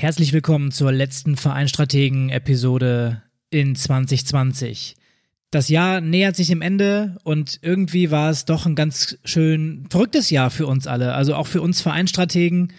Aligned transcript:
Herzlich 0.00 0.32
willkommen 0.32 0.70
zur 0.72 0.92
letzten 0.92 1.36
Vereinstrategen-Episode 1.36 3.20
in 3.50 3.76
2020. 3.76 4.96
Das 5.50 5.68
Jahr 5.68 6.00
nähert 6.00 6.36
sich 6.36 6.46
dem 6.46 6.62
Ende 6.62 7.18
und 7.22 7.58
irgendwie 7.60 8.10
war 8.10 8.30
es 8.30 8.46
doch 8.46 8.64
ein 8.64 8.76
ganz 8.76 9.18
schön 9.26 9.84
verrücktes 9.90 10.30
Jahr 10.30 10.48
für 10.50 10.66
uns 10.66 10.86
alle, 10.86 11.12
also 11.12 11.34
auch 11.34 11.46
für 11.46 11.60
uns 11.60 11.82
Vereinstrategen. 11.82 12.72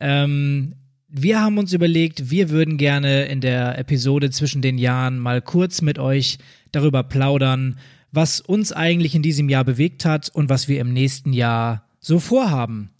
Ähm, 0.00 0.74
wir 1.06 1.40
haben 1.40 1.58
uns 1.58 1.72
überlegt, 1.72 2.28
wir 2.28 2.50
würden 2.50 2.76
gerne 2.76 3.26
in 3.26 3.40
der 3.40 3.78
Episode 3.78 4.30
zwischen 4.30 4.60
den 4.60 4.78
Jahren 4.78 5.20
mal 5.20 5.40
kurz 5.40 5.80
mit 5.80 6.00
euch 6.00 6.38
darüber 6.72 7.04
plaudern, 7.04 7.78
was 8.10 8.40
uns 8.40 8.72
eigentlich 8.72 9.14
in 9.14 9.22
diesem 9.22 9.48
Jahr 9.48 9.62
bewegt 9.62 10.04
hat 10.04 10.28
und 10.28 10.48
was 10.48 10.66
wir 10.66 10.80
im 10.80 10.92
nächsten 10.92 11.32
Jahr 11.32 11.86
so 12.00 12.18
vorhaben. 12.18 12.90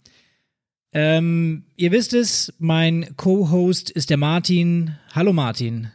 Ähm, 0.91 1.65
ihr 1.75 1.91
wisst 1.91 2.13
es, 2.13 2.53
mein 2.57 3.15
Co-Host 3.15 3.91
ist 3.91 4.09
der 4.09 4.17
Martin. 4.17 4.97
Hallo 5.13 5.33
Martin. 5.33 5.91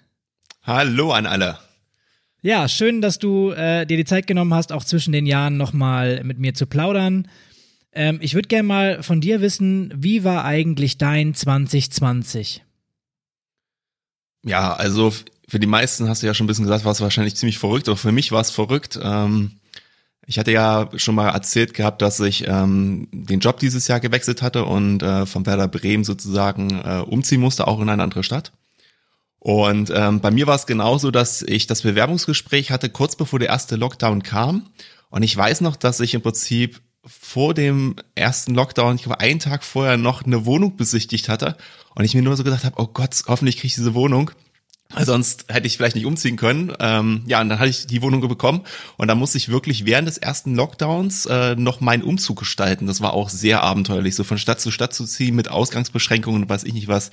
Hallo 0.62 1.12
an 1.12 1.26
alle. 1.26 1.58
Ja, 2.42 2.68
schön, 2.68 3.00
dass 3.00 3.18
du 3.18 3.50
äh, 3.50 3.86
dir 3.86 3.96
die 3.96 4.04
Zeit 4.04 4.26
genommen 4.26 4.54
hast, 4.54 4.70
auch 4.70 4.84
zwischen 4.84 5.12
den 5.12 5.26
Jahren 5.26 5.56
nochmal 5.56 6.22
mit 6.24 6.38
mir 6.38 6.54
zu 6.54 6.66
plaudern. 6.66 7.26
Ähm, 7.92 8.18
ich 8.20 8.34
würde 8.34 8.48
gerne 8.48 8.68
mal 8.68 9.02
von 9.02 9.20
dir 9.20 9.40
wissen, 9.40 9.92
wie 9.96 10.24
war 10.24 10.44
eigentlich 10.44 10.98
dein 10.98 11.34
2020? 11.34 12.62
Ja, 14.44 14.74
also 14.74 15.12
für 15.48 15.58
die 15.58 15.66
meisten 15.66 16.08
hast 16.08 16.22
du 16.22 16.26
ja 16.26 16.34
schon 16.34 16.44
ein 16.44 16.48
bisschen 16.48 16.64
gesagt, 16.64 16.84
war 16.84 16.92
es 16.92 17.00
wahrscheinlich 17.00 17.34
ziemlich 17.34 17.58
verrückt, 17.58 17.88
aber 17.88 17.96
für 17.96 18.12
mich 18.12 18.30
war 18.30 18.42
es 18.42 18.50
verrückt. 18.50 18.98
Ähm, 19.02 19.52
ich 20.26 20.38
hatte 20.38 20.52
ja 20.52 20.88
schon 20.96 21.14
mal 21.14 21.28
erzählt 21.28 21.74
gehabt, 21.74 22.00
dass 22.02 22.20
ich 22.20 22.46
ähm, 22.46 23.08
den 23.12 23.40
Job 23.40 23.58
dieses 23.58 23.88
Jahr 23.88 24.00
gewechselt 24.00 24.42
hatte 24.42 24.64
und 24.64 25.02
äh, 25.02 25.26
von 25.26 25.44
Werder 25.46 25.68
Bremen 25.68 26.04
sozusagen 26.04 26.80
äh, 26.80 27.02
umziehen 27.06 27.40
musste, 27.40 27.66
auch 27.66 27.80
in 27.80 27.88
eine 27.88 28.02
andere 28.02 28.22
Stadt. 28.24 28.52
Und 29.38 29.92
ähm, 29.94 30.20
bei 30.20 30.30
mir 30.30 30.46
war 30.46 30.54
es 30.54 30.64
genauso, 30.64 31.10
dass 31.10 31.42
ich 31.42 31.66
das 31.66 31.82
Bewerbungsgespräch 31.82 32.70
hatte, 32.70 32.88
kurz 32.88 33.14
bevor 33.14 33.38
der 33.38 33.48
erste 33.48 33.76
Lockdown 33.76 34.22
kam. 34.22 34.70
Und 35.10 35.22
ich 35.22 35.36
weiß 35.36 35.60
noch, 35.60 35.76
dass 35.76 36.00
ich 36.00 36.14
im 36.14 36.22
Prinzip 36.22 36.80
vor 37.06 37.52
dem 37.52 37.96
ersten 38.14 38.54
Lockdown, 38.54 38.96
ich 38.96 39.02
glaube 39.02 39.20
einen 39.20 39.40
Tag 39.40 39.62
vorher 39.62 39.98
noch 39.98 40.24
eine 40.24 40.46
Wohnung 40.46 40.76
besichtigt 40.76 41.28
hatte. 41.28 41.58
Und 41.94 42.04
ich 42.04 42.14
mir 42.14 42.22
nur 42.22 42.36
so 42.36 42.44
gedacht 42.44 42.64
habe, 42.64 42.80
oh 42.80 42.86
Gott, 42.86 43.22
hoffentlich 43.26 43.56
kriege 43.56 43.66
ich 43.66 43.74
diese 43.74 43.94
Wohnung. 43.94 44.30
Sonst 44.96 45.46
hätte 45.48 45.66
ich 45.66 45.76
vielleicht 45.76 45.96
nicht 45.96 46.06
umziehen 46.06 46.36
können. 46.36 46.72
Ähm, 46.78 47.22
ja, 47.26 47.40
und 47.40 47.48
dann 47.48 47.58
hatte 47.58 47.70
ich 47.70 47.86
die 47.86 48.02
Wohnung 48.02 48.20
bekommen 48.20 48.62
und 48.96 49.08
dann 49.08 49.18
musste 49.18 49.38
ich 49.38 49.48
wirklich 49.48 49.86
während 49.86 50.06
des 50.06 50.18
ersten 50.18 50.54
Lockdowns 50.54 51.26
äh, 51.26 51.56
noch 51.56 51.80
meinen 51.80 52.02
Umzug 52.02 52.38
gestalten. 52.38 52.86
Das 52.86 53.00
war 53.00 53.12
auch 53.12 53.28
sehr 53.28 53.62
abenteuerlich, 53.62 54.14
so 54.14 54.22
von 54.22 54.38
Stadt 54.38 54.60
zu 54.60 54.70
Stadt 54.70 54.94
zu 54.94 55.04
ziehen 55.04 55.34
mit 55.34 55.50
Ausgangsbeschränkungen 55.50 56.42
und 56.42 56.48
weiß 56.48 56.64
ich 56.64 56.74
nicht 56.74 56.88
was. 56.88 57.10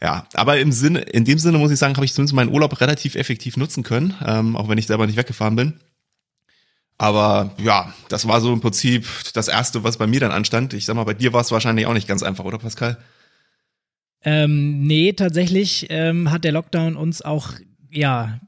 Ja, 0.00 0.26
aber 0.34 0.60
im 0.60 0.70
Sinne, 0.70 1.00
in 1.00 1.24
dem 1.24 1.38
Sinne 1.38 1.58
muss 1.58 1.72
ich 1.72 1.78
sagen, 1.78 1.96
habe 1.96 2.04
ich 2.04 2.14
zumindest 2.14 2.34
meinen 2.34 2.52
Urlaub 2.52 2.80
relativ 2.80 3.16
effektiv 3.16 3.56
nutzen 3.56 3.82
können, 3.82 4.14
ähm, 4.24 4.56
auch 4.56 4.68
wenn 4.68 4.78
ich 4.78 4.86
selber 4.86 5.06
nicht 5.06 5.16
weggefahren 5.16 5.56
bin. 5.56 5.80
Aber 6.98 7.52
ja, 7.58 7.92
das 8.08 8.28
war 8.28 8.40
so 8.40 8.52
im 8.52 8.60
Prinzip 8.60 9.06
das 9.32 9.48
erste, 9.48 9.82
was 9.82 9.98
bei 9.98 10.06
mir 10.06 10.20
dann 10.20 10.32
anstand. 10.32 10.72
Ich 10.74 10.84
sag 10.84 10.94
mal, 10.94 11.04
bei 11.04 11.14
dir 11.14 11.32
war 11.32 11.40
es 11.40 11.50
wahrscheinlich 11.50 11.86
auch 11.86 11.94
nicht 11.94 12.08
ganz 12.08 12.22
einfach, 12.22 12.44
oder 12.44 12.58
Pascal? 12.58 12.98
Ähm, 14.22 14.82
nee, 14.82 15.12
tatsächlich 15.12 15.86
ähm, 15.90 16.30
hat 16.30 16.44
der 16.44 16.52
Lockdown 16.52 16.96
uns 16.96 17.22
auch, 17.22 17.52
ja, 17.90 18.40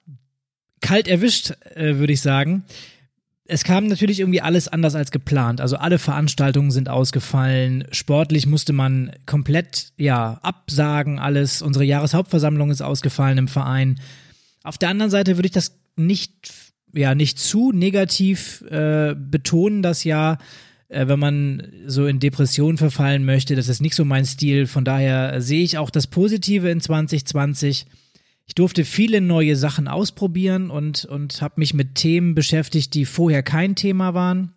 kalt 0.81 1.09
erwischt, 1.09 1.53
äh, 1.75 1.97
würde 1.97 2.13
ich 2.13 2.21
sagen. 2.21 2.65
Es 3.45 3.65
kam 3.65 3.87
natürlich 3.87 4.21
irgendwie 4.21 4.41
alles 4.41 4.69
anders 4.69 4.95
als 4.95 5.11
geplant. 5.11 5.61
Also 5.61 5.77
alle 5.77 5.99
Veranstaltungen 5.99 6.71
sind 6.71 6.89
ausgefallen. 6.89 7.85
Sportlich 7.91 8.47
musste 8.47 8.73
man 8.73 9.11
komplett, 9.27 9.93
ja, 9.97 10.39
absagen 10.43 11.19
alles. 11.19 11.61
Unsere 11.61 11.85
Jahreshauptversammlung 11.85 12.71
ist 12.71 12.81
ausgefallen 12.81 13.39
im 13.39 13.49
Verein. 13.49 13.99
Auf 14.63 14.79
der 14.79 14.91
anderen 14.91 15.11
Seite 15.11 15.37
würde 15.37 15.47
ich 15.47 15.53
das 15.53 15.77
nicht, 15.97 16.53
ja, 16.93 17.17
nicht 17.17 17.41
zu 17.41 17.73
negativ 17.73 18.63
äh, 18.71 19.17
betonen, 19.17 19.83
das 19.83 20.05
Jahr 20.05 20.39
äh, 20.91 21.09
wenn 21.09 21.19
man 21.19 21.63
so 21.87 22.07
in 22.07 22.21
Depressionen 22.21 22.77
verfallen 22.77 23.25
möchte. 23.25 23.57
Das 23.57 23.69
ist 23.69 23.81
nicht 23.81 23.95
so 23.95 24.05
mein 24.05 24.25
Stil. 24.25 24.67
Von 24.67 24.85
daher 24.85 25.41
sehe 25.41 25.63
ich 25.63 25.79
auch 25.79 25.91
das 25.91 26.07
Positive 26.07 26.69
in 26.69 26.81
2020. 26.81 27.87
Ich 28.47 28.55
durfte 28.57 28.85
viele 28.85 29.21
neue 29.21 29.55
Sachen 29.55 29.87
ausprobieren 29.87 30.71
und, 30.71 31.05
und 31.05 31.41
habe 31.41 31.55
mich 31.57 31.73
mit 31.73 31.95
Themen 31.95 32.35
beschäftigt, 32.35 32.95
die 32.95 33.05
vorher 33.05 33.45
kein 33.45 33.77
Thema 33.77 34.13
waren. 34.15 34.53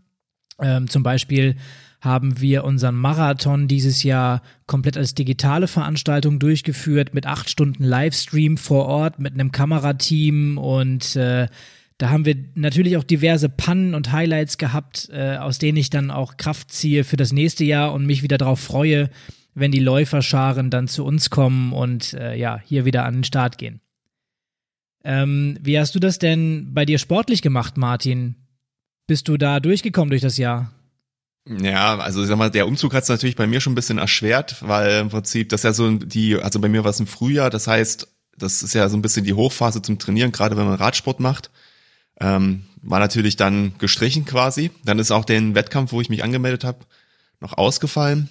Ähm, 0.60 0.90
zum 0.90 1.04
Beispiel 1.04 1.56
haben 2.02 2.42
wir 2.42 2.64
unseren 2.64 2.96
Marathon 2.96 3.68
dieses 3.68 4.04
Jahr 4.04 4.42
komplett 4.66 4.98
als 4.98 5.14
digitale 5.14 5.68
Veranstaltung 5.68 6.40
durchgeführt 6.40 7.14
mit 7.14 7.28
acht 7.28 7.50
Stunden 7.50 7.84
Livestream 7.84 8.58
vor 8.58 8.88
Ort 8.88 9.20
mit 9.20 9.34
einem 9.34 9.52
Kamerateam 9.52 10.58
und 10.58 11.16
äh, 11.16 11.48
da 12.04 12.10
haben 12.10 12.26
wir 12.26 12.36
natürlich 12.56 12.98
auch 12.98 13.06
diverse 13.06 13.48
Pannen 13.48 13.96
und 13.96 14.12
Highlights 14.12 14.58
gehabt, 14.58 15.08
äh, 15.14 15.38
aus 15.38 15.58
denen 15.58 15.78
ich 15.78 15.90
dann 15.90 16.12
auch 16.12 16.36
Kraft 16.36 16.70
ziehe 16.70 17.06
für 17.06 17.16
das 17.16 17.32
nächste 17.32 17.64
Jahr 17.64 17.94
und 17.94 18.06
mich 18.06 18.24
wieder 18.24 18.38
darauf 18.38 18.60
freue, 18.60 19.10
wenn 19.56 19.72
die 19.72 19.80
Läuferscharen 19.80 20.70
dann 20.70 20.90
zu 20.90 21.06
uns 21.06 21.30
kommen 21.30 21.72
und 21.72 22.14
äh, 22.16 22.36
ja, 22.36 22.60
hier 22.66 22.84
wieder 22.84 23.06
an 23.06 23.14
den 23.14 23.24
Start 23.24 23.58
gehen. 23.58 23.80
Ähm, 25.06 25.58
wie 25.62 25.80
hast 25.80 25.96
du 25.96 26.00
das 26.00 26.20
denn 26.20 26.74
bei 26.74 26.84
dir 26.84 26.98
sportlich 26.98 27.42
gemacht, 27.42 27.78
Martin? 27.78 28.36
Bist 29.08 29.30
du 29.30 29.38
da 29.38 29.62
durchgekommen 29.62 30.10
durch 30.10 30.24
das 30.24 30.38
Jahr? 30.38 30.74
Ja, 31.48 32.00
also 32.00 32.22
ich 32.22 32.28
sag 32.28 32.38
mal, 32.38 32.52
der 32.52 32.68
Umzug 32.68 32.94
hat 32.94 33.04
es 33.04 33.10
natürlich 33.10 33.38
bei 33.38 33.48
mir 33.48 33.62
schon 33.62 33.72
ein 33.72 33.76
bisschen 33.76 33.98
erschwert, 33.98 34.58
weil 34.60 35.00
im 35.00 35.08
Prinzip 35.08 35.48
das 35.48 35.64
ja 35.64 35.72
so 35.72 35.90
die, 35.90 36.36
also 36.36 36.60
bei 36.60 36.68
mir 36.68 36.84
war 36.84 36.92
es 36.92 37.00
im 37.00 37.08
Frühjahr, 37.08 37.50
das 37.50 37.68
heißt, 37.68 38.10
das 38.38 38.62
ist 38.62 38.74
ja 38.74 38.90
so 38.90 38.98
ein 38.98 39.02
bisschen 39.02 39.24
die 39.24 39.36
Hochphase 39.36 39.82
zum 39.82 40.00
Trainieren, 40.00 40.34
gerade 40.34 40.58
wenn 40.58 40.66
man 40.66 40.76
Radsport 40.76 41.22
macht. 41.22 41.50
Ähm, 42.20 42.64
war 42.82 43.00
natürlich 43.00 43.36
dann 43.36 43.74
gestrichen 43.80 44.26
quasi. 44.26 44.72
Dann 44.84 45.00
ist 45.00 45.12
auch 45.12 45.26
den 45.26 45.56
Wettkampf, 45.56 45.92
wo 45.92 46.02
ich 46.02 46.10
mich 46.10 46.24
angemeldet 46.24 46.64
habe, 46.64 46.80
noch 47.40 47.58
ausgefallen. 47.58 48.30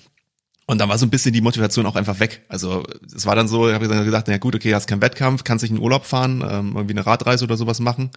Und 0.66 0.78
dann 0.78 0.88
war 0.88 0.98
so 0.98 1.06
ein 1.06 1.10
bisschen 1.10 1.32
die 1.32 1.41
Motivation 1.41 1.87
auch 1.87 1.97
einfach 1.97 2.20
weg. 2.20 2.43
Also 2.48 2.84
es 3.15 3.26
war 3.26 3.34
dann 3.34 3.48
so, 3.48 3.69
ich 3.69 3.75
habe 3.75 3.88
dann 3.88 4.04
gedacht, 4.04 4.26
na 4.28 4.38
gut, 4.38 4.54
okay, 4.54 4.75
hast 4.75 4.87
keinen 4.87 5.03
Wettkampf, 5.03 5.44
kannst 5.44 5.62
nicht 5.62 5.72
in 5.72 5.78
Urlaub 5.78 6.04
fahren, 6.04 6.44
ähm, 6.48 6.72
irgendwie 6.75 6.94
eine 6.94 7.04
Radreise 7.06 7.44
oder 7.44 7.56
sowas 7.56 7.81
machen. 7.81 8.10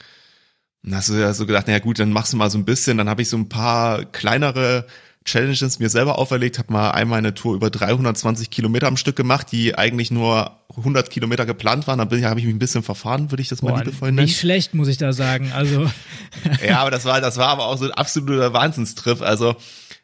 Und 0.83 0.91
dann 0.91 0.97
hast 0.97 1.09
du 1.09 1.13
ja 1.13 1.33
so 1.33 1.45
gedacht, 1.45 1.65
na 1.67 1.79
gut, 1.79 1.99
dann 1.99 2.11
machst 2.11 2.33
du 2.33 2.37
mal 2.37 2.51
so 2.51 2.57
ein 2.57 2.65
bisschen. 2.65 2.97
Dann 2.97 3.09
habe 3.09 3.21
ich 3.21 3.29
so 3.29 3.37
ein 3.37 3.49
paar 3.49 4.05
kleinere 4.05 4.85
Challenges 5.25 5.79
mir 5.79 5.89
selber 5.89 6.19
auferlegt, 6.19 6.59
habe 6.59 6.71
mal 6.71 6.91
einmal 6.91 7.17
eine 7.17 7.33
Tour 7.33 7.55
über 7.55 7.71
320 7.71 8.51
Kilometer 8.51 8.87
am 8.87 8.95
Stück 8.95 9.15
gemacht, 9.15 9.51
die 9.51 9.75
eigentlich 9.75 10.11
nur 10.11 10.59
100 10.77 11.09
Kilometer 11.09 11.47
geplant 11.47 11.87
waren. 11.87 11.97
Da 11.97 12.05
bin 12.05 12.19
ich, 12.19 12.25
habe 12.25 12.39
ich 12.39 12.45
mich 12.45 12.53
ein 12.53 12.59
bisschen 12.59 12.83
verfahren, 12.83 13.31
würde 13.31 13.41
ich 13.41 13.49
das 13.49 13.63
mal 13.63 13.71
Boah, 13.71 13.79
liebevoll 13.79 14.11
nennen. 14.11 14.27
Nicht 14.27 14.39
schlecht, 14.39 14.75
muss 14.75 14.87
ich 14.87 14.97
da 14.97 15.13
sagen. 15.13 15.51
Also 15.51 15.89
ja, 16.65 16.79
aber 16.79 16.91
das 16.91 17.05
war, 17.05 17.21
das 17.21 17.37
war 17.37 17.47
aber 17.47 17.65
auch 17.65 17.77
so 17.77 17.85
ein 17.85 17.91
absoluter 17.91 18.53
Wahnsinnstrip. 18.53 19.21
Also 19.21 19.55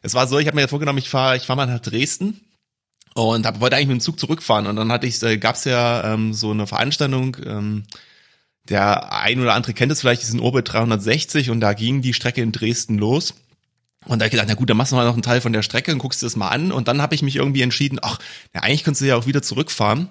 es 0.02 0.14
war 0.14 0.26
so, 0.26 0.40
ich 0.40 0.48
habe 0.48 0.56
mir 0.56 0.66
vorgenommen, 0.66 0.98
ich 0.98 1.08
fahre, 1.08 1.36
ich 1.36 1.44
fahre 1.44 1.56
mal 1.56 1.66
nach 1.66 1.80
Dresden 1.80 2.40
und 3.14 3.46
hab, 3.46 3.60
wollte 3.60 3.76
eigentlich 3.76 3.88
mit 3.88 3.98
dem 3.98 4.00
Zug 4.00 4.18
zurückfahren 4.18 4.66
und 4.66 4.74
dann 4.74 4.90
hatte 4.90 5.06
ich, 5.06 5.22
äh, 5.22 5.38
gab's 5.38 5.64
ja 5.64 6.14
ähm, 6.14 6.34
so 6.34 6.50
eine 6.50 6.66
Veranstaltung. 6.66 7.36
Ähm, 7.46 7.84
der 8.68 9.12
ein 9.12 9.40
oder 9.40 9.54
andere 9.54 9.74
kennt 9.74 9.92
es 9.92 10.00
vielleicht, 10.00 10.22
ist 10.22 10.32
in 10.32 10.40
Orbit 10.40 10.72
360 10.72 11.50
und 11.50 11.60
da 11.60 11.72
ging 11.72 12.00
die 12.00 12.14
Strecke 12.14 12.42
in 12.42 12.52
Dresden 12.52 12.98
los. 12.98 13.34
Und 14.04 14.18
da 14.18 14.24
habe 14.24 14.26
ich 14.26 14.30
gedacht, 14.32 14.48
na 14.48 14.54
gut, 14.54 14.68
dann 14.68 14.76
machst 14.76 14.92
du 14.92 14.96
mal 14.96 15.04
noch 15.04 15.14
einen 15.14 15.22
Teil 15.22 15.40
von 15.40 15.52
der 15.52 15.62
Strecke 15.62 15.92
und 15.92 15.98
guckst 15.98 16.22
dir 16.22 16.26
das 16.26 16.36
mal 16.36 16.48
an. 16.48 16.72
Und 16.72 16.88
dann 16.88 17.00
habe 17.00 17.14
ich 17.14 17.22
mich 17.22 17.36
irgendwie 17.36 17.62
entschieden, 17.62 17.98
ach, 18.02 18.18
na, 18.52 18.62
eigentlich 18.62 18.84
könntest 18.84 19.02
du 19.02 19.06
ja 19.06 19.16
auch 19.16 19.26
wieder 19.26 19.42
zurückfahren. 19.42 20.08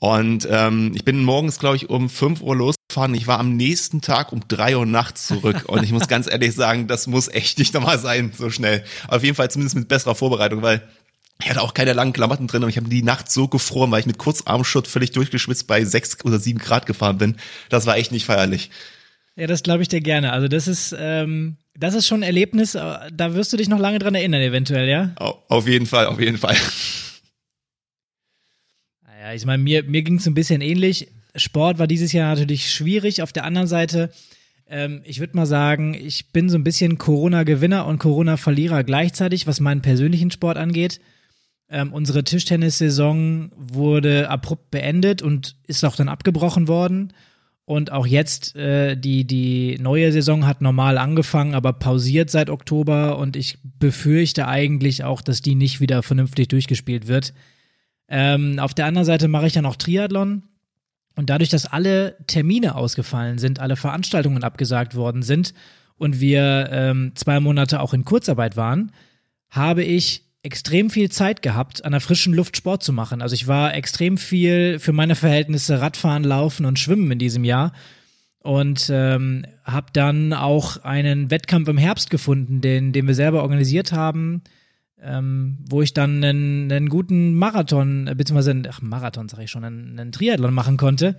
Und 0.00 0.46
ähm, 0.48 0.92
ich 0.94 1.04
bin 1.04 1.24
morgens, 1.24 1.58
glaube 1.58 1.74
ich, 1.74 1.90
um 1.90 2.08
5 2.08 2.40
Uhr 2.40 2.54
losgefahren. 2.54 3.14
Ich 3.14 3.26
war 3.26 3.40
am 3.40 3.56
nächsten 3.56 4.00
Tag 4.00 4.32
um 4.32 4.46
3 4.46 4.76
Uhr 4.76 4.86
nachts 4.86 5.26
zurück. 5.26 5.64
Und 5.66 5.82
ich 5.82 5.90
muss 5.90 6.06
ganz 6.06 6.30
ehrlich 6.30 6.54
sagen, 6.54 6.86
das 6.86 7.08
muss 7.08 7.26
echt 7.26 7.58
nicht 7.58 7.74
nochmal 7.74 7.98
sein, 7.98 8.32
so 8.36 8.50
schnell. 8.50 8.84
Auf 9.08 9.24
jeden 9.24 9.34
Fall 9.34 9.50
zumindest 9.50 9.74
mit 9.74 9.88
besserer 9.88 10.14
Vorbereitung, 10.14 10.62
weil 10.62 10.82
ich 11.42 11.50
hatte 11.50 11.62
auch 11.62 11.74
keine 11.74 11.92
langen 11.92 12.12
Klamotten 12.12 12.46
drin 12.46 12.64
und 12.64 12.68
ich 12.68 12.76
habe 12.76 12.88
die 12.88 13.02
Nacht 13.02 13.30
so 13.30 13.46
gefroren, 13.46 13.90
weil 13.90 14.00
ich 14.00 14.06
mit 14.06 14.18
Kurzarmschutz 14.18 14.88
völlig 14.88 15.12
durchgeschwitzt 15.12 15.66
bei 15.66 15.84
6 15.84 16.24
oder 16.24 16.38
7 16.38 16.58
Grad 16.58 16.86
gefahren 16.86 17.18
bin. 17.18 17.36
Das 17.68 17.86
war 17.86 17.96
echt 17.96 18.10
nicht 18.10 18.26
feierlich. 18.26 18.70
Ja, 19.36 19.46
das 19.46 19.62
glaube 19.62 19.82
ich 19.82 19.88
dir 19.88 20.00
gerne. 20.00 20.32
Also 20.32 20.48
das 20.48 20.66
ist, 20.66 20.94
ähm, 20.98 21.56
das 21.78 21.94
ist 21.94 22.06
schon 22.06 22.20
ein 22.20 22.24
Erlebnis, 22.24 22.74
äh, 22.74 22.80
da 23.12 23.34
wirst 23.34 23.52
du 23.52 23.56
dich 23.56 23.68
noch 23.68 23.78
lange 23.78 23.98
dran 23.98 24.14
erinnern, 24.14 24.40
eventuell, 24.40 24.88
ja? 24.88 25.12
Auf 25.48 25.68
jeden 25.68 25.86
Fall, 25.86 26.06
auf 26.06 26.20
jeden 26.20 26.38
Fall. 26.38 26.56
Naja, 29.04 29.34
ich 29.34 29.44
meine, 29.44 29.60
mir, 29.60 29.82
mir 29.82 30.02
ging 30.02 30.18
es 30.18 30.26
ein 30.28 30.34
bisschen 30.34 30.60
ähnlich. 30.60 31.08
Sport 31.34 31.80
war 31.80 31.88
dieses 31.88 32.12
Jahr 32.12 32.36
natürlich 32.36 32.72
schwierig. 32.72 33.20
Auf 33.20 33.32
der 33.32 33.42
anderen 33.42 33.66
Seite, 33.66 34.12
ähm, 34.68 35.00
ich 35.04 35.18
würde 35.18 35.36
mal 35.36 35.44
sagen, 35.44 35.92
ich 35.92 36.30
bin 36.30 36.48
so 36.48 36.56
ein 36.56 36.62
bisschen 36.62 36.98
Corona-Gewinner 36.98 37.84
und 37.86 37.98
Corona-Verlierer 37.98 38.84
gleichzeitig, 38.84 39.48
was 39.48 39.58
meinen 39.58 39.82
persönlichen 39.82 40.30
Sport 40.30 40.56
angeht. 40.56 41.00
Ähm, 41.68 41.92
unsere 41.92 42.22
Tischtennissaison 42.22 43.50
wurde 43.56 44.30
abrupt 44.30 44.70
beendet 44.70 45.20
und 45.20 45.56
ist 45.66 45.84
auch 45.84 45.96
dann 45.96 46.08
abgebrochen 46.08 46.68
worden. 46.68 47.12
Und 47.68 47.92
auch 47.92 48.06
jetzt, 48.06 48.56
äh, 48.56 48.96
die, 48.96 49.26
die 49.26 49.76
neue 49.78 50.10
Saison 50.10 50.46
hat 50.46 50.62
normal 50.62 50.96
angefangen, 50.96 51.54
aber 51.54 51.74
pausiert 51.74 52.30
seit 52.30 52.48
Oktober 52.48 53.18
und 53.18 53.36
ich 53.36 53.58
befürchte 53.62 54.48
eigentlich 54.48 55.04
auch, 55.04 55.20
dass 55.20 55.42
die 55.42 55.54
nicht 55.54 55.78
wieder 55.78 56.02
vernünftig 56.02 56.48
durchgespielt 56.48 57.08
wird. 57.08 57.34
Ähm, 58.08 58.58
auf 58.58 58.72
der 58.72 58.86
anderen 58.86 59.04
Seite 59.04 59.28
mache 59.28 59.48
ich 59.48 59.52
dann 59.52 59.66
auch 59.66 59.76
Triathlon. 59.76 60.44
Und 61.14 61.28
dadurch, 61.28 61.50
dass 61.50 61.66
alle 61.66 62.16
Termine 62.26 62.74
ausgefallen 62.74 63.36
sind, 63.36 63.60
alle 63.60 63.76
Veranstaltungen 63.76 64.44
abgesagt 64.44 64.94
worden 64.94 65.22
sind 65.22 65.52
und 65.98 66.20
wir 66.20 66.70
ähm, 66.72 67.12
zwei 67.16 67.38
Monate 67.38 67.82
auch 67.82 67.92
in 67.92 68.06
Kurzarbeit 68.06 68.56
waren, 68.56 68.92
habe 69.50 69.84
ich 69.84 70.24
extrem 70.42 70.90
viel 70.90 71.10
Zeit 71.10 71.42
gehabt, 71.42 71.84
an 71.84 71.92
der 71.92 72.00
frischen 72.00 72.32
Luft 72.32 72.56
Sport 72.56 72.82
zu 72.82 72.92
machen. 72.92 73.22
Also 73.22 73.34
ich 73.34 73.48
war 73.48 73.74
extrem 73.74 74.18
viel 74.18 74.78
für 74.78 74.92
meine 74.92 75.14
Verhältnisse 75.14 75.80
Radfahren, 75.80 76.24
Laufen 76.24 76.64
und 76.64 76.78
Schwimmen 76.78 77.10
in 77.10 77.18
diesem 77.18 77.44
Jahr 77.44 77.72
und 78.40 78.88
ähm, 78.92 79.44
habe 79.64 79.88
dann 79.92 80.32
auch 80.32 80.82
einen 80.84 81.30
Wettkampf 81.30 81.68
im 81.68 81.78
Herbst 81.78 82.08
gefunden, 82.08 82.60
den, 82.60 82.92
den 82.92 83.06
wir 83.06 83.14
selber 83.14 83.42
organisiert 83.42 83.92
haben, 83.92 84.42
ähm, 85.02 85.58
wo 85.68 85.82
ich 85.82 85.92
dann 85.92 86.22
einen, 86.22 86.70
einen 86.70 86.88
guten 86.88 87.34
Marathon, 87.34 88.10
beziehungsweise, 88.16 88.62
ach, 88.70 88.80
Marathon 88.80 89.28
sage 89.28 89.44
ich 89.44 89.50
schon, 89.50 89.64
einen, 89.64 89.98
einen 89.98 90.12
Triathlon 90.12 90.54
machen 90.54 90.76
konnte. 90.76 91.18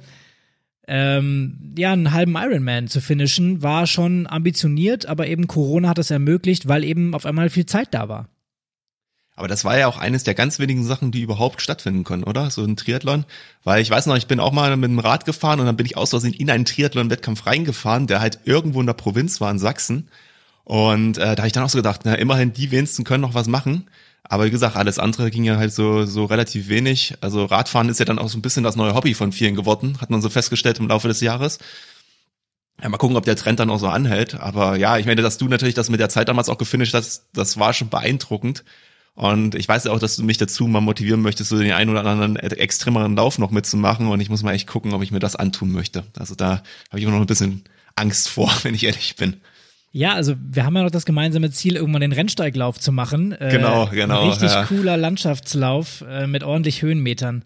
Ähm, 0.87 1.75
ja, 1.77 1.93
einen 1.93 2.13
halben 2.13 2.35
Ironman 2.35 2.87
zu 2.87 2.99
finishen, 2.99 3.61
war 3.61 3.85
schon 3.85 4.25
ambitioniert, 4.25 5.05
aber 5.05 5.27
eben 5.27 5.45
Corona 5.45 5.89
hat 5.89 5.99
das 5.99 6.09
ermöglicht, 6.09 6.67
weil 6.67 6.83
eben 6.83 7.13
auf 7.13 7.27
einmal 7.27 7.49
viel 7.49 7.67
Zeit 7.67 7.93
da 7.93 8.09
war. 8.09 8.29
Aber 9.39 9.47
das 9.47 9.63
war 9.63 9.77
ja 9.77 9.87
auch 9.87 9.97
eines 9.97 10.25
der 10.25 10.35
ganz 10.35 10.59
wenigen 10.59 10.83
Sachen, 10.83 11.11
die 11.11 11.21
überhaupt 11.21 11.61
stattfinden 11.61 12.03
können, 12.03 12.25
oder? 12.25 12.51
So 12.51 12.61
ein 12.61 12.75
Triathlon. 12.75 13.23
Weil 13.63 13.81
ich 13.81 13.89
weiß 13.89 14.05
noch, 14.05 14.17
ich 14.17 14.27
bin 14.27 14.41
auch 14.41 14.51
mal 14.51 14.75
mit 14.75 14.89
dem 14.89 14.99
Rad 14.99 15.23
gefahren 15.23 15.61
und 15.61 15.65
dann 15.65 15.77
bin 15.77 15.85
ich 15.85 15.95
aus 15.95 16.09
Versehen 16.09 16.33
in 16.33 16.49
einen 16.49 16.65
Triathlon-Wettkampf 16.65 17.45
reingefahren, 17.45 18.05
der 18.05 18.19
halt 18.19 18.39
irgendwo 18.43 18.81
in 18.81 18.85
der 18.85 18.93
Provinz 18.93 19.39
war, 19.39 19.49
in 19.49 19.57
Sachsen. 19.57 20.09
Und 20.65 21.17
äh, 21.17 21.35
da 21.35 21.37
habe 21.37 21.47
ich 21.47 21.53
dann 21.53 21.63
auch 21.63 21.69
so 21.69 21.77
gedacht, 21.77 22.01
na, 22.03 22.15
immerhin 22.15 22.51
die 22.51 22.69
wenigsten 22.69 23.05
können 23.05 23.21
noch 23.21 23.33
was 23.33 23.47
machen. 23.47 23.89
Aber 24.23 24.43
wie 24.43 24.51
gesagt, 24.51 24.75
alles 24.75 24.99
andere 24.99 25.31
ging 25.31 25.45
ja 25.45 25.55
halt 25.55 25.73
so, 25.73 26.05
so 26.05 26.25
relativ 26.25 26.67
wenig. 26.67 27.15
Also 27.21 27.45
Radfahren 27.45 27.87
ist 27.87 27.99
ja 27.99 28.05
dann 28.05 28.19
auch 28.19 28.27
so 28.27 28.37
ein 28.37 28.41
bisschen 28.41 28.65
das 28.65 28.75
neue 28.75 28.93
Hobby 28.93 29.13
von 29.13 29.31
vielen 29.31 29.55
geworden, 29.55 29.99
hat 30.01 30.09
man 30.09 30.21
so 30.21 30.29
festgestellt 30.29 30.79
im 30.79 30.89
Laufe 30.89 31.07
des 31.07 31.21
Jahres. 31.21 31.59
Ja, 32.81 32.89
mal 32.89 32.97
gucken, 32.97 33.15
ob 33.15 33.23
der 33.23 33.37
Trend 33.37 33.61
dann 33.61 33.69
auch 33.69 33.79
so 33.79 33.87
anhält. 33.87 34.35
Aber 34.35 34.75
ja, 34.75 34.97
ich 34.97 35.05
meine, 35.05 35.21
dass 35.21 35.37
du 35.37 35.47
natürlich 35.47 35.75
das 35.75 35.89
mit 35.89 36.01
der 36.01 36.09
Zeit 36.09 36.27
damals 36.27 36.49
auch 36.49 36.57
gefinisht 36.57 36.93
hast, 36.93 37.27
das 37.31 37.57
war 37.57 37.73
schon 37.73 37.87
beeindruckend. 37.87 38.65
Und 39.15 39.55
ich 39.55 39.67
weiß 39.67 39.83
ja 39.83 39.91
auch, 39.91 39.99
dass 39.99 40.15
du 40.15 40.23
mich 40.23 40.37
dazu 40.37 40.65
mal 40.67 40.79
motivieren 40.79 41.21
möchtest, 41.21 41.49
so 41.49 41.59
den 41.59 41.73
einen 41.73 41.89
oder 41.89 42.05
anderen 42.05 42.37
extremeren 42.37 43.15
Lauf 43.15 43.37
noch 43.37 43.51
mitzumachen. 43.51 44.07
Und 44.07 44.21
ich 44.21 44.29
muss 44.29 44.43
mal 44.43 44.53
echt 44.53 44.67
gucken, 44.67 44.93
ob 44.93 45.01
ich 45.03 45.11
mir 45.11 45.19
das 45.19 45.35
antun 45.35 45.71
möchte. 45.71 46.03
Also 46.17 46.35
da 46.35 46.63
habe 46.89 46.99
ich 46.99 47.03
immer 47.03 47.13
noch 47.13 47.21
ein 47.21 47.27
bisschen 47.27 47.63
Angst 47.95 48.29
vor, 48.29 48.51
wenn 48.63 48.73
ich 48.73 48.85
ehrlich 48.85 49.15
bin. 49.15 49.37
Ja, 49.91 50.13
also 50.13 50.35
wir 50.39 50.65
haben 50.65 50.75
ja 50.75 50.83
noch 50.83 50.91
das 50.91 51.05
gemeinsame 51.05 51.49
Ziel, 51.51 51.75
irgendwann 51.75 52.01
den 52.01 52.11
Rennsteiglauf 52.11 52.79
zu 52.79 52.91
machen. 52.91 53.31
Äh, 53.31 53.49
genau, 53.51 53.87
genau. 53.87 54.21
Ein 54.21 54.29
richtig 54.29 54.51
ja. 54.51 54.63
cooler 54.65 54.97
Landschaftslauf 54.97 56.03
äh, 56.07 56.27
mit 56.27 56.43
ordentlich 56.43 56.81
Höhenmetern. 56.81 57.43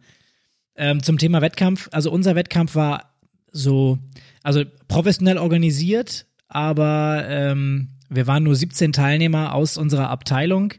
Ähm, 0.76 1.02
zum 1.02 1.18
Thema 1.18 1.42
Wettkampf. 1.42 1.88
Also 1.92 2.12
unser 2.12 2.36
Wettkampf 2.36 2.76
war 2.76 3.14
so, 3.52 3.98
also 4.42 4.64
professionell 4.88 5.38
organisiert, 5.38 6.26
aber 6.48 7.26
ähm, 7.28 7.90
wir 8.10 8.28
waren 8.28 8.44
nur 8.44 8.56
17 8.56 8.92
Teilnehmer 8.92 9.54
aus 9.54 9.78
unserer 9.78 10.10
Abteilung 10.10 10.74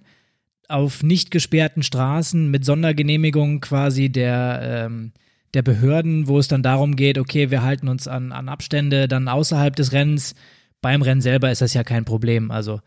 auf 0.69 1.03
nicht 1.03 1.31
gesperrten 1.31 1.83
Straßen 1.83 2.51
mit 2.51 2.65
Sondergenehmigung 2.65 3.61
quasi 3.61 4.09
der, 4.09 4.61
ähm, 4.63 5.13
der 5.53 5.63
Behörden, 5.63 6.27
wo 6.27 6.39
es 6.39 6.49
dann 6.49 6.63
darum 6.63 6.97
geht, 6.97 7.19
okay, 7.19 7.51
wir 7.51 7.63
halten 7.63 7.89
uns 7.89 8.09
an, 8.09 8.33
an 8.33 8.49
Abstände 8.49 9.09
dann 9.09 9.29
außerhalb 9.29 9.75
des 9.77 9.93
Rennens. 9.93 10.35
Beim 10.81 11.03
Rennen 11.03 11.21
selber 11.21 11.51
ist 11.51 11.63
das 11.63 11.75
ja 11.75 11.85
kein 11.85 12.05
Problem. 12.05 12.51
Also 12.51 12.81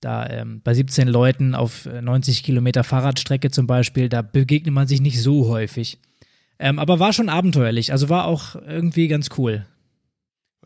da 0.00 0.28
ähm, 0.28 0.60
bei 0.62 0.74
17 0.74 1.08
Leuten 1.08 1.54
auf 1.54 1.86
90 1.86 2.42
Kilometer 2.42 2.84
Fahrradstrecke 2.84 3.50
zum 3.50 3.66
Beispiel, 3.66 4.08
da 4.08 4.22
begegnet 4.22 4.74
man 4.74 4.86
sich 4.86 5.00
nicht 5.00 5.20
so 5.22 5.48
häufig. 5.48 5.98
Ähm, 6.58 6.78
aber 6.78 6.98
war 6.98 7.12
schon 7.12 7.28
abenteuerlich, 7.28 7.92
also 7.92 8.08
war 8.08 8.26
auch 8.26 8.56
irgendwie 8.56 9.08
ganz 9.08 9.30
cool. 9.38 9.66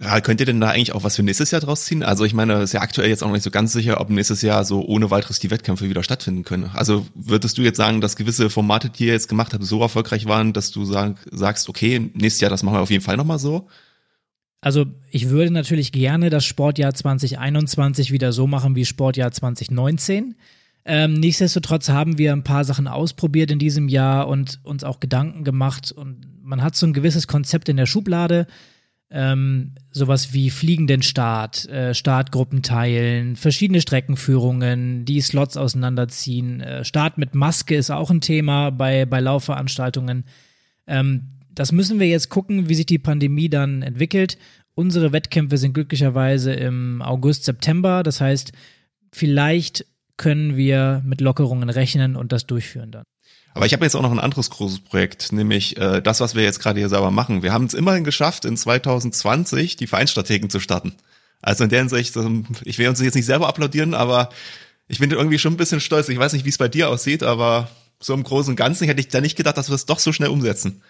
Ja, 0.00 0.20
könnt 0.20 0.40
ihr 0.40 0.46
denn 0.46 0.60
da 0.60 0.70
eigentlich 0.70 0.94
auch 0.94 1.04
was 1.04 1.16
für 1.16 1.22
nächstes 1.22 1.50
Jahr 1.50 1.60
draus 1.60 1.84
ziehen? 1.84 2.02
Also 2.02 2.24
ich 2.24 2.32
meine, 2.32 2.62
ist 2.62 2.72
ja 2.72 2.80
aktuell 2.80 3.10
jetzt 3.10 3.22
auch 3.22 3.26
noch 3.26 3.34
nicht 3.34 3.42
so 3.42 3.50
ganz 3.50 3.72
sicher, 3.72 4.00
ob 4.00 4.08
nächstes 4.08 4.40
Jahr 4.40 4.64
so 4.64 4.84
ohne 4.84 5.10
weiteres 5.10 5.38
die 5.38 5.50
Wettkämpfe 5.50 5.88
wieder 5.88 6.02
stattfinden 6.02 6.44
können. 6.44 6.70
Also 6.72 7.06
würdest 7.14 7.58
du 7.58 7.62
jetzt 7.62 7.76
sagen, 7.76 8.00
dass 8.00 8.16
gewisse 8.16 8.48
Formate, 8.48 8.88
die 8.88 9.06
ihr 9.06 9.12
jetzt 9.12 9.28
gemacht 9.28 9.52
habt, 9.52 9.64
so 9.64 9.82
erfolgreich 9.82 10.26
waren, 10.26 10.54
dass 10.54 10.70
du 10.70 10.84
sag, 10.84 11.16
sagst, 11.30 11.68
okay, 11.68 12.10
nächstes 12.14 12.40
Jahr, 12.40 12.50
das 12.50 12.62
machen 12.62 12.76
wir 12.76 12.80
auf 12.80 12.90
jeden 12.90 13.04
Fall 13.04 13.18
nochmal 13.18 13.38
so? 13.38 13.68
Also 14.62 14.86
ich 15.10 15.28
würde 15.28 15.52
natürlich 15.52 15.92
gerne 15.92 16.30
das 16.30 16.44
Sportjahr 16.44 16.94
2021 16.94 18.12
wieder 18.12 18.32
so 18.32 18.46
machen 18.46 18.74
wie 18.76 18.86
Sportjahr 18.86 19.30
2019. 19.30 20.36
Ähm, 20.84 21.14
nichtsdestotrotz 21.14 21.90
haben 21.90 22.16
wir 22.16 22.32
ein 22.32 22.44
paar 22.44 22.64
Sachen 22.64 22.88
ausprobiert 22.88 23.50
in 23.50 23.58
diesem 23.58 23.88
Jahr 23.88 24.26
und 24.26 24.60
uns 24.62 24.84
auch 24.84 25.00
Gedanken 25.00 25.44
gemacht 25.44 25.92
und 25.92 26.26
man 26.42 26.62
hat 26.62 26.76
so 26.76 26.86
ein 26.86 26.92
gewisses 26.92 27.28
Konzept 27.28 27.68
in 27.68 27.76
der 27.76 27.86
Schublade 27.86 28.46
ähm, 29.12 29.72
sowas 29.90 30.32
wie 30.32 30.48
fliegenden 30.48 31.02
Start, 31.02 31.68
äh, 31.68 31.94
Startgruppen 31.94 32.62
teilen, 32.62 33.36
verschiedene 33.36 33.82
Streckenführungen, 33.82 35.04
die 35.04 35.20
Slots 35.20 35.58
auseinanderziehen. 35.58 36.60
Äh, 36.62 36.84
Start 36.84 37.18
mit 37.18 37.34
Maske 37.34 37.76
ist 37.76 37.90
auch 37.90 38.10
ein 38.10 38.22
Thema 38.22 38.70
bei, 38.70 39.04
bei 39.04 39.20
Laufveranstaltungen. 39.20 40.24
Ähm, 40.86 41.28
das 41.50 41.72
müssen 41.72 42.00
wir 42.00 42.08
jetzt 42.08 42.30
gucken, 42.30 42.70
wie 42.70 42.74
sich 42.74 42.86
die 42.86 42.98
Pandemie 42.98 43.50
dann 43.50 43.82
entwickelt. 43.82 44.38
Unsere 44.74 45.12
Wettkämpfe 45.12 45.58
sind 45.58 45.74
glücklicherweise 45.74 46.54
im 46.54 47.02
August, 47.02 47.44
September. 47.44 48.02
Das 48.02 48.22
heißt, 48.22 48.52
vielleicht 49.12 49.84
können 50.16 50.56
wir 50.56 51.02
mit 51.04 51.20
Lockerungen 51.20 51.70
rechnen 51.70 52.16
und 52.16 52.32
das 52.32 52.46
durchführen 52.46 52.90
dann. 52.90 53.04
Aber 53.54 53.66
ich 53.66 53.72
habe 53.74 53.84
jetzt 53.84 53.94
auch 53.94 54.02
noch 54.02 54.12
ein 54.12 54.18
anderes 54.18 54.50
großes 54.50 54.80
Projekt, 54.80 55.32
nämlich 55.32 55.76
äh, 55.76 56.00
das, 56.00 56.20
was 56.20 56.34
wir 56.34 56.42
jetzt 56.42 56.60
gerade 56.60 56.78
hier 56.78 56.88
selber 56.88 57.10
machen. 57.10 57.42
Wir 57.42 57.52
haben 57.52 57.66
es 57.66 57.74
immerhin 57.74 58.04
geschafft, 58.04 58.44
in 58.44 58.56
2020 58.56 59.76
die 59.76 59.86
Vereinsstrategen 59.86 60.48
zu 60.48 60.58
starten. 60.58 60.94
Also 61.42 61.64
in 61.64 61.70
der 61.70 61.80
Hinsicht, 61.80 62.16
ähm, 62.16 62.46
ich 62.64 62.78
will 62.78 62.88
uns 62.88 63.00
jetzt 63.00 63.14
nicht 63.14 63.26
selber 63.26 63.48
applaudieren, 63.48 63.94
aber 63.94 64.30
ich 64.88 65.00
bin 65.00 65.10
irgendwie 65.10 65.38
schon 65.38 65.54
ein 65.54 65.58
bisschen 65.58 65.80
stolz. 65.80 66.08
Ich 66.08 66.18
weiß 66.18 66.32
nicht, 66.32 66.44
wie 66.44 66.50
es 66.50 66.58
bei 66.58 66.68
dir 66.68 66.88
aussieht, 66.88 67.22
aber 67.22 67.68
so 68.00 68.14
im 68.14 68.22
Großen 68.22 68.52
und 68.52 68.56
Ganzen 68.56 68.86
hätte 68.86 69.00
ich 69.00 69.08
da 69.08 69.20
nicht 69.20 69.36
gedacht, 69.36 69.58
dass 69.58 69.68
wir 69.68 69.74
es 69.74 69.86
doch 69.86 69.98
so 69.98 70.12
schnell 70.12 70.30
umsetzen. 70.30 70.82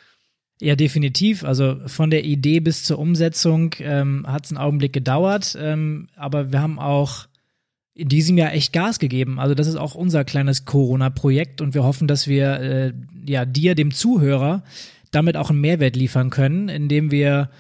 Ja, 0.61 0.77
definitiv. 0.77 1.43
Also 1.43 1.81
von 1.87 2.11
der 2.11 2.25
Idee 2.25 2.61
bis 2.61 2.85
zur 2.85 2.99
Umsetzung 2.99 3.75
ähm, 3.81 4.25
hat 4.29 4.45
es 4.45 4.53
einen 4.53 4.59
Augenblick 4.59 4.93
gedauert, 4.93 5.57
ähm, 5.59 6.09
aber 6.15 6.53
wir 6.53 6.61
haben 6.61 6.79
auch 6.79 7.27
in 7.95 8.09
diesem 8.09 8.39
Jahr 8.39 8.53
echt 8.53 8.73
Gas 8.73 8.99
gegeben. 8.99 9.39
Also 9.39 9.55
das 9.55 9.67
ist 9.67 9.77
auch 9.77 9.95
unser 9.95 10.25
kleines 10.25 10.65
Corona-Projekt 10.65 11.61
und 11.61 11.75
wir 11.75 11.85
hoffen, 11.85 12.09
dass 12.09 12.27
wir 12.27 12.61
äh, 12.61 12.93
ja 13.27 13.45
dir, 13.45 13.75
dem 13.75 13.93
Zuhörer, 13.93 14.63
damit 15.11 15.37
auch 15.37 15.51
einen 15.51 15.61
Mehrwert 15.61 15.95
liefern 15.95 16.31
können, 16.31 16.69
indem 16.69 17.11
wir 17.11 17.51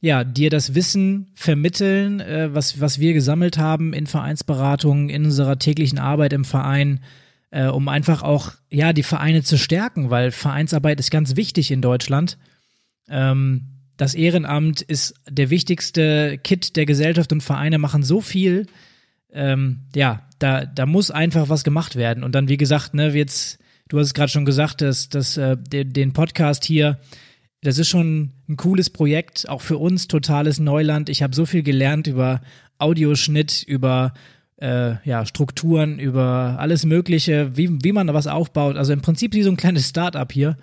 ja 0.00 0.24
dir 0.24 0.50
das 0.50 0.74
Wissen 0.74 1.30
vermitteln, 1.34 2.20
äh, 2.20 2.54
was 2.54 2.80
was 2.80 2.98
wir 2.98 3.12
gesammelt 3.12 3.58
haben 3.58 3.92
in 3.92 4.06
Vereinsberatungen, 4.06 5.10
in 5.10 5.26
unserer 5.26 5.58
täglichen 5.58 5.98
Arbeit 5.98 6.32
im 6.32 6.46
Verein, 6.46 7.00
äh, 7.50 7.66
um 7.66 7.88
einfach 7.88 8.22
auch 8.22 8.52
ja 8.70 8.94
die 8.94 9.02
Vereine 9.02 9.42
zu 9.42 9.58
stärken, 9.58 10.08
weil 10.08 10.30
Vereinsarbeit 10.30 11.00
ist 11.00 11.10
ganz 11.10 11.36
wichtig 11.36 11.70
in 11.70 11.82
Deutschland. 11.82 12.38
Ähm, 13.08 13.68
das 13.98 14.14
Ehrenamt 14.14 14.80
ist 14.80 15.14
der 15.28 15.50
wichtigste 15.50 16.38
Kit 16.42 16.76
der 16.76 16.86
Gesellschaft 16.86 17.30
und 17.30 17.42
Vereine 17.42 17.78
machen 17.78 18.02
so 18.02 18.22
viel 18.22 18.66
ähm, 19.32 19.80
ja, 19.94 20.22
da, 20.38 20.64
da 20.64 20.86
muss 20.86 21.10
einfach 21.10 21.48
was 21.48 21.64
gemacht 21.64 21.96
werden. 21.96 22.24
Und 22.24 22.34
dann, 22.34 22.48
wie 22.48 22.56
gesagt, 22.56 22.94
ne, 22.94 23.14
jetzt, 23.14 23.58
du 23.88 23.98
hast 23.98 24.08
es 24.08 24.14
gerade 24.14 24.30
schon 24.30 24.44
gesagt, 24.44 24.80
dass, 24.80 25.08
dass 25.08 25.36
äh, 25.36 25.56
den, 25.56 25.92
den 25.92 26.12
Podcast 26.12 26.64
hier, 26.64 26.98
das 27.62 27.78
ist 27.78 27.88
schon 27.88 28.32
ein 28.48 28.56
cooles 28.56 28.90
Projekt, 28.90 29.48
auch 29.48 29.60
für 29.60 29.78
uns 29.78 30.08
totales 30.08 30.58
Neuland. 30.58 31.08
Ich 31.08 31.22
habe 31.22 31.34
so 31.34 31.46
viel 31.46 31.62
gelernt 31.62 32.06
über 32.06 32.40
Audioschnitt, 32.78 33.62
über 33.62 34.12
äh, 34.60 34.94
ja, 35.04 35.24
Strukturen, 35.26 35.98
über 35.98 36.56
alles 36.58 36.84
Mögliche, 36.84 37.56
wie, 37.56 37.82
wie 37.82 37.92
man 37.92 38.12
was 38.12 38.26
aufbaut. 38.26 38.76
Also 38.76 38.92
im 38.92 39.00
Prinzip 39.00 39.34
wie 39.34 39.42
so 39.42 39.50
ein 39.50 39.56
kleines 39.56 39.88
Start-up 39.88 40.32
hier. 40.32 40.56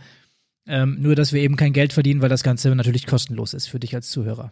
Ähm, 0.68 0.98
nur, 1.00 1.16
dass 1.16 1.34
wir 1.34 1.42
eben 1.42 1.56
kein 1.56 1.74
Geld 1.74 1.94
verdienen, 1.94 2.22
weil 2.22 2.30
das 2.30 2.44
Ganze 2.44 2.74
natürlich 2.76 3.08
kostenlos 3.08 3.54
ist 3.54 3.68
für 3.68 3.80
dich 3.80 3.96
als 3.96 4.12
Zuhörer. 4.12 4.52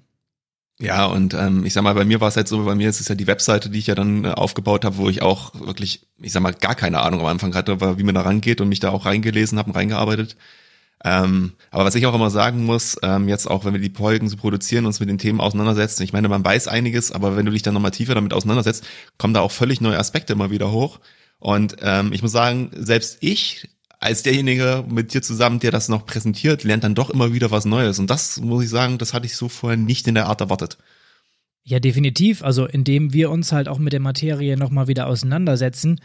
Ja, 0.80 1.06
und 1.06 1.34
ähm, 1.34 1.66
ich 1.66 1.74
sag 1.74 1.82
mal, 1.84 1.96
bei 1.96 2.06
mir 2.06 2.22
war 2.22 2.28
es 2.28 2.38
halt 2.38 2.48
so, 2.48 2.64
bei 2.64 2.76
mir 2.76 2.88
ist 2.88 3.02
es 3.02 3.08
ja 3.08 3.16
die 3.16 3.26
Webseite, 3.26 3.70
die 3.72 3.80
ich 3.80 3.88
ja 3.88 3.96
dann 3.96 4.26
äh, 4.26 4.30
aufgebaut 4.30 4.86
habe, 4.86 4.98
wo 4.98 5.10
ich 5.10 5.24
auch 5.24 5.56
wirklich, 5.60 6.08
ich 6.22 6.32
sag 6.32 6.44
mal, 6.44 6.54
gar 6.54 6.76
keine 6.76 7.00
Ahnung 7.02 7.20
am 7.22 7.26
Anfang 7.26 7.56
hatte, 7.56 7.80
wie 7.98 8.04
man 8.04 8.14
da 8.14 8.22
rangeht 8.22 8.62
und 8.62 8.70
mich 8.70 8.80
da 8.80 8.92
auch 8.92 9.06
reingelesen 9.08 9.58
habe 9.58 9.72
und 9.72 9.76
reingearbeitet. 9.76 10.38
Ähm, 11.04 11.54
aber 11.72 11.86
was 11.86 11.96
ich 11.96 12.06
auch 12.06 12.14
immer 12.14 12.30
sagen 12.30 12.66
muss, 12.66 12.98
ähm, 13.04 13.28
jetzt 13.28 13.48
auch, 13.50 13.66
wenn 13.66 13.74
wir 13.74 13.82
die 13.82 13.94
Folgen 13.96 14.30
so 14.30 14.38
produzieren, 14.38 14.86
uns 14.86 15.00
mit 15.00 15.10
den 15.10 15.18
Themen 15.18 15.42
auseinandersetzen, 15.42 16.04
ich 16.04 16.14
meine, 16.14 16.30
man 16.30 16.46
weiß 16.46 16.68
einiges, 16.68 17.12
aber 17.12 17.36
wenn 17.36 17.46
du 17.46 17.52
dich 17.52 17.64
dann 17.64 17.74
nochmal 17.74 17.92
tiefer 17.92 18.16
damit 18.16 18.34
auseinandersetzt, 18.34 18.86
kommen 19.18 19.34
da 19.34 19.42
auch 19.42 19.52
völlig 19.52 19.82
neue 19.82 19.98
Aspekte 19.98 20.34
immer 20.34 20.52
wieder 20.52 20.72
hoch. 20.72 21.00
Und 21.40 21.78
ähm, 21.82 22.14
ich 22.14 22.22
muss 22.22 22.32
sagen, 22.32 22.72
selbst 22.74 23.18
ich 23.22 23.70
als 24.00 24.24
derjenige 24.24 24.86
mit 24.88 25.14
dir 25.14 25.22
zusammen, 25.22 25.60
der 25.60 25.72
das 25.72 25.90
noch 25.90 26.06
präsentiert, 26.06 26.64
lernt 26.64 26.84
dann 26.84 26.96
doch 26.96 27.10
immer 27.10 27.34
wieder 27.34 27.52
was 27.52 27.66
Neues. 27.66 28.00
Und 28.00 28.10
das 28.10 28.40
muss 28.40 28.64
ich 28.64 28.70
sagen, 28.70 28.98
das 28.98 29.14
hatte 29.14 29.26
ich 29.26 29.36
so 29.36 29.50
vorher 29.50 29.78
nicht 29.78 30.08
in 30.08 30.16
der 30.16 30.28
Art 30.28 30.42
erwartet. 30.42 30.78
Ja, 31.64 31.80
definitiv. 31.80 32.44
Also 32.44 32.66
indem 32.66 33.14
wir 33.14 33.30
uns 33.32 33.52
halt 33.52 33.68
auch 33.68 33.80
mit 33.80 33.94
der 33.94 34.00
Materie 34.00 34.56
nochmal 34.56 34.88
wieder 34.88 35.08
auseinandersetzen, 35.08 36.00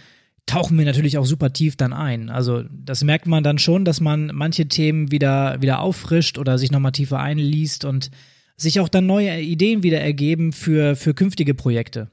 tauchen 0.46 0.76
wir 0.76 0.84
natürlich 0.84 1.18
auch 1.18 1.26
super 1.26 1.52
tief 1.52 1.76
dann 1.76 1.92
ein. 1.92 2.30
Also 2.30 2.64
das 2.70 3.04
merkt 3.04 3.26
man 3.26 3.44
dann 3.44 3.58
schon, 3.58 3.84
dass 3.84 4.00
man 4.00 4.30
manche 4.34 4.66
Themen 4.66 5.12
wieder, 5.12 5.60
wieder 5.60 5.80
auffrischt 5.80 6.38
oder 6.38 6.58
sich 6.58 6.72
nochmal 6.72 6.92
tiefer 6.92 7.20
einliest 7.20 7.84
und 7.84 8.10
sich 8.56 8.80
auch 8.80 8.88
dann 8.88 9.06
neue 9.06 9.40
Ideen 9.40 9.82
wieder 9.82 10.00
ergeben 10.00 10.52
für, 10.52 10.96
für 10.96 11.14
künftige 11.14 11.54
Projekte. 11.54 12.10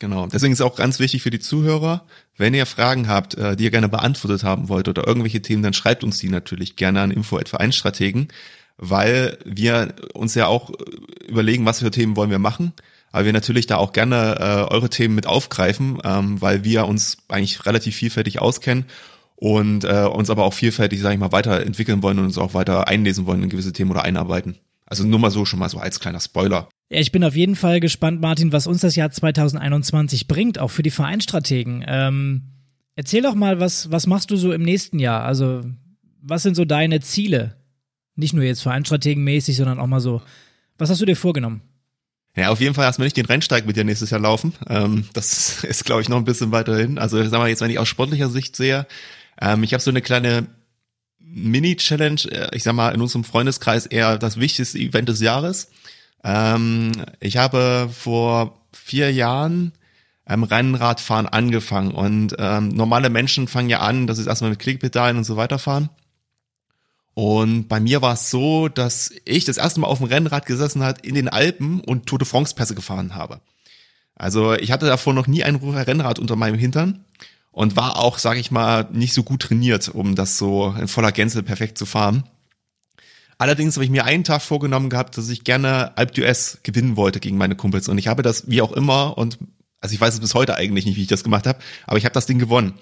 Genau. 0.00 0.26
Deswegen 0.26 0.52
ist 0.52 0.60
auch 0.60 0.76
ganz 0.76 0.98
wichtig 0.98 1.22
für 1.22 1.30
die 1.30 1.38
Zuhörer, 1.38 2.04
wenn 2.36 2.52
ihr 2.52 2.66
Fragen 2.66 3.08
habt, 3.08 3.34
äh, 3.36 3.56
die 3.56 3.64
ihr 3.64 3.70
gerne 3.70 3.88
beantwortet 3.88 4.42
haben 4.42 4.68
wollt 4.68 4.88
oder 4.88 5.06
irgendwelche 5.06 5.40
Themen, 5.40 5.62
dann 5.62 5.72
schreibt 5.72 6.04
uns 6.04 6.18
die 6.18 6.28
natürlich 6.28 6.76
gerne 6.76 7.00
an 7.00 7.10
info 7.10 7.38
Vereinsstrategen, 7.44 8.28
weil 8.76 9.38
wir 9.44 9.94
uns 10.14 10.34
ja 10.34 10.46
auch 10.48 10.72
überlegen, 11.28 11.64
was 11.64 11.78
für 11.78 11.90
Themen 11.90 12.16
wollen 12.16 12.30
wir 12.30 12.40
machen 12.40 12.72
aber 13.14 13.26
wir 13.26 13.32
natürlich 13.32 13.68
da 13.68 13.76
auch 13.76 13.92
gerne 13.92 14.38
äh, 14.40 14.72
eure 14.74 14.90
Themen 14.90 15.14
mit 15.14 15.28
aufgreifen, 15.28 16.00
ähm, 16.02 16.40
weil 16.42 16.64
wir 16.64 16.86
uns 16.86 17.18
eigentlich 17.28 17.64
relativ 17.64 17.94
vielfältig 17.94 18.42
auskennen 18.42 18.86
und 19.36 19.84
äh, 19.84 20.02
uns 20.02 20.30
aber 20.30 20.42
auch 20.42 20.52
vielfältig, 20.52 21.00
sage 21.00 21.14
ich 21.14 21.20
mal, 21.20 21.30
weiterentwickeln 21.30 22.02
wollen 22.02 22.18
und 22.18 22.24
uns 22.24 22.38
auch 22.38 22.54
weiter 22.54 22.88
einlesen 22.88 23.24
wollen 23.26 23.44
in 23.44 23.50
gewisse 23.50 23.72
Themen 23.72 23.92
oder 23.92 24.02
einarbeiten. 24.02 24.58
Also 24.84 25.04
nur 25.04 25.20
mal 25.20 25.30
so 25.30 25.44
schon 25.44 25.60
mal 25.60 25.68
so 25.68 25.78
als 25.78 26.00
kleiner 26.00 26.18
Spoiler. 26.18 26.68
Ja, 26.90 27.00
ich 27.00 27.12
bin 27.12 27.24
auf 27.24 27.34
jeden 27.34 27.56
Fall 27.56 27.80
gespannt, 27.80 28.20
Martin, 28.20 28.52
was 28.52 28.66
uns 28.66 28.80
das 28.80 28.96
Jahr 28.96 29.10
2021 29.10 30.28
bringt, 30.28 30.58
auch 30.58 30.70
für 30.70 30.82
die 30.82 30.90
Vereinsstrategen. 30.90 31.84
Ähm, 31.86 32.42
erzähl 32.94 33.22
doch 33.22 33.34
mal, 33.34 33.60
was, 33.60 33.90
was 33.90 34.06
machst 34.06 34.30
du 34.30 34.36
so 34.36 34.52
im 34.52 34.62
nächsten 34.62 34.98
Jahr? 34.98 35.24
Also, 35.24 35.62
was 36.20 36.42
sind 36.42 36.54
so 36.54 36.64
deine 36.64 37.00
Ziele? 37.00 37.56
Nicht 38.16 38.34
nur 38.34 38.44
jetzt 38.44 38.62
Vereinsstrategenmäßig, 38.62 39.56
sondern 39.56 39.80
auch 39.80 39.86
mal 39.86 40.00
so, 40.00 40.22
was 40.78 40.90
hast 40.90 41.00
du 41.00 41.06
dir 41.06 41.16
vorgenommen? 41.16 41.62
Ja, 42.36 42.48
auf 42.50 42.60
jeden 42.60 42.74
Fall 42.74 42.84
erstmal 42.84 43.06
nicht 43.06 43.16
den 43.16 43.26
Rennsteig 43.26 43.64
mit 43.64 43.76
dir 43.76 43.84
nächstes 43.84 44.10
Jahr 44.10 44.20
laufen. 44.20 44.54
Ähm, 44.68 45.04
das 45.12 45.62
ist, 45.64 45.84
glaube 45.84 46.02
ich, 46.02 46.08
noch 46.08 46.18
ein 46.18 46.24
bisschen 46.24 46.52
weiter 46.52 46.76
hin. 46.76 46.98
Also 46.98 47.22
sag 47.22 47.38
mal 47.38 47.48
jetzt, 47.48 47.60
wenn 47.60 47.70
ich 47.70 47.78
aus 47.78 47.88
sportlicher 47.88 48.28
Sicht 48.28 48.56
sehe, 48.56 48.86
ähm, 49.40 49.62
ich 49.62 49.72
habe 49.72 49.82
so 49.82 49.90
eine 49.90 50.02
kleine 50.02 50.46
Mini-Challenge, 51.18 52.20
äh, 52.30 52.56
ich 52.56 52.62
sag 52.62 52.74
mal, 52.74 52.90
in 52.90 53.00
unserem 53.00 53.24
Freundeskreis 53.24 53.86
eher 53.86 54.18
das 54.18 54.38
wichtigste 54.38 54.78
Event 54.78 55.08
des 55.08 55.20
Jahres. 55.20 55.70
Ähm, 56.24 56.92
ich 57.20 57.36
habe 57.36 57.90
vor 57.92 58.58
vier 58.72 59.12
Jahren 59.12 59.72
ähm, 60.26 60.42
Rennradfahren 60.42 61.26
angefangen 61.26 61.92
und 61.92 62.34
ähm, 62.38 62.68
normale 62.68 63.10
Menschen 63.10 63.46
fangen 63.46 63.68
ja 63.68 63.80
an, 63.80 64.06
dass 64.06 64.18
sie 64.18 64.26
erstmal 64.26 64.50
mit 64.50 64.58
Klickpedalen 64.58 65.18
und 65.18 65.24
so 65.24 65.36
weiter 65.36 65.58
fahren. 65.58 65.90
Und 67.12 67.68
bei 67.68 67.78
mir 67.78 68.02
war 68.02 68.14
es 68.14 68.30
so, 68.30 68.68
dass 68.68 69.12
ich 69.24 69.44
das 69.44 69.56
erste 69.56 69.80
Mal 69.80 69.86
auf 69.86 69.98
dem 69.98 70.08
Rennrad 70.08 70.46
gesessen 70.46 70.82
hat 70.82 71.06
in 71.06 71.14
den 71.14 71.28
Alpen 71.28 71.80
und 71.80 72.06
Tour 72.06 72.18
de 72.18 72.26
France 72.26 72.54
Pässe 72.56 72.74
gefahren 72.74 73.14
habe. 73.14 73.40
Also 74.16 74.54
ich 74.54 74.72
hatte 74.72 74.86
davor 74.86 75.14
noch 75.14 75.26
nie 75.26 75.44
ein 75.44 75.56
Rennrad 75.56 76.18
unter 76.18 76.36
meinem 76.36 76.58
Hintern 76.58 77.04
und 77.52 77.76
war 77.76 77.98
auch, 77.98 78.18
sage 78.18 78.40
ich 78.40 78.50
mal, 78.50 78.88
nicht 78.92 79.12
so 79.12 79.22
gut 79.22 79.42
trainiert, 79.42 79.88
um 79.88 80.16
das 80.16 80.38
so 80.38 80.74
in 80.78 80.88
voller 80.88 81.12
Gänze 81.12 81.42
perfekt 81.42 81.78
zu 81.78 81.86
fahren. 81.86 82.24
Allerdings 83.38 83.76
habe 83.76 83.84
ich 83.84 83.90
mir 83.90 84.04
einen 84.04 84.24
Tag 84.24 84.42
vorgenommen 84.42 84.90
gehabt, 84.90 85.16
dass 85.18 85.28
ich 85.28 85.44
gerne 85.44 85.96
Alp 85.96 86.12
d'Huez 86.12 86.58
gewinnen 86.62 86.96
wollte 86.96 87.20
gegen 87.20 87.36
meine 87.36 87.56
Kumpels 87.56 87.88
und 87.88 87.98
ich 87.98 88.08
habe 88.08 88.22
das 88.22 88.48
wie 88.48 88.62
auch 88.62 88.72
immer 88.72 89.18
und 89.18 89.38
also 89.80 89.94
ich 89.94 90.00
weiß 90.00 90.14
es 90.14 90.20
bis 90.20 90.34
heute 90.34 90.56
eigentlich 90.56 90.86
nicht, 90.86 90.96
wie 90.96 91.02
ich 91.02 91.08
das 91.08 91.24
gemacht 91.24 91.46
habe, 91.46 91.58
aber 91.86 91.98
ich 91.98 92.04
habe 92.04 92.14
das 92.14 92.26
Ding 92.26 92.38
gewonnen. 92.38 92.74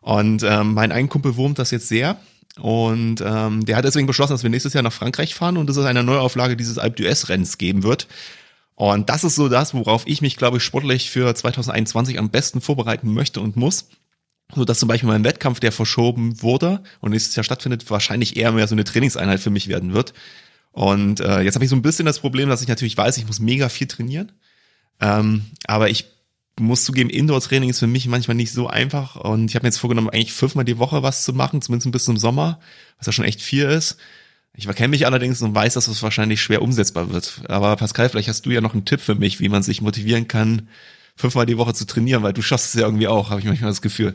Und 0.00 0.42
ähm, 0.42 0.72
mein 0.72 0.92
einen 0.92 1.08
Kumpel 1.08 1.36
wurmt 1.36 1.58
das 1.58 1.70
jetzt 1.70 1.88
sehr 1.88 2.16
und 2.58 3.20
ähm, 3.20 3.66
der 3.66 3.76
hat 3.76 3.84
deswegen 3.84 4.06
beschlossen, 4.06 4.32
dass 4.32 4.42
wir 4.42 4.50
nächstes 4.50 4.72
Jahr 4.72 4.82
nach 4.82 4.92
Frankreich 4.92 5.34
fahren 5.34 5.58
und 5.58 5.68
dass 5.68 5.76
es 5.76 5.84
eine 5.84 6.02
Neuauflage 6.02 6.56
dieses 6.56 6.78
Alpe 6.78 7.02
d'Huez 7.02 7.28
Renns 7.28 7.58
geben 7.58 7.82
wird. 7.82 8.06
Und 8.74 9.08
das 9.08 9.24
ist 9.24 9.34
so 9.34 9.48
das, 9.48 9.74
worauf 9.74 10.06
ich 10.06 10.20
mich, 10.22 10.36
glaube 10.36 10.58
ich, 10.58 10.62
sportlich 10.62 11.10
für 11.10 11.34
2021 11.34 12.18
am 12.18 12.30
besten 12.30 12.60
vorbereiten 12.60 13.12
möchte 13.12 13.40
und 13.40 13.56
muss. 13.56 13.88
So 14.54 14.64
dass 14.64 14.78
zum 14.78 14.88
Beispiel 14.88 15.08
mein 15.08 15.24
Wettkampf, 15.24 15.60
der 15.60 15.72
verschoben 15.72 16.40
wurde 16.40 16.82
und 17.00 17.10
nächstes 17.10 17.34
Jahr 17.34 17.44
stattfindet, 17.44 17.90
wahrscheinlich 17.90 18.36
eher 18.36 18.52
mehr 18.52 18.68
so 18.68 18.74
eine 18.74 18.84
Trainingseinheit 18.84 19.40
für 19.40 19.50
mich 19.50 19.68
werden 19.68 19.92
wird. 19.92 20.14
Und 20.70 21.20
äh, 21.20 21.40
jetzt 21.40 21.54
habe 21.54 21.64
ich 21.64 21.70
so 21.70 21.76
ein 21.76 21.82
bisschen 21.82 22.06
das 22.06 22.20
Problem, 22.20 22.48
dass 22.48 22.62
ich 22.62 22.68
natürlich 22.68 22.96
weiß, 22.96 23.16
ich 23.16 23.26
muss 23.26 23.40
mega 23.40 23.68
viel 23.68 23.86
trainieren. 23.86 24.32
Ähm, 25.00 25.46
aber 25.66 25.90
ich 25.90 26.06
muss 26.58 26.84
zugeben, 26.84 27.10
Indoor-Training 27.10 27.70
ist 27.70 27.80
für 27.80 27.86
mich 27.86 28.06
manchmal 28.06 28.36
nicht 28.36 28.52
so 28.52 28.66
einfach 28.66 29.16
und 29.16 29.50
ich 29.50 29.54
habe 29.54 29.64
mir 29.64 29.68
jetzt 29.68 29.78
vorgenommen, 29.78 30.08
eigentlich 30.08 30.32
fünfmal 30.32 30.64
die 30.64 30.78
Woche 30.78 31.02
was 31.02 31.22
zu 31.22 31.32
machen, 31.32 31.60
zumindest 31.60 31.92
bis 31.92 32.04
zum 32.04 32.16
Sommer, 32.16 32.60
was 32.98 33.06
ja 33.06 33.12
schon 33.12 33.26
echt 33.26 33.42
viel 33.42 33.64
ist. 33.64 33.98
Ich 34.54 34.64
verkenne 34.64 34.88
mich 34.88 35.04
allerdings 35.04 35.42
und 35.42 35.54
weiß, 35.54 35.74
dass 35.74 35.84
das 35.84 36.02
wahrscheinlich 36.02 36.40
schwer 36.40 36.62
umsetzbar 36.62 37.12
wird. 37.12 37.42
Aber 37.48 37.76
Pascal, 37.76 38.08
vielleicht 38.08 38.28
hast 38.28 38.46
du 38.46 38.50
ja 38.50 38.62
noch 38.62 38.72
einen 38.72 38.86
Tipp 38.86 39.00
für 39.00 39.14
mich, 39.14 39.38
wie 39.38 39.50
man 39.50 39.62
sich 39.62 39.82
motivieren 39.82 40.28
kann, 40.28 40.68
fünfmal 41.14 41.44
die 41.44 41.58
Woche 41.58 41.74
zu 41.74 41.86
trainieren, 41.86 42.22
weil 42.22 42.32
du 42.32 42.40
schaffst 42.40 42.68
es 42.68 42.80
ja 42.80 42.86
irgendwie 42.86 43.08
auch, 43.08 43.28
habe 43.28 43.40
ich 43.40 43.46
manchmal 43.46 43.70
das 43.70 43.82
Gefühl. 43.82 44.14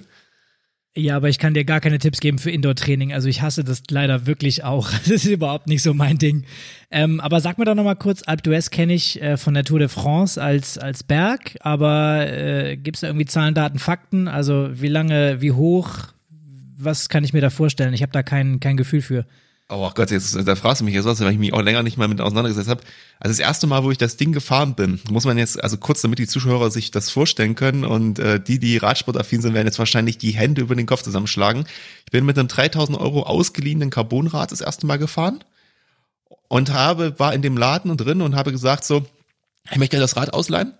Ja, 0.94 1.16
aber 1.16 1.30
ich 1.30 1.40
kann 1.40 1.54
dir 1.54 1.64
gar 1.64 1.80
keine 1.80 2.00
Tipps 2.00 2.20
geben 2.20 2.38
für 2.38 2.52
Indoor-Training. 2.52 3.14
Also 3.14 3.30
ich 3.30 3.42
hasse 3.42 3.64
das 3.64 3.84
leider 3.90 4.26
wirklich 4.26 4.66
auch. 4.66 4.92
Das 5.04 5.08
ist 5.08 5.26
überhaupt 5.26 5.68
nicht 5.68 5.84
so 5.84 5.94
mein 5.94 6.18
Ding. 6.18 6.44
Ähm, 6.90 7.22
aber 7.22 7.40
sag 7.40 7.58
mir 7.58 7.66
doch 7.66 7.76
nochmal 7.76 7.96
kurz, 7.96 8.24
Alpe 8.24 8.50
d'Huez 8.50 8.70
kenne 8.72 8.94
ich 8.94 9.22
äh, 9.22 9.38
von 9.38 9.54
der 9.54 9.64
Tour 9.64 9.80
de 9.80 9.88
France 9.88 10.42
als, 10.42 10.78
als 10.78 11.04
Berg, 11.04 11.56
aber 11.62 12.28
äh, 12.28 12.76
gibt 12.76 12.98
es 12.98 13.02
da 13.02 13.08
irgendwie 13.08 13.26
Zahlen, 13.26 13.54
Daten, 13.54 13.80
Fakten? 13.80 14.28
Also 14.28 14.70
wie 14.74 14.90
lange, 14.90 15.42
wie 15.42 15.54
hoch, 15.54 16.10
was 16.76 17.08
kann 17.08 17.24
ich 17.24 17.32
mir 17.32 17.42
da 17.42 17.50
vorstellen? 17.50 17.94
Ich 17.94 18.02
habe 18.02 18.12
da 18.12 18.22
kein, 18.22 18.60
kein 18.60 18.76
Gefühl 18.76 19.02
für. 19.02 19.26
Oh 19.74 19.90
Gott, 19.96 20.12
jetzt 20.12 20.36
da 20.46 20.56
fragst 20.58 20.82
du 20.82 20.86
mich 20.86 20.94
jetzt 20.94 21.06
was, 21.06 21.22
weil 21.22 21.32
ich 21.32 21.40
mich 21.40 21.54
auch 21.54 21.62
länger 21.62 21.82
nicht 21.82 21.98
mal 21.98 22.10
mit 22.10 22.20
auseinandergesetzt 22.20 22.68
habe. 22.68 22.82
Also 23.22 23.32
das 23.32 23.40
erste 23.40 23.68
Mal, 23.68 23.86
wo 23.86 23.92
ich 23.92 23.98
das 23.98 24.18
Ding 24.18 24.34
gefahren 24.34 24.76
bin, 24.76 25.00
muss 25.10 25.24
man 25.24 25.38
jetzt, 25.38 25.64
also 25.64 25.78
kurz 25.78 26.02
damit 26.02 26.20
die 26.20 26.28
Zuschauer 26.28 26.72
sich 26.72 26.92
das 26.92 27.10
vorstellen 27.10 27.56
können 27.56 27.86
und 27.86 28.20
äh, 28.20 28.42
die, 28.42 28.60
die 28.60 28.76
Radsportaffin 28.76 29.42
sind, 29.42 29.54
werden 29.54 29.68
jetzt 29.68 29.80
wahrscheinlich 29.80 30.18
die 30.18 30.32
Hände 30.32 30.62
über 30.62 30.76
den 30.76 30.88
Kopf 30.88 31.04
zusammenschlagen. 31.04 31.64
Ich 32.04 32.12
bin 32.12 32.26
mit 32.26 32.38
einem 32.38 32.50
3000 32.50 33.00
Euro 33.00 33.24
ausgeliehenen 33.24 33.90
Carbonrad 33.90 34.52
das 34.52 34.60
erste 34.60 34.86
Mal 34.86 34.98
gefahren 34.98 35.42
und 36.50 36.74
habe, 36.74 37.18
war 37.18 37.34
in 37.34 37.42
dem 37.42 37.56
Laden 37.56 37.96
drin 37.96 38.22
und 38.22 38.36
habe 38.36 38.52
gesagt 38.52 38.84
so, 38.84 39.06
ich 39.72 39.78
möchte 39.78 40.00
das 40.00 40.18
Rad 40.18 40.34
ausleihen. 40.34 40.74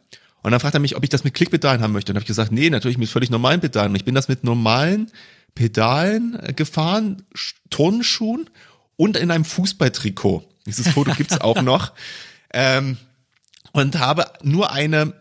Und 0.44 0.52
dann 0.52 0.60
fragt 0.60 0.74
er 0.74 0.82
mich, 0.82 0.98
ob 0.98 1.04
ich 1.04 1.10
das 1.10 1.24
mit 1.24 1.34
Klickpedalen 1.34 1.82
haben 1.82 1.94
möchte. 1.94 2.12
Und 2.12 2.18
habe 2.18 2.24
ich 2.24 2.28
gesagt, 2.28 2.52
nee, 2.52 2.70
natürlich 2.70 2.98
mit 2.98 3.08
völlig 3.08 3.30
normalen 3.30 3.62
Pedalen. 3.62 3.92
Und 3.92 3.96
ich 3.96 4.06
bin 4.06 4.16
das 4.16 4.28
mit 4.28 4.44
normalen 4.44 5.12
Pedalen 5.56 6.38
gefahren, 6.56 7.24
Turnschuhen 7.70 8.50
und 9.02 9.18
in 9.18 9.32
einem 9.32 9.46
Fußballtrikot. 9.46 10.44
Dieses 10.68 10.90
Foto 10.90 11.14
gibt's 11.16 11.42
auch 11.42 11.60
noch. 11.64 11.94
Ähm, 12.54 12.98
und 13.72 13.98
habe 13.98 14.26
nur 14.44 14.72
eine 14.72 15.14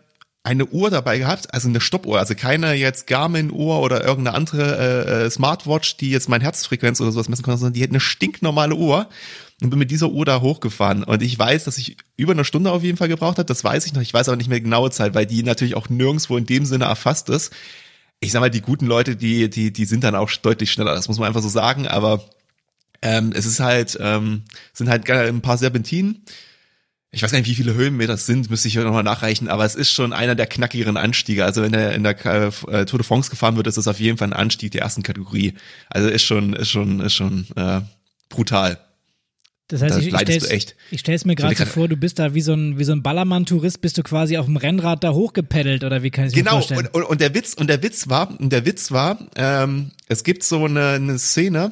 eine 0.43 0.65
Uhr 0.65 0.89
dabei 0.89 1.19
gehabt, 1.19 1.53
also 1.53 1.67
eine 1.67 1.81
Stoppuhr, 1.81 2.17
also 2.17 2.33
keine 2.33 2.73
jetzt 2.73 3.05
Garmin-Uhr 3.05 3.79
oder 3.79 4.03
irgendeine 4.03 4.35
andere 4.35 4.77
äh, 4.77 5.25
äh, 5.25 5.29
Smartwatch, 5.29 5.97
die 5.97 6.09
jetzt 6.09 6.29
meine 6.29 6.43
Herzfrequenz 6.43 6.99
oder 6.99 7.11
sowas 7.11 7.29
messen 7.29 7.43
konnte, 7.43 7.59
sondern 7.59 7.73
die 7.73 7.81
hätte 7.81 7.91
eine 7.91 7.99
stinknormale 7.99 8.73
Uhr 8.73 9.07
und 9.61 9.69
bin 9.69 9.77
mit 9.77 9.91
dieser 9.91 10.09
Uhr 10.09 10.25
da 10.25 10.41
hochgefahren. 10.41 11.03
Und 11.03 11.21
ich 11.21 11.37
weiß, 11.37 11.65
dass 11.65 11.77
ich 11.77 11.97
über 12.17 12.33
eine 12.33 12.43
Stunde 12.43 12.71
auf 12.71 12.81
jeden 12.81 12.97
Fall 12.97 13.07
gebraucht 13.07 13.37
habe, 13.37 13.45
das 13.45 13.63
weiß 13.63 13.85
ich 13.85 13.93
noch, 13.93 14.01
ich 14.01 14.13
weiß 14.15 14.29
aber 14.29 14.37
nicht 14.37 14.49
mehr 14.49 14.57
die 14.57 14.63
genaue 14.63 14.89
Zeit, 14.89 15.13
weil 15.13 15.27
die 15.27 15.43
natürlich 15.43 15.75
auch 15.75 15.89
nirgendwo 15.89 16.37
in 16.37 16.47
dem 16.47 16.65
Sinne 16.65 16.85
erfasst 16.85 17.29
ist. 17.29 17.53
Ich 18.19 18.31
sag 18.31 18.39
mal, 18.39 18.49
die 18.49 18.61
guten 18.61 18.87
Leute, 18.87 19.15
die, 19.15 19.47
die, 19.47 19.71
die 19.71 19.85
sind 19.85 20.03
dann 20.03 20.15
auch 20.15 20.31
deutlich 20.31 20.71
schneller, 20.71 20.95
das 20.95 21.07
muss 21.07 21.19
man 21.19 21.27
einfach 21.27 21.41
so 21.43 21.49
sagen, 21.49 21.87
aber 21.87 22.23
ähm, 23.01 23.31
es 23.35 23.45
ist 23.45 23.59
halt, 23.59 23.97
ähm, 24.01 24.43
sind 24.73 24.89
halt 24.89 25.09
ein 25.09 25.41
paar 25.41 25.57
Serpentinen. 25.57 26.23
Ich 27.13 27.21
weiß 27.21 27.31
gar 27.31 27.39
nicht, 27.39 27.49
wie 27.49 27.55
viele 27.55 27.73
Höhenmeter 27.73 28.13
es 28.13 28.25
sind, 28.25 28.49
müsste 28.49 28.69
ich 28.69 28.75
nochmal 28.75 29.03
nachreichen, 29.03 29.49
aber 29.49 29.65
es 29.65 29.75
ist 29.75 29.91
schon 29.91 30.13
einer 30.13 30.33
der 30.33 30.47
knackigeren 30.47 30.95
Anstiege. 30.95 31.43
Also 31.43 31.61
wenn 31.61 31.73
er 31.73 31.93
in 31.93 32.03
der 32.03 32.15
äh, 32.25 32.85
Tour 32.85 32.99
de 32.99 33.03
France 33.03 33.29
gefahren 33.29 33.57
wird, 33.57 33.67
ist 33.67 33.77
das 33.77 33.89
auf 33.89 33.99
jeden 33.99 34.17
Fall 34.17 34.29
ein 34.29 34.33
Anstieg 34.33 34.71
der 34.71 34.81
ersten 34.81 35.03
Kategorie. 35.03 35.55
Also 35.89 36.07
ist 36.07 36.23
schon, 36.23 36.53
ist 36.53 36.69
schon, 36.69 37.01
ist 37.01 37.13
schon 37.13 37.47
äh, 37.57 37.81
brutal. 38.29 38.79
Das 39.71 39.81
heißt, 39.81 39.95
da 39.95 39.99
ich, 39.99 40.07
ich 40.07 40.19
stell's, 40.19 40.75
ich 40.91 40.99
stell's 40.99 41.25
mir 41.25 41.35
gerade 41.35 41.55
so 41.55 41.65
vor, 41.65 41.87
du 41.87 41.95
bist 41.95 42.19
da 42.19 42.33
wie 42.33 42.41
so 42.41 42.53
ein, 42.53 42.77
wie 42.77 42.83
so 42.83 42.91
ein 42.91 43.03
Ballermann-Tourist, 43.03 43.79
bist 43.81 43.97
du 43.97 44.03
quasi 44.03 44.37
auf 44.37 44.45
dem 44.45 44.57
Rennrad 44.57 45.03
da 45.03 45.11
hochgepeddelt 45.13 45.85
oder 45.85 46.03
wie 46.03 46.11
kann 46.11 46.27
ich 46.27 46.33
genau, 46.33 46.51
mir 46.51 46.57
vorstellen? 46.57 46.89
Genau, 46.91 47.05
und, 47.05 47.05
und, 47.05 47.21
der 47.21 47.33
Witz, 47.33 47.53
und 47.53 47.67
der 47.67 47.81
Witz 47.81 48.09
war, 48.09 48.37
und 48.37 48.51
der 48.51 48.65
Witz 48.65 48.91
war, 48.91 49.17
ähm, 49.35 49.91
es 50.07 50.25
gibt 50.25 50.43
so 50.43 50.65
eine, 50.65 50.89
eine 50.89 51.17
Szene, 51.19 51.71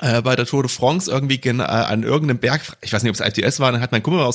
äh, 0.00 0.22
bei 0.22 0.36
der 0.36 0.46
Tour 0.46 0.62
de 0.62 0.70
France 0.70 1.10
irgendwie 1.10 1.40
äh, 1.42 1.60
an 1.60 2.02
irgendeinem 2.02 2.38
Berg, 2.38 2.62
ich 2.80 2.92
weiß 2.92 3.02
nicht, 3.02 3.10
ob 3.10 3.26
es 3.26 3.38
ITS 3.38 3.60
war, 3.60 3.72
dann 3.72 3.80
hat 3.80 3.92
mein 3.92 4.02
Kumpel 4.02 4.20
mal 4.20 4.30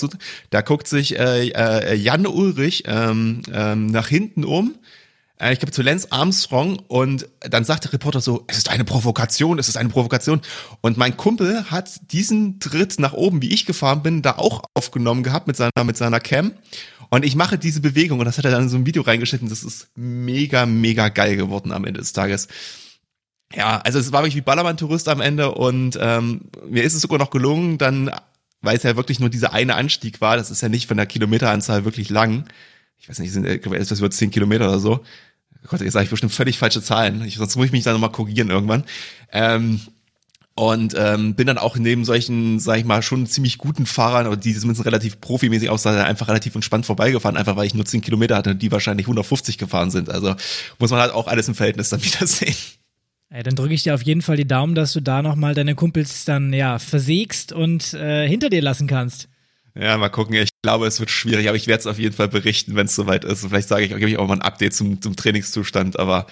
da 0.49 0.61
guckt 0.61 0.87
sich 0.87 1.17
äh, 1.17 1.49
äh, 1.49 1.95
Jan 1.95 2.27
Ulrich 2.27 2.83
ähm, 2.87 3.41
ähm, 3.51 3.87
nach 3.87 4.07
hinten 4.07 4.43
um, 4.43 4.75
äh, 5.39 5.53
ich 5.53 5.59
glaube 5.59 5.71
zu 5.71 5.81
Lance 5.81 6.07
Armstrong 6.11 6.79
und 6.87 7.27
dann 7.39 7.63
sagt 7.63 7.85
der 7.85 7.93
Reporter 7.93 8.21
so, 8.21 8.43
es 8.47 8.57
ist 8.57 8.69
eine 8.69 8.83
Provokation, 8.83 9.59
es 9.59 9.67
ist 9.67 9.77
eine 9.77 9.89
Provokation. 9.89 10.41
Und 10.81 10.97
mein 10.97 11.17
Kumpel 11.17 11.69
hat 11.69 12.11
diesen 12.11 12.59
Tritt 12.59 12.99
nach 12.99 13.13
oben, 13.13 13.41
wie 13.41 13.53
ich 13.53 13.65
gefahren 13.65 14.03
bin, 14.03 14.21
da 14.21 14.33
auch 14.33 14.63
aufgenommen 14.73 15.23
gehabt 15.23 15.47
mit 15.47 15.55
seiner, 15.55 15.83
mit 15.83 15.97
seiner 15.97 16.19
Cam. 16.19 16.53
Und 17.09 17.23
ich 17.23 17.35
mache 17.35 17.57
diese 17.57 17.81
Bewegung 17.81 18.19
und 18.19 18.25
das 18.25 18.37
hat 18.37 18.45
er 18.45 18.51
dann 18.51 18.63
in 18.63 18.69
so 18.69 18.77
ein 18.77 18.85
Video 18.85 19.03
reingeschnitten, 19.03 19.47
das 19.47 19.63
ist 19.63 19.89
mega, 19.95 20.65
mega 20.65 21.09
geil 21.09 21.35
geworden 21.35 21.71
am 21.71 21.85
Ende 21.85 21.99
des 21.99 22.13
Tages 22.13 22.47
ja, 23.55 23.79
also 23.79 23.99
es 23.99 24.11
war 24.11 24.21
wirklich 24.21 24.35
wie 24.35 24.41
Ballermann-Tourist 24.41 25.07
am 25.09 25.21
Ende 25.21 25.51
und 25.51 25.97
ähm, 26.01 26.41
mir 26.69 26.83
ist 26.83 26.93
es 26.93 27.01
sogar 27.01 27.19
noch 27.19 27.29
gelungen, 27.29 27.77
dann, 27.77 28.11
weil 28.61 28.77
es 28.77 28.83
ja 28.83 28.95
wirklich 28.95 29.19
nur 29.19 29.29
dieser 29.29 29.53
eine 29.53 29.75
Anstieg 29.75 30.21
war, 30.21 30.37
das 30.37 30.51
ist 30.51 30.61
ja 30.61 30.69
nicht 30.69 30.87
von 30.87 30.97
der 30.97 31.05
Kilometeranzahl 31.05 31.85
wirklich 31.85 32.09
lang. 32.09 32.45
Ich 32.99 33.09
weiß 33.09 33.19
nicht, 33.19 33.31
sind 33.31 33.45
etwas 33.45 33.99
über 33.99 34.11
zehn 34.11 34.31
Kilometer 34.31 34.67
oder 34.67 34.79
so. 34.79 35.03
Gott, 35.67 35.81
jetzt 35.81 35.93
sage 35.93 36.05
ich 36.05 36.09
bestimmt 36.09 36.33
völlig 36.33 36.57
falsche 36.57 36.81
Zahlen. 36.81 37.23
Ich, 37.25 37.35
sonst 37.35 37.55
muss 37.55 37.67
ich 37.67 37.71
mich 37.71 37.83
da 37.83 37.91
nochmal 37.91 38.11
korrigieren 38.11 38.49
irgendwann. 38.49 38.83
Ähm, 39.31 39.79
und 40.57 40.95
ähm, 40.97 41.35
bin 41.35 41.47
dann 41.47 41.57
auch 41.57 41.75
neben 41.75 42.05
solchen, 42.05 42.59
sag 42.59 42.77
ich 42.79 42.85
mal, 42.85 43.01
schon 43.01 43.27
ziemlich 43.27 43.57
guten 43.57 43.85
Fahrern, 43.85 44.25
oder 44.25 44.37
die 44.37 44.57
zumindest 44.57 44.85
relativ 44.85 45.19
profimäßig 45.19 45.69
aussahen, 45.69 45.97
einfach 45.97 46.29
relativ 46.29 46.55
entspannt 46.55 46.85
vorbeigefahren, 46.85 47.35
einfach 47.35 47.57
weil 47.57 47.67
ich 47.67 47.73
nur 47.73 47.85
10 47.85 48.01
Kilometer 48.01 48.37
hatte 48.37 48.51
und 48.51 48.61
die 48.61 48.71
wahrscheinlich 48.71 49.05
150 49.05 49.57
gefahren 49.57 49.91
sind. 49.91 50.09
Also 50.09 50.33
muss 50.79 50.91
man 50.91 51.01
halt 51.01 51.11
auch 51.11 51.27
alles 51.27 51.49
im 51.49 51.55
Verhältnis 51.55 51.89
dann 51.89 52.01
wieder 52.03 52.25
sehen. 52.25 52.55
Ja, 53.35 53.43
dann 53.43 53.55
drücke 53.55 53.73
ich 53.73 53.83
dir 53.83 53.93
auf 53.93 54.01
jeden 54.03 54.21
Fall 54.21 54.37
die 54.37 54.47
Daumen, 54.47 54.75
dass 54.75 54.93
du 54.93 55.01
da 55.01 55.21
nochmal 55.21 55.53
deine 55.53 55.75
Kumpels 55.75 56.23
dann 56.23 56.53
ja 56.53 56.79
versägst 56.79 57.51
und 57.51 57.93
äh, 57.93 58.25
hinter 58.29 58.49
dir 58.49 58.61
lassen 58.61 58.87
kannst. 58.87 59.27
Ja, 59.77 59.97
mal 59.97 60.07
gucken. 60.07 60.35
Ich 60.35 60.51
glaube, 60.61 60.87
es 60.87 61.01
wird 61.01 61.09
schwierig, 61.09 61.49
aber 61.49 61.57
ich 61.57 61.67
werde 61.67 61.81
es 61.81 61.87
auf 61.87 61.99
jeden 61.99 62.15
Fall 62.15 62.29
berichten, 62.29 62.77
wenn 62.77 62.85
es 62.85 62.95
soweit 62.95 63.25
ist. 63.25 63.45
Vielleicht 63.45 63.67
sage 63.67 63.83
ich, 63.83 63.89
gebe 63.89 64.09
ich 64.09 64.17
auch 64.17 64.27
mal 64.27 64.35
ein 64.35 64.41
Update 64.41 64.73
zum, 64.73 65.01
zum 65.01 65.17
Trainingszustand, 65.17 65.99
aber 65.99 66.27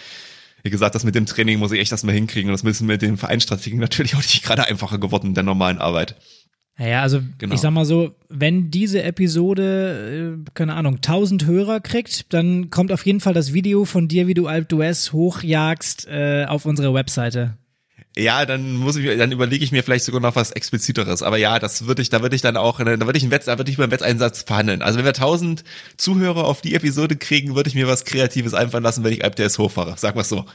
wie 0.64 0.70
gesagt, 0.70 0.96
das 0.96 1.04
mit 1.04 1.14
dem 1.14 1.26
Training 1.26 1.60
muss 1.60 1.74
ich 1.74 1.82
echt 1.82 1.92
erstmal 1.92 2.16
hinkriegen 2.16 2.50
und 2.50 2.54
das 2.54 2.64
müssen 2.64 2.88
mit 2.88 3.02
den 3.02 3.18
Vereinsstrategien 3.18 3.80
natürlich 3.82 4.16
auch 4.16 4.22
nicht 4.22 4.44
gerade 4.44 4.66
einfacher 4.66 4.98
geworden 4.98 5.28
in 5.28 5.34
der 5.34 5.44
normalen 5.44 5.80
Arbeit. 5.80 6.16
Naja, 6.78 7.04
also 7.04 7.22
genau. 7.38 7.54
ich 7.54 7.62
sag 7.62 7.72
mal 7.72 7.86
so, 7.86 8.16
wenn 8.30 8.72
diese 8.72 9.04
Episode, 9.04 10.38
äh, 10.44 10.52
keine 10.56 10.74
Ahnung, 10.74 10.96
1000 10.96 11.46
Hörer 11.46 11.80
kriegt, 11.80 12.34
dann 12.34 12.72
kommt 12.72 12.92
auf 12.92 13.06
jeden 13.06 13.20
Fall 13.20 13.34
das 13.34 13.54
Video 13.54 13.86
von 13.86 14.08
dir, 14.08 14.28
wie 14.28 14.34
du 14.34 14.48
Alp 14.48 14.72
d'Huez 14.72 15.12
hochjagst, 15.12 16.08
äh, 16.08 16.46
auf 16.46 16.66
unsere 16.66 16.94
Webseite. 16.94 17.58
Ja, 18.16 18.46
dann 18.46 18.76
muss 18.76 18.96
ich, 18.96 19.18
dann 19.18 19.32
überlege 19.32 19.64
ich 19.64 19.72
mir 19.72 19.84
vielleicht 19.84 20.06
sogar 20.06 20.22
noch 20.22 20.36
was 20.36 20.52
expliziteres. 20.52 21.24
Aber 21.24 21.38
ja, 21.38 21.58
das 21.58 21.88
würde 21.88 22.02
ich, 22.02 22.10
da 22.10 22.22
würde 22.22 22.36
ich 22.36 22.44
dann 22.44 22.58
auch, 22.58 22.80
da 22.80 22.86
würde 22.86 23.18
ich 23.18 23.24
einen 23.24 23.32
Wett, 23.32 23.48
da 23.48 23.58
würde 23.58 23.72
ich 23.72 23.78
beim 23.78 23.90
Wetteinsatz 23.90 24.44
verhandeln. 24.44 24.84
Also 24.84 24.98
wenn 24.98 25.06
wir 25.06 25.16
1000 25.16 25.64
Zuhörer 25.98 26.46
auf 26.46 26.62
die 26.62 26.76
Episode 26.76 27.16
kriegen, 27.16 27.56
würde 27.56 27.70
ich 27.70 27.76
mir 27.76 27.88
was 27.88 28.06
Kreatives 28.06 28.54
einfallen 28.54 28.84
lassen, 28.84 29.04
wenn 29.04 29.14
ich 29.14 29.24
Alp 29.24 29.36
DS 29.36 29.58
hochfahre. 29.58 29.96
Sag 29.98 30.16
mal 30.16 30.24
so. 30.24 30.46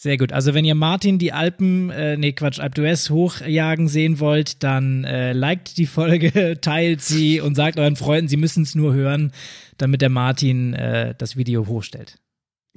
Sehr 0.00 0.16
gut. 0.16 0.32
Also 0.32 0.54
wenn 0.54 0.64
ihr 0.64 0.76
Martin 0.76 1.18
die 1.18 1.32
Alpen, 1.32 1.90
äh, 1.90 2.16
nee 2.16 2.30
Quatsch, 2.32 2.60
Alp 2.60 2.76
d'Huez 2.76 3.10
hochjagen 3.10 3.88
sehen 3.88 4.20
wollt, 4.20 4.62
dann 4.62 5.02
äh, 5.02 5.32
liked 5.32 5.76
die 5.76 5.86
Folge, 5.86 6.56
teilt 6.60 7.02
sie 7.02 7.40
und 7.40 7.56
sagt 7.56 7.80
euren 7.80 7.96
Freunden, 7.96 8.28
sie 8.28 8.36
müssen 8.36 8.62
es 8.62 8.76
nur 8.76 8.94
hören, 8.94 9.32
damit 9.76 10.00
der 10.00 10.08
Martin 10.08 10.72
äh, 10.72 11.16
das 11.18 11.36
Video 11.36 11.66
hochstellt. 11.66 12.16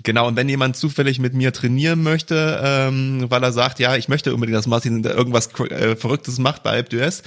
Genau, 0.03 0.27
und 0.27 0.35
wenn 0.35 0.49
jemand 0.49 0.77
zufällig 0.77 1.19
mit 1.19 1.35
mir 1.35 1.53
trainieren 1.53 2.01
möchte, 2.01 2.59
ähm, 2.63 3.29
weil 3.29 3.43
er 3.43 3.51
sagt, 3.51 3.77
ja, 3.77 3.95
ich 3.95 4.07
möchte 4.07 4.33
unbedingt, 4.33 4.57
dass 4.57 4.65
Martin 4.65 5.03
irgendwas 5.03 5.53
äh, 5.59 5.95
Verrücktes 5.95 6.39
macht 6.39 6.63
bei 6.63 6.71
AlpDUS, 6.71 7.21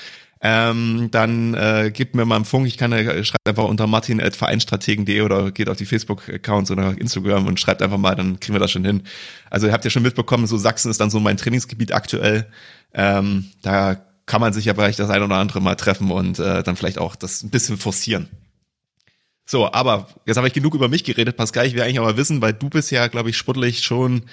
ähm, 0.46 1.08
dann 1.10 1.54
äh, 1.54 1.90
gebt 1.90 2.14
mir 2.14 2.26
mal 2.26 2.36
einen 2.36 2.44
Funk. 2.44 2.66
Ich 2.66 2.76
kann 2.76 2.92
äh, 2.92 3.24
schreibt 3.24 3.48
einfach 3.48 3.64
unter 3.64 3.86
martin.vereinstrategen.de 3.86 5.22
oder 5.22 5.50
geht 5.50 5.70
auf 5.70 5.78
die 5.78 5.86
Facebook-Accounts 5.86 6.70
oder 6.70 7.00
Instagram 7.00 7.46
und 7.46 7.58
schreibt 7.58 7.80
einfach 7.80 7.96
mal, 7.96 8.14
dann 8.14 8.38
kriegen 8.40 8.54
wir 8.54 8.60
das 8.60 8.70
schon 8.70 8.84
hin. 8.84 9.04
Also 9.48 9.68
ihr 9.68 9.72
habt 9.72 9.84
ja 9.84 9.90
schon 9.90 10.02
mitbekommen, 10.02 10.46
so 10.46 10.58
Sachsen 10.58 10.90
ist 10.90 11.00
dann 11.00 11.08
so 11.08 11.18
mein 11.18 11.38
Trainingsgebiet 11.38 11.94
aktuell. 11.94 12.46
Ähm, 12.92 13.46
da 13.62 13.96
kann 14.26 14.42
man 14.42 14.52
sich 14.52 14.66
ja 14.66 14.74
vielleicht 14.74 14.98
das 14.98 15.08
ein 15.08 15.22
oder 15.22 15.36
andere 15.36 15.62
mal 15.62 15.76
treffen 15.76 16.10
und 16.10 16.38
äh, 16.38 16.62
dann 16.62 16.76
vielleicht 16.76 16.98
auch 16.98 17.16
das 17.16 17.42
ein 17.42 17.48
bisschen 17.48 17.78
forcieren. 17.78 18.28
So, 19.46 19.72
aber 19.72 20.08
jetzt 20.26 20.36
habe 20.36 20.46
ich 20.46 20.52
genug 20.52 20.74
über 20.74 20.88
mich 20.88 21.04
geredet, 21.04 21.38
Pascal. 21.38 21.66
Ich 21.66 21.72
will 21.72 21.80
eigentlich 21.80 22.00
aber 22.00 22.18
wissen, 22.18 22.42
weil 22.42 22.52
du 22.52 22.68
bist 22.68 22.90
ja, 22.90 23.06
glaube 23.06 23.30
ich, 23.30 23.38
sportlich 23.38 23.82
schon, 23.82 24.24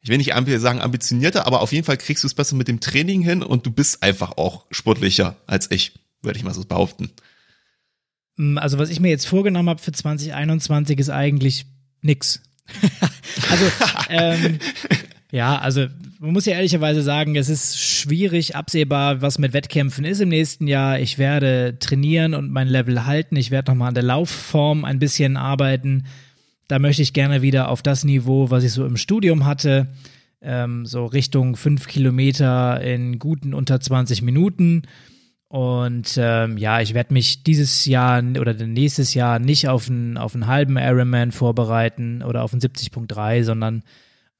ich 0.00 0.08
will 0.08 0.18
nicht 0.18 0.32
sagen 0.60 0.80
ambitionierter, 0.80 1.46
aber 1.46 1.60
auf 1.62 1.72
jeden 1.72 1.84
Fall 1.84 1.96
kriegst 1.96 2.22
du 2.22 2.28
es 2.28 2.34
besser 2.34 2.56
mit 2.56 2.68
dem 2.68 2.80
Training 2.80 3.22
hin 3.22 3.42
und 3.42 3.66
du 3.66 3.70
bist 3.70 4.02
einfach 4.02 4.36
auch 4.36 4.66
sportlicher 4.70 5.36
als 5.46 5.70
ich, 5.70 5.94
würde 6.22 6.38
ich 6.38 6.44
mal 6.44 6.54
so 6.54 6.64
behaupten. 6.64 7.10
Mm, 8.36 8.58
also 8.58 8.78
was 8.78 8.90
ich 8.90 9.00
mir 9.00 9.08
jetzt 9.08 9.26
vorgenommen 9.26 9.68
habe 9.68 9.82
für 9.82 9.92
2021 9.92 10.98
ist 10.98 11.10
eigentlich 11.10 11.66
nix. 12.02 12.42
also 13.50 13.64
ähm, 14.08 14.58
ja, 15.32 15.58
also 15.58 15.86
man 16.18 16.32
muss 16.32 16.46
ja 16.46 16.54
ehrlicherweise 16.54 17.02
sagen, 17.02 17.36
es 17.36 17.48
ist 17.48 17.78
schwierig 17.78 18.56
absehbar, 18.56 19.22
was 19.22 19.38
mit 19.38 19.52
Wettkämpfen 19.52 20.04
ist 20.04 20.20
im 20.20 20.28
nächsten 20.28 20.66
Jahr. 20.66 20.98
Ich 20.98 21.18
werde 21.18 21.78
trainieren 21.78 22.34
und 22.34 22.50
mein 22.50 22.68
Level 22.68 23.04
halten. 23.06 23.36
Ich 23.36 23.50
werde 23.50 23.70
nochmal 23.70 23.88
an 23.88 23.94
der 23.94 24.02
Laufform 24.02 24.84
ein 24.84 24.98
bisschen 24.98 25.36
arbeiten. 25.36 26.06
Da 26.68 26.78
möchte 26.78 27.02
ich 27.02 27.12
gerne 27.12 27.42
wieder 27.42 27.68
auf 27.68 27.82
das 27.82 28.04
Niveau, 28.04 28.50
was 28.50 28.64
ich 28.64 28.72
so 28.72 28.84
im 28.84 28.96
Studium 28.96 29.44
hatte, 29.44 29.88
ähm, 30.40 30.86
so 30.86 31.06
Richtung 31.06 31.56
fünf 31.56 31.86
Kilometer 31.86 32.80
in 32.80 33.18
guten 33.18 33.54
unter 33.54 33.80
20 33.80 34.22
Minuten. 34.22 34.82
Und 35.48 36.18
ähm, 36.18 36.58
ja, 36.58 36.80
ich 36.80 36.92
werde 36.92 37.14
mich 37.14 37.44
dieses 37.44 37.84
Jahr 37.86 38.22
oder 38.38 38.52
nächstes 38.54 39.14
Jahr 39.14 39.38
nicht 39.38 39.68
auf 39.68 39.88
einen, 39.88 40.18
auf 40.18 40.34
einen 40.34 40.48
halben 40.48 40.76
Ironman 40.76 41.30
vorbereiten 41.30 42.22
oder 42.22 42.42
auf 42.42 42.52
einen 42.52 42.60
70.3, 42.60 43.44
sondern 43.44 43.82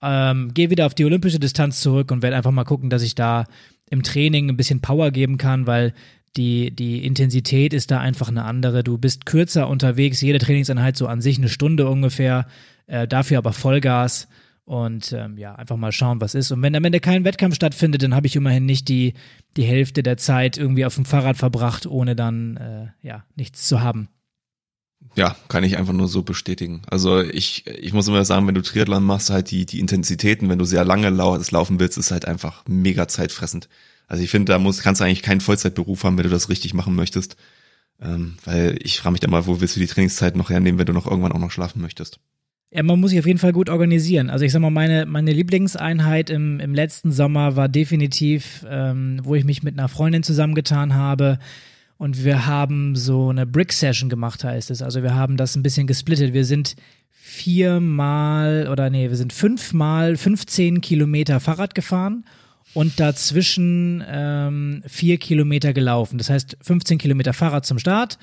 ähm, 0.03 0.53
gehe 0.53 0.71
wieder 0.71 0.87
auf 0.87 0.95
die 0.95 1.05
olympische 1.05 1.39
Distanz 1.39 1.81
zurück 1.81 2.11
und 2.11 2.23
werde 2.23 2.37
einfach 2.37 2.51
mal 2.51 2.65
gucken, 2.65 2.91
dass 2.91 3.03
ich 3.03 3.15
da 3.15 3.45
im 3.89 4.03
Training 4.03 4.49
ein 4.49 4.57
bisschen 4.57 4.81
Power 4.81 5.12
geben 5.12 5.39
kann, 5.39 5.67
weil 5.67 5.95
die, 6.37 6.70
die 6.70 7.05
Intensität 7.05 7.72
ist 7.72 7.90
da 7.90 8.01
einfach 8.01 8.29
eine 8.29 8.44
andere. 8.44 8.85
Du 8.85 8.99
bist 8.99 9.27
kürzer 9.27 9.68
unterwegs, 9.68 10.20
jede 10.20 10.38
Trainingseinheit 10.38 10.96
so 10.96 11.07
an 11.07 11.20
sich 11.20 11.38
eine 11.38 11.49
Stunde 11.49 11.88
ungefähr, 11.88 12.46
äh, 12.87 13.09
dafür 13.09 13.38
aber 13.38 13.53
Vollgas 13.53 14.29
und 14.64 15.12
ähm, 15.12 15.38
ja, 15.38 15.55
einfach 15.55 15.77
mal 15.77 15.92
schauen, 15.92 16.20
was 16.20 16.35
ist. 16.35 16.51
Und 16.51 16.61
wenn 16.62 16.75
am 16.75 16.85
Ende 16.85 17.01
kein 17.01 17.25
Wettkampf 17.25 17.55
stattfindet, 17.55 18.03
dann 18.03 18.14
habe 18.14 18.27
ich 18.27 18.37
immerhin 18.37 18.66
nicht 18.66 18.88
die, 18.88 19.14
die 19.57 19.64
Hälfte 19.64 20.03
der 20.03 20.16
Zeit 20.16 20.59
irgendwie 20.59 20.85
auf 20.85 20.96
dem 20.96 21.05
Fahrrad 21.05 21.37
verbracht, 21.37 21.87
ohne 21.87 22.16
dann 22.16 22.57
äh, 22.57 23.07
ja 23.07 23.25
nichts 23.37 23.66
zu 23.66 23.81
haben. 23.81 24.09
Ja, 25.14 25.37
kann 25.49 25.62
ich 25.62 25.77
einfach 25.77 25.92
nur 25.92 26.09
so 26.09 26.22
bestätigen. 26.22 26.83
Also 26.90 27.22
ich, 27.22 27.66
ich 27.66 27.92
muss 27.92 28.09
immer 28.09 28.25
sagen, 28.25 28.46
wenn 28.46 28.55
du 28.55 28.62
Triathlon 28.62 29.05
machst, 29.05 29.31
halt 29.31 29.51
die, 29.51 29.66
die 29.66 29.79
Intensitäten, 29.79 30.49
wenn 30.49 30.59
du 30.59 30.64
sehr 30.64 30.85
lange 30.85 31.09
laufen 31.11 31.81
willst, 31.81 31.96
ist 31.96 32.11
halt 32.11 32.27
einfach 32.27 32.64
mega 32.66 33.07
zeitfressend. 33.07 33.68
Also 34.07 34.23
ich 34.23 34.31
finde, 34.31 34.53
da 34.53 34.59
muss, 34.59 34.81
kannst 34.81 35.01
du 35.01 35.05
eigentlich 35.05 35.23
keinen 35.23 35.40
Vollzeitberuf 35.40 36.05
haben, 36.05 36.16
wenn 36.16 36.25
du 36.25 36.31
das 36.31 36.49
richtig 36.49 36.75
machen 36.75 36.95
möchtest. 36.95 37.37
Ähm, 38.01 38.37
weil 38.45 38.79
ich 38.83 39.01
frage 39.01 39.12
mich 39.12 39.21
dann 39.21 39.31
mal, 39.31 39.47
wo 39.47 39.61
willst 39.61 39.77
du 39.77 39.81
die 39.81 39.87
Trainingszeit 39.87 40.37
noch 40.37 40.51
hernehmen, 40.51 40.79
wenn 40.79 40.87
du 40.87 40.92
noch 40.92 41.07
irgendwann 41.07 41.33
auch 41.33 41.38
noch 41.38 41.51
schlafen 41.51 41.81
möchtest? 41.81 42.21
Ja, 42.71 42.83
man 42.83 43.01
muss 43.01 43.11
sich 43.11 43.19
auf 43.19 43.27
jeden 43.27 43.38
Fall 43.38 43.53
gut 43.53 43.71
organisieren. 43.71 44.29
Also 44.29 44.45
ich 44.45 44.53
sag 44.53 44.61
mal, 44.61 44.71
meine, 44.71 45.07
meine 45.07 45.33
Lieblingseinheit 45.33 46.31
im, 46.31 46.61
im 46.61 46.75
letzten 46.75 47.12
Sommer 47.12 47.57
war 47.57 47.69
definitiv, 47.69 48.66
ähm, 48.69 49.21
wo 49.23 49.35
ich 49.35 49.45
mich 49.45 49.62
mit 49.62 49.79
einer 49.79 49.88
Freundin 49.88 50.23
zusammengetan 50.23 50.95
habe 50.95 51.38
und 51.97 52.25
wir 52.25 52.47
haben 52.47 52.95
so 52.95 53.31
eine 53.31 53.47
Brick-Session 53.47 54.11
gemacht, 54.11 54.45
heißt 54.45 54.71
es. 54.71 54.83
Also 54.83 55.03
wir 55.03 55.14
haben 55.14 55.37
das 55.37 55.57
ein 55.57 55.62
bisschen 55.62 55.87
gesplittet. 55.87 56.35
Wir 56.35 56.45
sind 56.45 56.77
viermal 57.11 58.69
oder 58.71 58.90
nee, 58.90 59.09
wir 59.09 59.16
sind 59.16 59.33
fünfmal 59.33 60.16
15 60.16 60.81
Kilometer 60.81 61.40
Fahrrad 61.40 61.75
gefahren 61.75 62.25
und 62.77 63.01
dazwischen 63.01 64.05
ähm, 64.07 64.83
vier 64.87 65.17
Kilometer 65.17 65.73
gelaufen. 65.73 66.19
Das 66.19 66.29
heißt 66.29 66.59
15 66.61 66.99
Kilometer 66.99 67.33
Fahrrad 67.33 67.65
zum 67.65 67.79
Start, 67.79 68.19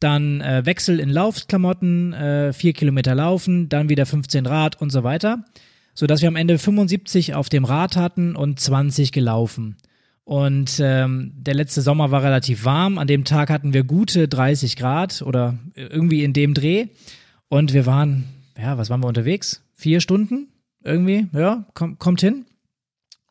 dann 0.00 0.42
äh, 0.42 0.66
Wechsel 0.66 1.00
in 1.00 1.08
Laufklamotten, 1.08 2.12
äh, 2.12 2.52
vier 2.52 2.74
Kilometer 2.74 3.14
laufen, 3.14 3.70
dann 3.70 3.88
wieder 3.88 4.04
15 4.04 4.44
Rad 4.44 4.78
und 4.82 4.90
so 4.90 5.02
weiter, 5.02 5.46
sodass 5.94 6.20
wir 6.20 6.28
am 6.28 6.36
Ende 6.36 6.58
75 6.58 7.34
auf 7.34 7.48
dem 7.48 7.64
Rad 7.64 7.96
hatten 7.96 8.36
und 8.36 8.60
20 8.60 9.12
gelaufen. 9.12 9.78
Und 10.24 10.78
ähm, 10.78 11.32
der 11.34 11.54
letzte 11.54 11.80
Sommer 11.80 12.10
war 12.10 12.22
relativ 12.22 12.66
warm. 12.66 12.98
An 12.98 13.06
dem 13.06 13.24
Tag 13.24 13.48
hatten 13.48 13.72
wir 13.72 13.82
gute 13.82 14.28
30 14.28 14.76
Grad 14.76 15.22
oder 15.22 15.56
irgendwie 15.74 16.22
in 16.22 16.34
dem 16.34 16.52
Dreh. 16.52 16.88
Und 17.48 17.72
wir 17.72 17.86
waren, 17.86 18.24
ja, 18.60 18.76
was 18.76 18.90
waren 18.90 19.00
wir 19.00 19.08
unterwegs? 19.08 19.62
Vier 19.74 20.02
Stunden 20.02 20.48
irgendwie, 20.84 21.28
ja, 21.32 21.64
komm, 21.72 21.98
kommt 21.98 22.20
hin. 22.20 22.44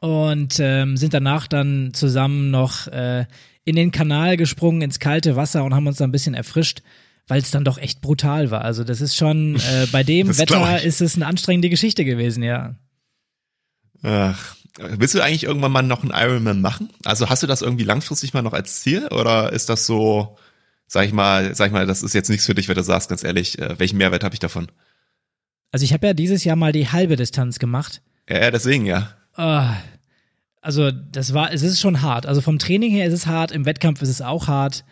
Und 0.06 0.60
ähm, 0.60 0.98
sind 0.98 1.16
danach 1.16 1.48
dann 1.48 1.90
zusammen 1.96 2.52
noch 2.52 2.86
äh, 2.88 3.26
in 3.64 3.76
den 3.76 3.92
Kanal 3.92 4.38
gesprungen, 4.38 4.84
ins 4.84 5.00
kalte 5.00 5.36
Wasser 5.36 5.64
und 5.64 5.74
haben 5.74 5.88
uns 5.88 5.98
da 5.98 6.04
ein 6.04 6.12
bisschen 6.12 6.36
erfrischt, 6.36 6.84
weil 7.28 7.42
es 7.42 7.50
dann 7.50 7.64
doch 7.64 7.80
echt 7.80 8.02
brutal 8.02 8.52
war. 8.52 8.62
Also 8.62 8.84
das 8.84 9.02
ist 9.02 9.16
schon, 9.16 9.56
äh, 9.56 9.88
bei 9.92 10.04
dem 10.04 10.38
Wetter 10.38 10.84
ist 10.84 11.02
es 11.02 11.16
eine 11.16 11.26
anstrengende 11.26 11.72
Geschichte 11.72 12.06
gewesen, 12.06 12.44
ja. 12.44 12.76
Ach, 14.04 14.56
Willst 14.78 15.16
du 15.16 15.22
eigentlich 15.22 15.46
irgendwann 15.46 15.72
mal 15.72 15.82
noch 15.82 16.04
einen 16.04 16.12
Ironman 16.14 16.62
machen? 16.62 16.90
Also 17.04 17.28
hast 17.30 17.42
du 17.42 17.48
das 17.48 17.64
irgendwie 17.64 17.86
langfristig 17.86 18.36
mal 18.36 18.44
noch 18.44 18.54
als 18.54 18.82
Ziel 18.82 19.08
oder 19.08 19.54
ist 19.54 19.70
das 19.70 19.88
so, 19.88 20.38
sag 20.86 21.08
ich 21.08 21.14
mal, 21.14 21.56
sag 21.56 21.68
ich 21.68 21.74
mal, 21.74 21.88
das 21.88 22.04
ist 22.04 22.14
jetzt 22.14 22.30
nichts 22.30 22.46
für 22.46 22.54
dich, 22.54 22.68
wenn 22.68 22.76
du 22.76 22.84
sagst, 22.84 23.10
ganz 23.10 23.24
ehrlich, 23.24 23.58
äh, 23.58 23.80
welchen 23.80 23.98
Mehrwert 23.98 24.24
habe 24.24 24.36
ich 24.36 24.40
davon? 24.40 24.68
Also 25.72 25.84
ich 25.84 25.94
habe 25.94 26.06
ja 26.06 26.14
dieses 26.14 26.44
Jahr 26.44 26.58
mal 26.58 26.74
die 26.74 26.90
halbe 26.90 27.16
Distanz 27.16 27.58
gemacht. 27.58 28.04
Ja, 28.30 28.40
ja 28.40 28.52
deswegen 28.52 28.86
ja. 28.86 29.16
Uh, 29.38 29.74
also 30.66 30.90
das 30.90 31.36
war, 31.36 31.54
es 31.54 31.62
ist 31.62 31.80
schon 31.80 32.02
hart. 32.02 32.26
Also 32.26 32.42
vom 32.42 32.58
Training 32.58 32.90
her 32.90 33.06
ist 33.06 33.14
es 33.14 33.28
hart, 33.28 33.52
im 33.52 33.66
Wettkampf 33.66 34.02
ist 34.02 34.10
es 34.10 34.24
auch 34.24 34.48
hart. 34.48 34.84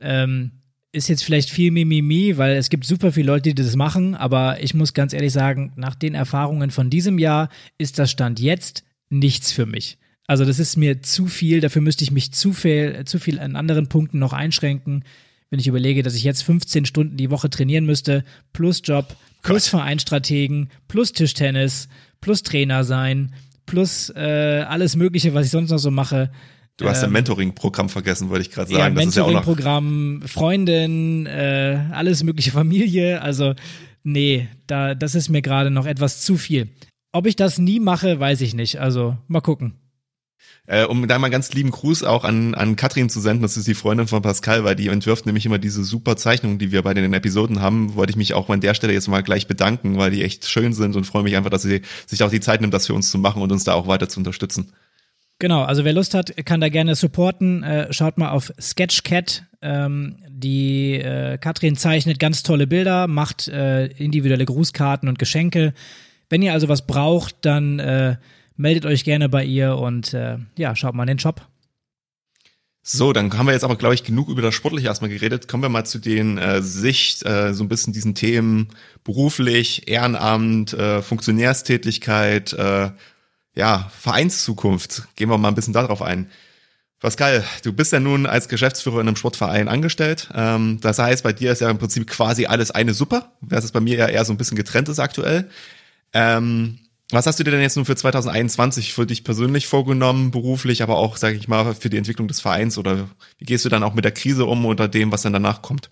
Ähm, 0.00 0.52
ist 0.92 1.08
jetzt 1.08 1.24
vielleicht 1.24 1.50
viel 1.50 1.72
Mimimi, 1.72 2.38
weil 2.38 2.56
es 2.56 2.70
gibt 2.70 2.86
super 2.86 3.10
viele 3.10 3.26
Leute, 3.26 3.52
die 3.52 3.62
das 3.62 3.74
machen, 3.74 4.14
aber 4.14 4.62
ich 4.62 4.74
muss 4.74 4.94
ganz 4.94 5.12
ehrlich 5.12 5.32
sagen, 5.32 5.72
nach 5.74 5.96
den 5.96 6.14
Erfahrungen 6.14 6.70
von 6.70 6.88
diesem 6.88 7.18
Jahr 7.18 7.48
ist 7.78 7.98
das 7.98 8.12
Stand 8.12 8.38
jetzt 8.38 8.84
nichts 9.10 9.50
für 9.50 9.66
mich. 9.66 9.98
Also 10.28 10.44
das 10.44 10.60
ist 10.60 10.76
mir 10.76 11.02
zu 11.02 11.26
viel, 11.26 11.60
dafür 11.60 11.82
müsste 11.82 12.04
ich 12.04 12.12
mich 12.12 12.32
zu 12.32 12.52
viel, 12.52 13.04
zu 13.04 13.18
viel 13.18 13.40
an 13.40 13.56
anderen 13.56 13.88
Punkten 13.88 14.20
noch 14.20 14.32
einschränken. 14.32 15.02
Wenn 15.50 15.58
ich 15.58 15.66
überlege, 15.66 16.04
dass 16.04 16.14
ich 16.14 16.22
jetzt 16.22 16.44
15 16.44 16.84
Stunden 16.84 17.16
die 17.16 17.30
Woche 17.30 17.50
trainieren 17.50 17.86
müsste, 17.86 18.22
plus 18.52 18.82
Job, 18.84 19.16
plus 19.42 19.66
Vereinstrategen, 19.66 20.70
plus 20.86 21.12
Tischtennis, 21.12 21.88
plus 22.20 22.44
Trainer 22.44 22.84
sein, 22.84 23.32
plus 23.68 24.10
äh, 24.10 24.64
alles 24.66 24.96
Mögliche, 24.96 25.32
was 25.34 25.46
ich 25.46 25.52
sonst 25.52 25.70
noch 25.70 25.78
so 25.78 25.92
mache. 25.92 26.30
Du 26.78 26.88
hast 26.88 27.02
ähm, 27.02 27.10
ein 27.10 27.12
Mentoring-Programm 27.12 27.88
vergessen, 27.88 28.30
wollte 28.30 28.42
ich 28.42 28.50
gerade 28.50 28.70
sagen. 28.70 28.80
Ja, 28.80 28.90
Mentoring-Programm, 28.90 30.20
ja 30.22 30.28
Freundin, 30.28 31.26
äh, 31.26 31.78
alles 31.92 32.24
mögliche 32.24 32.50
Familie. 32.52 33.22
Also, 33.22 33.54
nee, 34.02 34.48
da, 34.66 34.94
das 34.94 35.14
ist 35.14 35.28
mir 35.28 35.42
gerade 35.42 35.70
noch 35.70 35.86
etwas 35.86 36.22
zu 36.22 36.36
viel. 36.36 36.68
Ob 37.12 37.26
ich 37.26 37.36
das 37.36 37.58
nie 37.58 37.80
mache, 37.80 38.18
weiß 38.18 38.40
ich 38.40 38.54
nicht. 38.54 38.80
Also, 38.80 39.16
mal 39.28 39.40
gucken. 39.40 39.74
Äh, 40.70 40.84
um 40.84 41.08
da 41.08 41.18
mal 41.18 41.30
ganz 41.30 41.50
lieben 41.54 41.70
Gruß 41.70 42.04
auch 42.04 42.24
an, 42.24 42.54
an 42.54 42.76
Katrin 42.76 43.08
zu 43.08 43.20
senden, 43.20 43.40
das 43.40 43.56
ist 43.56 43.66
die 43.66 43.74
Freundin 43.74 44.06
von 44.06 44.20
Pascal, 44.20 44.64
weil 44.64 44.76
die 44.76 44.88
entwirft 44.88 45.24
nämlich 45.24 45.46
immer 45.46 45.56
diese 45.56 45.82
super 45.82 46.14
Zeichnungen, 46.16 46.58
die 46.58 46.72
wir 46.72 46.82
bei 46.82 46.92
den 46.92 47.10
Episoden 47.14 47.62
haben, 47.62 47.94
wollte 47.94 48.10
ich 48.10 48.16
mich 48.18 48.34
auch 48.34 48.50
an 48.50 48.60
der 48.60 48.74
Stelle 48.74 48.92
jetzt 48.92 49.08
mal 49.08 49.22
gleich 49.22 49.46
bedanken, 49.46 49.96
weil 49.96 50.10
die 50.10 50.22
echt 50.22 50.46
schön 50.46 50.74
sind 50.74 50.94
und 50.94 51.04
freue 51.04 51.22
mich 51.22 51.36
einfach, 51.36 51.48
dass 51.48 51.62
sie 51.62 51.80
sich 52.04 52.22
auch 52.22 52.28
die 52.28 52.40
Zeit 52.40 52.60
nimmt, 52.60 52.74
das 52.74 52.86
für 52.86 52.92
uns 52.92 53.10
zu 53.10 53.16
machen 53.16 53.40
und 53.40 53.50
uns 53.50 53.64
da 53.64 53.72
auch 53.72 53.86
weiter 53.86 54.10
zu 54.10 54.20
unterstützen. 54.20 54.70
Genau, 55.38 55.62
also 55.62 55.84
wer 55.84 55.94
Lust 55.94 56.12
hat, 56.12 56.34
kann 56.44 56.60
da 56.60 56.68
gerne 56.68 56.96
supporten. 56.96 57.62
Äh, 57.62 57.90
schaut 57.94 58.18
mal 58.18 58.28
auf 58.28 58.52
Sketchcat. 58.60 59.44
Ähm, 59.62 60.16
die 60.28 60.96
äh, 60.96 61.38
Katrin 61.38 61.76
zeichnet 61.76 62.18
ganz 62.18 62.42
tolle 62.42 62.66
Bilder, 62.66 63.08
macht 63.08 63.48
äh, 63.48 63.86
individuelle 63.86 64.44
Grußkarten 64.44 65.08
und 65.08 65.18
Geschenke. 65.18 65.72
Wenn 66.28 66.42
ihr 66.42 66.52
also 66.52 66.68
was 66.68 66.86
braucht, 66.86 67.36
dann 67.42 67.78
äh, 67.78 68.16
meldet 68.58 68.84
euch 68.84 69.04
gerne 69.04 69.28
bei 69.28 69.44
ihr 69.44 69.76
und 69.76 70.12
äh, 70.12 70.36
ja, 70.56 70.76
schaut 70.76 70.94
mal 70.94 71.04
in 71.04 71.08
den 71.08 71.18
Shop. 71.18 71.46
So, 72.82 73.12
dann 73.12 73.36
haben 73.36 73.46
wir 73.46 73.52
jetzt 73.52 73.64
aber, 73.64 73.76
glaube 73.76 73.94
ich, 73.94 74.02
genug 74.02 74.28
über 74.28 74.40
das 74.40 74.54
Sportliche 74.54 74.88
erstmal 74.88 75.10
geredet. 75.10 75.46
Kommen 75.46 75.62
wir 75.62 75.68
mal 75.68 75.84
zu 75.84 75.98
den 75.98 76.38
äh, 76.38 76.62
Sicht, 76.62 77.24
äh, 77.26 77.52
so 77.52 77.62
ein 77.62 77.68
bisschen 77.68 77.92
diesen 77.92 78.14
Themen 78.14 78.68
beruflich, 79.04 79.88
Ehrenamt, 79.88 80.72
äh, 80.72 81.02
Funktionärstätigkeit, 81.02 82.54
äh, 82.54 82.90
ja, 83.54 83.90
Vereinszukunft. 83.98 85.06
Gehen 85.16 85.28
wir 85.28 85.36
mal 85.36 85.48
ein 85.48 85.54
bisschen 85.54 85.74
darauf 85.74 86.00
ein. 86.00 86.30
Pascal, 87.00 87.44
du 87.62 87.72
bist 87.72 87.92
ja 87.92 88.00
nun 88.00 88.26
als 88.26 88.48
Geschäftsführer 88.48 89.00
in 89.00 89.08
einem 89.08 89.16
Sportverein 89.16 89.68
angestellt. 89.68 90.30
Ähm, 90.34 90.80
das 90.80 90.98
heißt, 90.98 91.22
bei 91.22 91.32
dir 91.32 91.52
ist 91.52 91.60
ja 91.60 91.70
im 91.70 91.78
Prinzip 91.78 92.08
quasi 92.08 92.46
alles 92.46 92.70
eine 92.70 92.94
Suppe, 92.94 93.26
während 93.40 93.64
es 93.64 93.72
bei 93.72 93.80
mir 93.80 93.98
ja 93.98 94.08
eher 94.08 94.24
so 94.24 94.32
ein 94.32 94.38
bisschen 94.38 94.56
getrennt 94.56 94.88
ist 94.88 94.98
aktuell. 94.98 95.50
Ähm, 96.12 96.78
was 97.10 97.26
hast 97.26 97.38
du 97.38 97.44
dir 97.44 97.52
denn 97.52 97.62
jetzt 97.62 97.76
nun 97.76 97.86
für 97.86 97.96
2021 97.96 98.92
für 98.92 99.06
dich 99.06 99.24
persönlich 99.24 99.66
vorgenommen, 99.66 100.30
beruflich, 100.30 100.82
aber 100.82 100.98
auch, 100.98 101.16
sage 101.16 101.36
ich 101.36 101.48
mal, 101.48 101.74
für 101.74 101.88
die 101.88 101.96
Entwicklung 101.96 102.28
des 102.28 102.40
Vereins 102.40 102.76
oder 102.76 103.08
wie 103.38 103.44
gehst 103.46 103.64
du 103.64 103.70
dann 103.70 103.82
auch 103.82 103.94
mit 103.94 104.04
der 104.04 104.12
Krise 104.12 104.44
um 104.44 104.66
oder 104.66 104.88
dem, 104.88 105.10
was 105.10 105.22
dann 105.22 105.32
danach 105.32 105.62
kommt? 105.62 105.90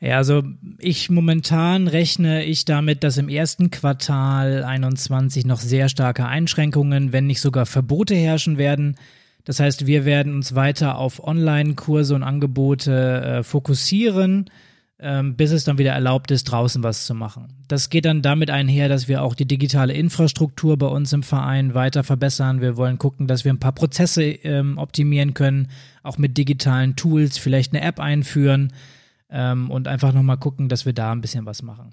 Ja, 0.00 0.16
also 0.16 0.42
ich 0.78 1.10
momentan 1.10 1.86
rechne 1.86 2.44
ich 2.44 2.64
damit, 2.64 3.04
dass 3.04 3.18
im 3.18 3.28
ersten 3.28 3.70
Quartal 3.70 4.64
21 4.64 5.46
noch 5.46 5.60
sehr 5.60 5.88
starke 5.88 6.26
Einschränkungen, 6.26 7.12
wenn 7.12 7.26
nicht 7.28 7.40
sogar 7.40 7.66
Verbote 7.66 8.14
herrschen 8.14 8.58
werden. 8.58 8.96
Das 9.44 9.60
heißt, 9.60 9.86
wir 9.86 10.04
werden 10.04 10.34
uns 10.34 10.54
weiter 10.54 10.98
auf 10.98 11.24
Online-Kurse 11.24 12.16
und 12.16 12.22
Angebote 12.22 13.22
äh, 13.22 13.42
fokussieren 13.44 14.50
ähm, 15.02 15.34
bis 15.34 15.50
es 15.50 15.64
dann 15.64 15.78
wieder 15.78 15.92
erlaubt 15.92 16.30
ist, 16.30 16.44
draußen 16.44 16.82
was 16.82 17.04
zu 17.04 17.14
machen. 17.14 17.48
Das 17.66 17.90
geht 17.90 18.04
dann 18.04 18.22
damit 18.22 18.50
einher, 18.50 18.88
dass 18.88 19.08
wir 19.08 19.22
auch 19.22 19.34
die 19.34 19.46
digitale 19.46 19.92
Infrastruktur 19.92 20.76
bei 20.76 20.86
uns 20.86 21.12
im 21.12 21.24
Verein 21.24 21.74
weiter 21.74 22.04
verbessern. 22.04 22.60
Wir 22.60 22.76
wollen 22.76 22.98
gucken, 22.98 23.26
dass 23.26 23.44
wir 23.44 23.52
ein 23.52 23.58
paar 23.58 23.72
Prozesse 23.72 24.22
ähm, 24.22 24.78
optimieren 24.78 25.34
können, 25.34 25.68
auch 26.04 26.18
mit 26.18 26.38
digitalen 26.38 26.94
Tools, 26.94 27.36
vielleicht 27.36 27.74
eine 27.74 27.82
App 27.82 27.98
einführen 27.98 28.72
ähm, 29.28 29.72
und 29.72 29.88
einfach 29.88 30.12
nochmal 30.12 30.38
gucken, 30.38 30.68
dass 30.68 30.86
wir 30.86 30.92
da 30.92 31.10
ein 31.10 31.20
bisschen 31.20 31.46
was 31.46 31.62
machen. 31.62 31.92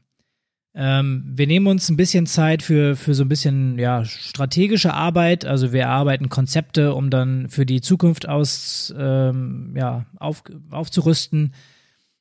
Ähm, 0.75 1.23
wir 1.33 1.47
nehmen 1.47 1.65
uns 1.65 1.89
ein 1.89 1.97
bisschen 1.97 2.27
Zeit 2.27 2.61
für, 2.61 2.95
für 2.95 3.15
so 3.15 3.23
ein 3.23 3.29
bisschen 3.29 3.79
ja, 3.79 4.05
strategische 4.05 4.93
Arbeit. 4.93 5.45
Also 5.45 5.73
wir 5.73 5.81
erarbeiten 5.81 6.29
Konzepte, 6.29 6.93
um 6.93 7.09
dann 7.09 7.49
für 7.49 7.65
die 7.65 7.81
Zukunft 7.81 8.29
aus, 8.29 8.93
ähm, 8.95 9.73
ja, 9.75 10.05
auf, 10.19 10.43
aufzurüsten 10.69 11.53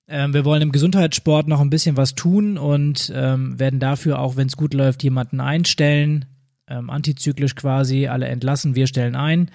ähm, 0.09 0.33
wir 0.33 0.45
wollen 0.45 0.63
im 0.63 0.73
Gesundheitssport 0.73 1.49
noch 1.49 1.61
ein 1.61 1.71
bisschen 1.71 1.97
was 1.97 2.15
tun 2.15 2.57
und 2.57 3.13
ähm, 3.15 3.59
werden 3.59 3.79
dafür 3.79 4.19
auch, 4.19 4.37
wenn 4.37 4.49
es 4.49 4.57
gut 4.57 4.73
läuft, 4.73 5.03
jemanden 5.03 5.41
einstellen, 5.41 6.25
ähm, 6.67 6.89
antizyklisch 6.89 7.55
quasi, 7.55 8.09
alle 8.09 8.27
entlassen, 8.27 8.75
wir 8.75 8.87
stellen 8.87 9.15
ein, 9.15 9.51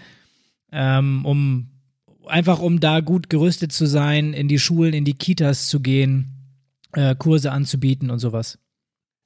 ähm, 0.72 1.26
um 1.26 1.70
einfach 2.28 2.60
um 2.60 2.80
da 2.80 3.00
gut 3.00 3.30
gerüstet 3.30 3.72
zu 3.72 3.88
sein, 3.88 4.34
in 4.34 4.48
die 4.48 4.60
Schulen, 4.60 4.94
in 4.94 5.06
die 5.06 5.16
Kitas 5.16 5.68
zu 5.68 5.80
gehen, 5.80 6.34
äh, 6.94 7.16
Kurse 7.16 7.52
anzubieten 7.52 8.12
und 8.12 8.20
sowas. 8.20 8.60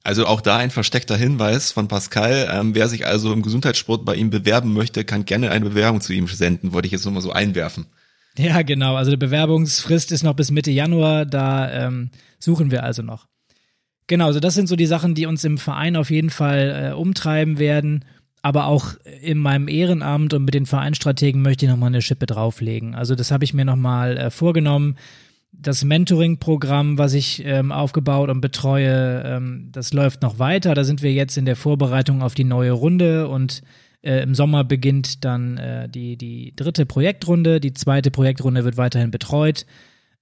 Also 0.03 0.25
auch 0.25 0.39
da 0.39 0.55
ein 0.55 0.71
versteckter 0.71 1.17
Hinweis 1.17 1.73
von 1.73 1.89
Pascal. 1.89 2.47
Ähm, 2.49 2.73
wer 2.73 2.87
sich 2.87 3.05
also 3.05 3.33
im 3.33 3.41
Gesundheitssport 3.41 4.05
bei 4.05 4.15
ihm 4.15 4.29
bewerben 4.29 4.73
möchte, 4.73 5.03
kann 5.03 5.25
gerne 5.25 5.51
eine 5.51 5.65
Bewerbung 5.65 5.99
zu 5.99 6.13
ihm 6.13 6.27
senden, 6.27 6.71
wollte 6.71 6.85
ich 6.85 6.93
jetzt 6.93 7.05
nochmal 7.05 7.21
so 7.21 7.33
einwerfen. 7.33 7.87
Ja, 8.37 8.61
genau. 8.61 8.95
Also 8.95 9.11
die 9.11 9.17
Bewerbungsfrist 9.17 10.11
ist 10.11 10.23
noch 10.23 10.35
bis 10.35 10.51
Mitte 10.51 10.71
Januar. 10.71 11.25
Da 11.25 11.71
ähm, 11.71 12.11
suchen 12.39 12.71
wir 12.71 12.83
also 12.83 13.01
noch. 13.01 13.27
Genau, 14.07 14.27
also 14.27 14.39
das 14.39 14.53
sind 14.53 14.69
so 14.69 14.75
die 14.75 14.85
Sachen, 14.85 15.15
die 15.15 15.25
uns 15.25 15.43
im 15.43 15.57
Verein 15.57 15.95
auf 15.95 16.11
jeden 16.11 16.29
Fall 16.29 16.91
äh, 16.91 16.95
umtreiben 16.95 17.59
werden. 17.59 18.05
Aber 18.41 18.67
auch 18.67 18.93
in 19.21 19.39
meinem 19.39 19.67
Ehrenamt 19.67 20.33
und 20.33 20.45
mit 20.45 20.53
den 20.53 20.65
Vereinsstrategen 20.65 21.41
möchte 21.41 21.65
ich 21.65 21.71
nochmal 21.71 21.87
eine 21.87 22.01
Schippe 22.01 22.27
drauflegen. 22.27 22.95
Also 22.95 23.15
das 23.15 23.31
habe 23.31 23.43
ich 23.43 23.53
mir 23.53 23.65
nochmal 23.65 24.17
äh, 24.17 24.29
vorgenommen. 24.29 24.95
Das 25.51 25.83
Mentoring-Programm, 25.83 26.97
was 26.97 27.13
ich 27.13 27.43
ähm, 27.43 27.71
aufgebaut 27.71 28.29
und 28.29 28.41
betreue, 28.41 29.23
ähm, 29.25 29.69
das 29.71 29.91
läuft 29.91 30.21
noch 30.21 30.39
weiter. 30.39 30.75
Da 30.75 30.83
sind 30.83 31.01
wir 31.01 31.11
jetzt 31.11 31.35
in 31.35 31.45
der 31.45 31.55
Vorbereitung 31.55 32.21
auf 32.21 32.35
die 32.35 32.43
neue 32.43 32.71
Runde 32.71 33.27
und 33.27 33.63
äh, 34.03 34.21
Im 34.21 34.35
Sommer 34.35 34.63
beginnt 34.63 35.25
dann 35.25 35.57
äh, 35.57 35.89
die, 35.89 36.17
die 36.17 36.53
dritte 36.55 36.85
Projektrunde. 36.85 37.59
Die 37.59 37.73
zweite 37.73 38.11
Projektrunde 38.11 38.63
wird 38.63 38.77
weiterhin 38.77 39.11
betreut. 39.11 39.65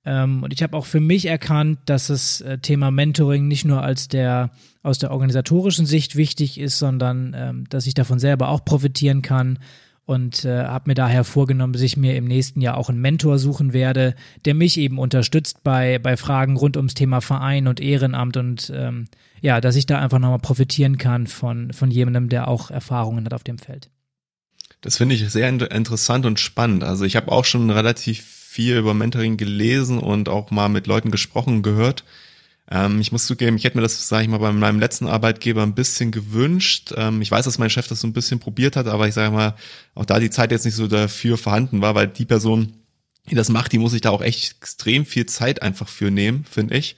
Ähm, 0.06 0.44
und 0.44 0.54
ich 0.54 0.64
habe 0.64 0.78
auch 0.78 0.86
für 0.86 1.00
mich 1.00 1.26
erkannt, 1.26 1.80
dass 1.86 2.08
das 2.08 2.42
äh, 2.42 2.60
Thema 2.60 2.92
Mentoring 2.92 3.48
nicht 3.48 3.66
nur 3.66 3.82
als 3.82 4.08
der 4.08 4.52
aus 4.84 5.00
der 5.00 5.12
organisatorischen 5.12 5.86
Sicht 5.88 6.16
wichtig 6.16 6.60
ist, 6.60 6.78
sondern 6.78 7.36
ähm, 7.36 7.64
dass 7.70 7.88
ich 7.88 7.96
davon 7.96 8.20
selber 8.20 8.50
auch 8.50 8.64
profitieren 8.64 9.24
kann 9.24 9.58
und 10.06 10.46
äh, 10.46 10.66
habe 10.66 10.92
mir 10.92 10.94
daher 10.94 11.24
vorgenommen, 11.24 11.74
dass 11.74 11.82
ich 11.82 11.98
mir 11.98 12.16
im 12.16 12.26
nächsten 12.26 12.62
Jahr 12.62 12.78
auch 12.78 12.90
einen 12.90 13.02
Mentor 13.02 13.40
suchen 13.40 13.74
werde, 13.74 14.14
der 14.46 14.54
mich 14.54 14.78
eben 14.78 15.00
unterstützt 15.00 15.64
bei, 15.64 15.98
bei 15.98 16.16
Fragen 16.18 16.56
rund 16.56 16.78
ums 16.78 16.94
Thema 16.94 17.22
Verein 17.22 17.68
und 17.68 17.80
Ehrenamt 17.80 18.38
und 18.38 18.72
ähm, 18.74 19.06
ja, 19.42 19.62
dass 19.62 19.76
ich 19.76 19.86
da 19.86 20.00
einfach 20.00 20.20
nochmal 20.20 20.40
profitieren 20.40 20.98
kann 20.98 21.28
von, 21.28 21.74
von 21.74 21.92
jemandem, 21.92 22.30
der 22.30 22.48
auch 22.48 22.72
Erfahrungen 22.72 23.26
hat 23.26 23.34
auf 23.34 23.44
dem 23.44 23.58
Feld. 23.58 23.90
Das 24.82 24.98
finde 24.98 25.16
ich 25.16 25.30
sehr 25.30 25.50
interessant 25.50 26.26
und 26.26 26.40
spannend. 26.40 26.84
Also 26.84 27.06
ich 27.06 27.16
habe 27.16 27.32
auch 27.32 27.46
schon 27.46 27.70
relativ 27.70 28.24
viel 28.24 28.78
über 28.78 28.94
Mentoring 28.94 29.36
gelesen 29.36 29.98
und 29.98 30.30
auch 30.30 30.52
mal 30.52 30.70
mit 30.70 30.88
Leuten 30.88 31.12
gesprochen 31.12 31.62
gehört. 31.62 32.04
Ähm, 32.70 33.00
ich 33.02 33.12
muss 33.12 33.26
zugeben, 33.26 33.58
ich 33.58 33.64
hätte 33.64 33.78
mir 33.78 33.84
das, 33.84 34.08
sage 34.08 34.24
ich 34.24 34.30
mal, 34.30 34.40
bei 34.40 34.52
meinem 34.52 34.80
letzten 34.80 35.08
Arbeitgeber 35.08 35.64
ein 35.64 35.76
bisschen 35.76 36.12
gewünscht. 36.12 36.94
Ähm, 36.96 37.22
ich 37.22 37.30
weiß, 37.30 37.46
dass 37.46 37.58
mein 37.58 37.70
Chef 37.70 37.88
das 37.88 38.02
so 38.02 38.08
ein 38.08 38.14
bisschen 38.14 38.40
probiert 38.40 38.76
hat, 38.76 38.88
aber 38.88 39.08
ich 39.08 39.14
sage 39.14 39.32
mal, 39.32 39.56
auch 39.94 40.06
da 40.06 40.20
die 40.20 40.30
Zeit 40.30 40.52
jetzt 40.52 40.66
nicht 40.66 40.76
so 40.76 40.88
dafür 40.88 41.38
vorhanden 41.38 41.82
war, 41.82 41.96
weil 41.96 42.08
die 42.08 42.26
Person, 42.26 42.74
die 43.30 43.36
das 43.36 43.50
macht, 43.50 43.72
die 43.72 43.78
muss 43.78 43.92
sich 43.92 44.02
da 44.02 44.10
auch 44.10 44.22
echt 44.22 44.56
extrem 44.60 45.06
viel 45.06 45.26
Zeit 45.26 45.62
einfach 45.62 45.88
für 45.88 46.10
nehmen, 46.10 46.46
finde 46.50 46.78
ich. 46.78 46.96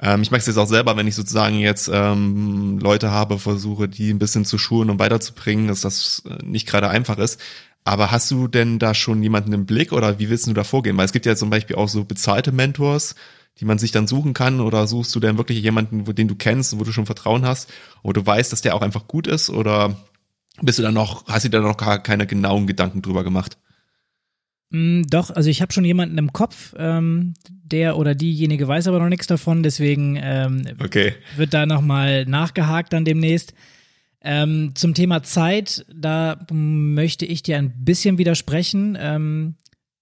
Ähm, 0.00 0.22
ich 0.22 0.30
mache 0.30 0.40
es 0.40 0.46
jetzt 0.46 0.58
auch 0.58 0.66
selber, 0.66 0.96
wenn 0.96 1.06
ich 1.06 1.14
sozusagen 1.14 1.58
jetzt 1.58 1.90
ähm, 1.92 2.78
Leute 2.78 3.10
habe, 3.10 3.38
versuche, 3.38 3.88
die 3.88 4.10
ein 4.10 4.18
bisschen 4.18 4.44
zu 4.44 4.58
schulen 4.58 4.90
und 4.90 4.98
weiterzubringen, 4.98 5.68
dass 5.68 5.80
das 5.80 6.22
äh, 6.28 6.44
nicht 6.44 6.66
gerade 6.66 6.88
einfach 6.88 7.18
ist. 7.18 7.40
Aber 7.84 8.10
hast 8.10 8.30
du 8.30 8.48
denn 8.48 8.78
da 8.78 8.94
schon 8.94 9.22
jemanden 9.22 9.52
im 9.52 9.64
Blick 9.64 9.92
oder 9.92 10.18
wie 10.18 10.28
willst 10.28 10.46
du 10.48 10.52
da 10.52 10.64
vorgehen? 10.64 10.96
Weil 10.96 11.04
es 11.04 11.12
gibt 11.12 11.24
ja 11.24 11.36
zum 11.36 11.50
Beispiel 11.50 11.76
auch 11.76 11.88
so 11.88 12.04
bezahlte 12.04 12.50
Mentors, 12.52 13.14
die 13.60 13.64
man 13.64 13.78
sich 13.78 13.92
dann 13.92 14.06
suchen 14.08 14.34
kann 14.34 14.60
oder 14.60 14.86
suchst 14.86 15.14
du 15.14 15.20
denn 15.20 15.38
wirklich 15.38 15.62
jemanden, 15.62 16.04
den 16.14 16.28
du 16.28 16.34
kennst, 16.34 16.78
wo 16.78 16.84
du 16.84 16.92
schon 16.92 17.06
Vertrauen 17.06 17.46
hast, 17.46 17.72
wo 18.02 18.12
du 18.12 18.26
weißt, 18.26 18.52
dass 18.52 18.60
der 18.60 18.74
auch 18.74 18.82
einfach 18.82 19.06
gut 19.06 19.26
ist 19.26 19.50
oder 19.50 19.96
bist 20.62 20.78
du 20.78 20.82
da 20.82 20.90
noch, 20.90 21.26
hast 21.28 21.44
du 21.44 21.50
da 21.50 21.60
noch 21.60 21.76
gar 21.76 22.02
keine 22.02 22.26
genauen 22.26 22.66
Gedanken 22.66 23.02
drüber 23.02 23.24
gemacht? 23.24 23.56
Mm, 24.70 25.02
doch, 25.08 25.30
also 25.30 25.48
ich 25.48 25.62
habe 25.62 25.72
schon 25.72 25.84
jemanden 25.84 26.18
im 26.18 26.32
Kopf, 26.32 26.74
ähm, 26.76 27.34
der 27.48 27.96
oder 27.96 28.14
diejenige 28.14 28.66
weiß 28.66 28.88
aber 28.88 28.98
noch 28.98 29.08
nichts 29.08 29.26
davon, 29.26 29.62
deswegen 29.62 30.18
ähm, 30.20 30.64
okay. 30.82 31.14
wird 31.36 31.54
da 31.54 31.66
nochmal 31.66 32.24
nachgehakt 32.24 32.92
dann 32.92 33.04
demnächst. 33.04 33.54
Ähm, 34.22 34.72
zum 34.74 34.94
Thema 34.94 35.22
Zeit, 35.22 35.86
da 35.94 36.44
möchte 36.50 37.26
ich 37.26 37.42
dir 37.42 37.58
ein 37.58 37.84
bisschen 37.84 38.18
widersprechen. 38.18 38.98
Ähm, 39.00 39.54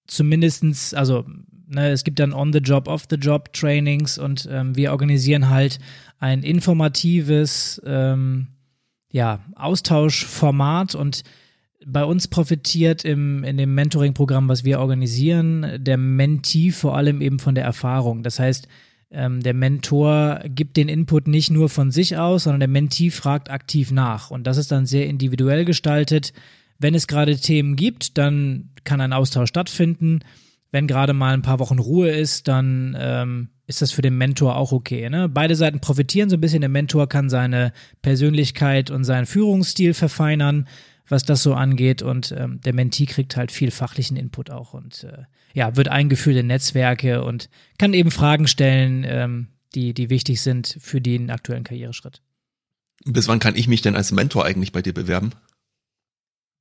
zumindestens, 0.07 0.94
also 0.94 1.27
ne, 1.66 1.90
es 1.90 2.05
gibt 2.05 2.18
dann 2.18 2.33
On-the-Job, 2.33 2.88
Off-the-Job-Trainings 2.88 4.18
und 4.18 4.48
ähm, 4.50 4.77
wir 4.77 4.92
organisieren 4.92 5.50
halt 5.50 5.79
ein 6.18 6.42
informatives 6.42 7.83
ähm, 7.85 8.48
ja, 9.11 9.40
Austauschformat 9.57 10.94
und 10.94 11.22
bei 11.87 12.05
uns 12.05 12.29
profitiert 12.29 13.05
im, 13.05 13.44
in 13.44 13.57
dem 13.57 13.75
Mentoring-Programm, 13.75 14.49
was 14.49 14.64
wir 14.64 14.81
organisieren, 14.81 15.66
der 15.79 15.97
Mentee 15.97 16.70
vor 16.70 16.97
allem 16.97 17.20
eben 17.20 17.38
von 17.38 17.55
der 17.55 17.64
Erfahrung. 17.64 18.23
Das 18.23 18.38
heißt, 18.38 18.68
ähm, 19.11 19.42
der 19.42 19.55
Mentor 19.55 20.40
gibt 20.44 20.77
den 20.77 20.88
Input 20.88 21.29
nicht 21.29 21.51
nur 21.51 21.68
von 21.68 21.90
sich 21.90 22.16
aus, 22.16 22.44
sondern 22.44 22.61
der 22.61 22.68
Mentee 22.68 23.11
fragt 23.11 23.51
aktiv 23.51 23.92
nach. 23.92 24.31
Und 24.31 24.47
das 24.47 24.57
ist 24.57 24.73
dann 24.73 24.87
sehr 24.87 25.07
individuell 25.07 25.64
gestaltet. 25.64 26.33
Wenn 26.79 26.94
es 26.94 27.07
gerade 27.07 27.37
Themen 27.37 27.77
gibt, 27.77 28.18
dann 28.18 28.70
kann 28.83 29.01
ein 29.01 29.12
Austausch 29.12 29.49
stattfinden. 29.49 30.20
Wenn 30.73 30.87
gerade 30.87 31.12
mal 31.12 31.35
ein 31.35 31.42
paar 31.42 31.61
Wochen 31.61 31.79
Ruhe 31.79 32.11
ist, 32.11 32.49
dann 32.49 32.97
ähm, 32.99 33.49
ist 33.66 33.81
das 33.81 33.92
für 33.92 34.03
den 34.03 34.18
Mentor 34.18 34.57
auch 34.57 34.73
okay. 34.73 35.09
Ne? 35.09 35.29
Beide 35.29 35.55
Seiten 35.55 35.81
profitieren 35.81 36.29
so 36.29 36.37
ein 36.37 36.40
bisschen. 36.40 36.61
Der 36.61 36.68
Mentor 36.68 37.09
kann 37.09 37.31
seine 37.31 37.73
Persönlichkeit 38.03 38.90
und 38.90 39.05
seinen 39.05 39.27
Führungsstil 39.27 39.94
verfeinern, 39.94 40.66
was 41.09 41.25
das 41.25 41.43
so 41.43 41.55
angeht. 41.55 42.03
Und 42.03 42.35
ähm, 42.37 42.61
der 42.64 42.75
Mentee 42.75 43.07
kriegt 43.07 43.37
halt 43.37 43.53
viel 43.53 43.71
fachlichen 43.71 44.17
Input 44.17 44.51
auch 44.51 44.75
und 44.75 45.05
äh, 45.05 45.25
ja, 45.53 45.77
wird 45.77 45.88
eingeführt 45.88 46.37
in 46.37 46.49
Netzwerke 46.49 47.23
und 47.23 47.49
kann 47.79 47.95
eben 47.95 48.11
Fragen 48.11 48.47
stellen, 48.47 49.05
ähm, 49.07 49.49
die, 49.75 49.95
die 49.95 50.11
wichtig 50.11 50.40
sind 50.40 50.77
für 50.81 51.01
den 51.01 51.31
aktuellen 51.31 51.64
Karriereschritt. 51.64 52.23
Bis 53.05 53.29
wann 53.29 53.38
kann 53.38 53.57
ich 53.57 53.69
mich 53.69 53.83
denn 53.83 53.97
als 53.97 54.12
Mentor 54.12 54.45
eigentlich 54.45 54.73
bei 54.73 54.83
dir 54.83 54.95
bewerben? 54.95 55.33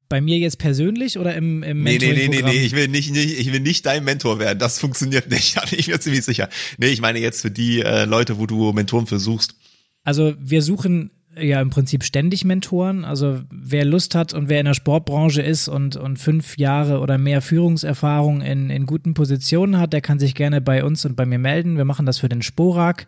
Bei 0.10 0.19
mir 0.19 0.38
jetzt 0.38 0.60
persönlich 0.60 1.17
oder 1.17 1.34
im, 1.34 1.63
im 1.63 1.84
nee, 1.84 1.97
nee, 1.97 2.13
nee, 2.13 2.27
nee, 2.27 2.41
nee, 2.41 2.65
ich 2.65 2.73
will 2.73 2.88
nicht, 2.88 3.12
nicht, 3.12 3.39
ich 3.39 3.51
will 3.51 3.62
nicht 3.62 3.86
dein 3.86 4.03
Mentor 4.03 4.38
werden. 4.38 4.60
Das 4.60 4.77
funktioniert 4.77 5.29
nicht, 5.32 5.58
da 5.58 5.65
bin 5.65 5.79
ich 5.79 5.88
mir 5.88 5.99
ziemlich 5.99 6.23
sicher. 6.23 6.49
Nee, 6.77 6.88
ich 6.88 7.01
meine 7.01 7.19
jetzt 7.19 7.41
für 7.41 7.51
die 7.51 7.82
äh, 7.82 8.06
Leute, 8.06 8.38
wo 8.38 8.45
du 8.45 8.73
Mentoren 8.73 9.08
versuchst. 9.08 9.56
Also 10.03 10.36
wir 10.38 10.62
suchen 10.62 11.12
ja 11.39 11.61
im 11.61 11.69
Prinzip 11.69 12.03
ständig 12.03 12.45
Mentoren. 12.45 13.05
Also 13.05 13.41
wer 13.51 13.85
Lust 13.85 14.15
hat 14.15 14.33
und 14.33 14.49
wer 14.49 14.59
in 14.59 14.65
der 14.65 14.73
Sportbranche 14.73 15.41
ist 15.41 15.67
und, 15.67 15.95
und 15.95 16.17
fünf 16.17 16.57
Jahre 16.57 16.99
oder 16.99 17.17
mehr 17.17 17.41
Führungserfahrung 17.41 18.41
in, 18.41 18.69
in 18.69 18.85
guten 18.85 19.13
Positionen 19.13 19.79
hat, 19.79 19.93
der 19.93 20.01
kann 20.01 20.19
sich 20.19 20.35
gerne 20.35 20.61
bei 20.61 20.83
uns 20.83 21.05
und 21.05 21.15
bei 21.15 21.25
mir 21.25 21.39
melden. 21.39 21.77
Wir 21.77 21.85
machen 21.85 22.05
das 22.05 22.19
für 22.19 22.29
den 22.29 22.41
Sporak. 22.41 23.07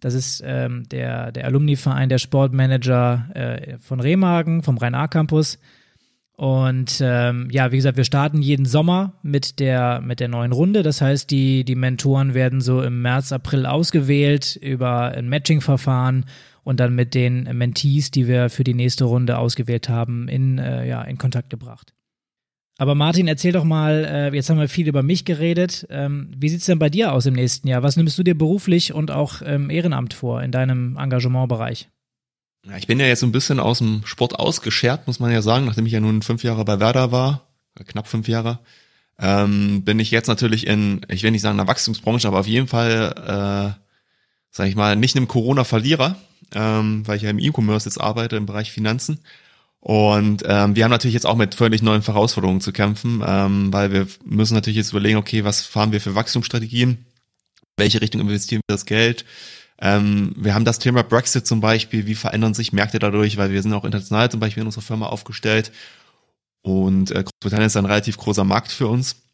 Das 0.00 0.14
ist 0.14 0.42
ähm, 0.46 0.88
der, 0.88 1.32
der 1.32 1.46
Alumni-Verein 1.46 2.08
der 2.08 2.18
Sportmanager 2.18 3.30
äh, 3.34 3.78
von 3.78 4.00
Remagen, 4.00 4.62
vom 4.62 4.78
Rhein-A-Campus. 4.78 5.58
Und 6.36 7.00
ähm, 7.02 7.48
ja, 7.50 7.72
wie 7.72 7.76
gesagt, 7.76 7.96
wir 7.96 8.04
starten 8.04 8.40
jeden 8.40 8.64
Sommer 8.64 9.14
mit 9.22 9.58
der, 9.58 10.00
mit 10.00 10.20
der 10.20 10.28
neuen 10.28 10.52
Runde. 10.52 10.84
Das 10.84 11.00
heißt, 11.00 11.28
die, 11.32 11.64
die 11.64 11.74
Mentoren 11.74 12.32
werden 12.32 12.60
so 12.60 12.80
im 12.80 13.02
März, 13.02 13.32
April 13.32 13.66
ausgewählt 13.66 14.54
über 14.54 15.10
ein 15.10 15.28
Matching-Verfahren 15.28 16.26
und 16.68 16.78
dann 16.80 16.94
mit 16.94 17.14
den 17.14 17.44
Mentees, 17.56 18.10
die 18.10 18.28
wir 18.28 18.50
für 18.50 18.62
die 18.62 18.74
nächste 18.74 19.04
Runde 19.04 19.38
ausgewählt 19.38 19.88
haben, 19.88 20.28
in, 20.28 20.58
äh, 20.58 20.86
ja, 20.86 21.00
in 21.00 21.16
Kontakt 21.16 21.48
gebracht. 21.48 21.94
Aber 22.76 22.94
Martin, 22.94 23.26
erzähl 23.26 23.52
doch 23.52 23.64
mal, 23.64 24.04
äh, 24.04 24.36
jetzt 24.36 24.50
haben 24.50 24.60
wir 24.60 24.68
viel 24.68 24.86
über 24.86 25.02
mich 25.02 25.24
geredet. 25.24 25.86
Ähm, 25.88 26.30
wie 26.36 26.50
sieht's 26.50 26.66
denn 26.66 26.78
bei 26.78 26.90
dir 26.90 27.14
aus 27.14 27.24
im 27.24 27.32
nächsten 27.32 27.68
Jahr? 27.68 27.82
Was 27.82 27.96
nimmst 27.96 28.18
du 28.18 28.22
dir 28.22 28.36
beruflich 28.36 28.92
und 28.92 29.10
auch 29.10 29.40
im 29.40 29.70
Ehrenamt 29.70 30.12
vor 30.12 30.42
in 30.42 30.52
deinem 30.52 30.98
Engagementbereich? 30.98 31.88
Ja, 32.66 32.76
ich 32.76 32.86
bin 32.86 33.00
ja 33.00 33.06
jetzt 33.06 33.20
so 33.20 33.26
ein 33.26 33.32
bisschen 33.32 33.60
aus 33.60 33.78
dem 33.78 34.02
Sport 34.04 34.38
ausgeschert, 34.38 35.06
muss 35.06 35.20
man 35.20 35.32
ja 35.32 35.40
sagen, 35.40 35.64
nachdem 35.64 35.86
ich 35.86 35.92
ja 35.92 36.00
nun 36.00 36.20
fünf 36.20 36.44
Jahre 36.44 36.66
bei 36.66 36.80
Werder 36.80 37.10
war, 37.12 37.48
knapp 37.86 38.08
fünf 38.08 38.28
Jahre, 38.28 38.58
ähm, 39.18 39.84
bin 39.84 39.98
ich 40.00 40.10
jetzt 40.10 40.28
natürlich 40.28 40.66
in, 40.66 41.00
ich 41.08 41.22
will 41.22 41.30
nicht 41.30 41.40
sagen 41.40 41.58
in 41.58 41.64
der 41.64 41.68
Wachstumsbranche, 41.68 42.28
aber 42.28 42.40
auf 42.40 42.46
jeden 42.46 42.68
Fall, 42.68 43.74
äh, 43.78 43.87
sag 44.50 44.68
ich 44.68 44.76
mal, 44.76 44.96
nicht 44.96 45.16
einem 45.16 45.28
Corona-Verlierer 45.28 46.16
ähm, 46.54 47.06
weil 47.06 47.16
ich 47.16 47.22
ja 47.22 47.30
im 47.30 47.38
E-Commerce 47.38 47.88
jetzt 47.88 48.00
arbeite 48.00 48.36
im 48.36 48.46
Bereich 48.46 48.72
Finanzen. 48.72 49.20
Und 49.80 50.42
ähm, 50.46 50.74
wir 50.74 50.84
haben 50.84 50.90
natürlich 50.90 51.14
jetzt 51.14 51.26
auch 51.26 51.36
mit 51.36 51.54
völlig 51.54 51.82
neuen 51.82 52.02
Herausforderungen 52.02 52.60
zu 52.60 52.72
kämpfen, 52.72 53.22
ähm, 53.24 53.72
weil 53.72 53.92
wir 53.92 54.08
müssen 54.24 54.54
natürlich 54.54 54.76
jetzt 54.76 54.90
überlegen, 54.90 55.18
okay, 55.18 55.44
was 55.44 55.62
fahren 55.62 55.92
wir 55.92 56.00
für 56.00 56.14
Wachstumsstrategien, 56.14 57.06
welche 57.76 58.00
Richtung 58.00 58.20
investieren 58.20 58.60
wir 58.66 58.74
das 58.74 58.86
Geld. 58.86 59.24
Ähm, 59.80 60.34
wir 60.36 60.54
haben 60.54 60.64
das 60.64 60.80
Thema 60.80 61.04
Brexit 61.04 61.46
zum 61.46 61.60
Beispiel, 61.60 62.06
wie 62.06 62.16
verändern 62.16 62.54
sich 62.54 62.72
Märkte 62.72 62.98
dadurch, 62.98 63.36
weil 63.36 63.52
wir 63.52 63.62
sind 63.62 63.72
auch 63.72 63.84
international 63.84 64.30
zum 64.30 64.40
Beispiel 64.40 64.62
in 64.62 64.66
unserer 64.66 64.82
Firma 64.82 65.06
aufgestellt. 65.06 65.70
Und 66.62 67.12
äh, 67.12 67.22
Großbritannien 67.22 67.68
ist 67.68 67.76
ein 67.76 67.86
relativ 67.86 68.16
großer 68.16 68.42
Markt 68.42 68.72
für 68.72 68.88
uns. 68.88 69.27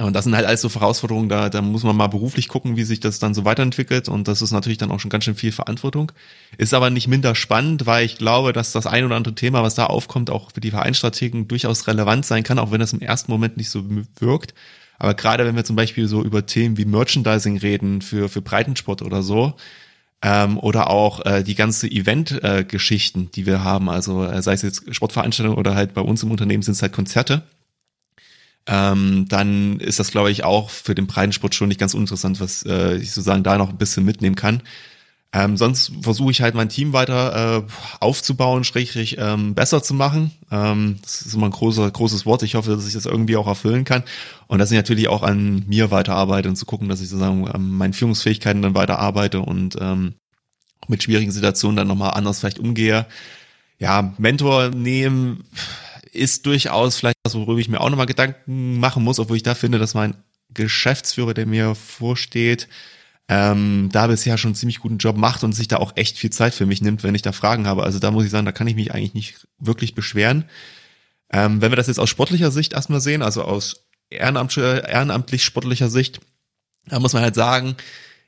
Und 0.00 0.14
das 0.14 0.24
sind 0.24 0.36
halt 0.36 0.46
alles 0.46 0.60
so 0.60 0.72
Herausforderungen, 0.72 1.28
da, 1.28 1.48
da 1.48 1.60
muss 1.60 1.82
man 1.82 1.96
mal 1.96 2.06
beruflich 2.06 2.46
gucken, 2.46 2.76
wie 2.76 2.84
sich 2.84 3.00
das 3.00 3.18
dann 3.18 3.34
so 3.34 3.44
weiterentwickelt. 3.44 4.08
Und 4.08 4.28
das 4.28 4.42
ist 4.42 4.52
natürlich 4.52 4.78
dann 4.78 4.92
auch 4.92 5.00
schon 5.00 5.10
ganz 5.10 5.24
schön 5.24 5.34
viel 5.34 5.50
Verantwortung. 5.50 6.12
Ist 6.56 6.72
aber 6.72 6.88
nicht 6.90 7.08
minder 7.08 7.34
spannend, 7.34 7.84
weil 7.84 8.06
ich 8.06 8.16
glaube, 8.16 8.52
dass 8.52 8.70
das 8.70 8.86
ein 8.86 9.04
oder 9.04 9.16
andere 9.16 9.34
Thema, 9.34 9.64
was 9.64 9.74
da 9.74 9.86
aufkommt, 9.86 10.30
auch 10.30 10.52
für 10.52 10.60
die 10.60 10.70
Vereinsstrategen 10.70 11.48
durchaus 11.48 11.88
relevant 11.88 12.24
sein 12.24 12.44
kann, 12.44 12.60
auch 12.60 12.70
wenn 12.70 12.78
das 12.78 12.92
im 12.92 13.00
ersten 13.00 13.32
Moment 13.32 13.56
nicht 13.56 13.70
so 13.70 13.84
wirkt. 14.20 14.54
Aber 15.00 15.14
gerade 15.14 15.44
wenn 15.44 15.56
wir 15.56 15.64
zum 15.64 15.74
Beispiel 15.74 16.06
so 16.06 16.22
über 16.22 16.46
Themen 16.46 16.76
wie 16.76 16.84
Merchandising 16.84 17.58
reden 17.58 18.00
für, 18.00 18.28
für 18.28 18.40
Breitensport 18.40 19.02
oder 19.02 19.24
so, 19.24 19.54
ähm, 20.22 20.58
oder 20.58 20.90
auch 20.90 21.24
äh, 21.26 21.42
die 21.42 21.54
ganze 21.56 21.88
Event-Geschichten, 21.88 23.24
äh, 23.24 23.30
die 23.34 23.46
wir 23.46 23.64
haben, 23.64 23.88
also 23.88 24.24
äh, 24.24 24.42
sei 24.42 24.52
es 24.52 24.62
jetzt 24.62 24.94
Sportveranstaltungen 24.94 25.58
oder 25.58 25.74
halt 25.74 25.94
bei 25.94 26.00
uns 26.00 26.22
im 26.22 26.30
Unternehmen 26.30 26.62
sind 26.62 26.74
es 26.74 26.82
halt 26.82 26.92
Konzerte 26.92 27.42
ähm, 28.68 29.26
dann 29.28 29.80
ist 29.80 29.98
das, 29.98 30.10
glaube 30.10 30.30
ich, 30.30 30.44
auch 30.44 30.68
für 30.68 30.94
den 30.94 31.06
Breitensport 31.06 31.54
schon 31.54 31.68
nicht 31.68 31.80
ganz 31.80 31.94
uninteressant, 31.94 32.38
was 32.38 32.64
äh, 32.64 32.96
ich 32.96 33.12
sozusagen 33.12 33.42
da 33.42 33.56
noch 33.56 33.70
ein 33.70 33.78
bisschen 33.78 34.04
mitnehmen 34.04 34.36
kann. 34.36 34.62
Ähm, 35.32 35.56
sonst 35.56 35.92
versuche 36.02 36.30
ich 36.30 36.40
halt 36.40 36.54
mein 36.54 36.68
Team 36.68 36.92
weiter 36.92 37.58
äh, 37.58 37.62
aufzubauen, 38.00 38.64
schrägstrich 38.64 39.16
ähm, 39.18 39.54
besser 39.54 39.82
zu 39.82 39.94
machen. 39.94 40.32
Ähm, 40.50 40.98
das 41.02 41.22
ist 41.22 41.34
immer 41.34 41.46
ein 41.46 41.52
großer, 41.52 41.90
großes 41.90 42.24
Wort. 42.26 42.42
Ich 42.42 42.54
hoffe, 42.54 42.70
dass 42.70 42.86
ich 42.86 42.94
das 42.94 43.06
irgendwie 43.06 43.36
auch 43.36 43.46
erfüllen 43.46 43.84
kann. 43.84 44.04
Und 44.46 44.58
dass 44.58 44.70
ich 44.70 44.76
natürlich 44.76 45.08
auch 45.08 45.22
an 45.22 45.64
mir 45.66 45.90
weiterarbeite 45.90 46.48
und 46.48 46.56
zu 46.56 46.64
gucken, 46.64 46.88
dass 46.88 47.00
ich 47.00 47.08
sozusagen 47.08 47.48
an 47.48 47.70
meinen 47.70 47.92
Führungsfähigkeiten 47.92 48.62
dann 48.62 48.74
weiter 48.74 48.98
arbeite 48.98 49.40
und 49.40 49.76
ähm, 49.80 50.14
mit 50.88 51.02
schwierigen 51.02 51.32
Situationen 51.32 51.76
dann 51.76 51.88
nochmal 51.88 52.12
anders 52.12 52.40
vielleicht 52.40 52.58
umgehe. 52.58 53.06
Ja, 53.78 54.14
Mentor 54.18 54.70
nehmen 54.70 55.44
ist 56.18 56.46
durchaus 56.46 56.96
vielleicht 56.96 57.16
was, 57.24 57.34
worüber 57.34 57.60
ich 57.60 57.68
mir 57.68 57.80
auch 57.80 57.90
nochmal 57.90 58.06
Gedanken 58.06 58.78
machen 58.78 59.04
muss, 59.04 59.18
obwohl 59.18 59.36
ich 59.36 59.42
da 59.42 59.54
finde, 59.54 59.78
dass 59.78 59.94
mein 59.94 60.14
Geschäftsführer, 60.50 61.34
der 61.34 61.46
mir 61.46 61.74
vorsteht, 61.74 62.68
ähm, 63.28 63.90
da 63.92 64.06
bisher 64.06 64.38
schon 64.38 64.50
einen 64.50 64.54
ziemlich 64.54 64.80
guten 64.80 64.98
Job 64.98 65.16
macht 65.16 65.44
und 65.44 65.52
sich 65.52 65.68
da 65.68 65.76
auch 65.76 65.92
echt 65.96 66.16
viel 66.16 66.30
Zeit 66.30 66.54
für 66.54 66.66
mich 66.66 66.80
nimmt, 66.80 67.02
wenn 67.02 67.14
ich 67.14 67.22
da 67.22 67.32
Fragen 67.32 67.66
habe. 67.66 67.82
Also 67.82 67.98
da 67.98 68.10
muss 68.10 68.24
ich 68.24 68.30
sagen, 68.30 68.46
da 68.46 68.52
kann 68.52 68.66
ich 68.66 68.74
mich 68.74 68.92
eigentlich 68.92 69.14
nicht 69.14 69.46
wirklich 69.58 69.94
beschweren. 69.94 70.44
Ähm, 71.30 71.60
wenn 71.60 71.70
wir 71.70 71.76
das 71.76 71.88
jetzt 71.88 72.00
aus 72.00 72.08
sportlicher 72.08 72.50
Sicht 72.50 72.72
erstmal 72.72 73.02
sehen, 73.02 73.20
also 73.20 73.42
aus 73.42 73.84
ehrenamtlich 74.08 75.44
sportlicher 75.44 75.90
Sicht, 75.90 76.20
da 76.86 76.98
muss 77.00 77.12
man 77.12 77.22
halt 77.22 77.34
sagen, 77.34 77.76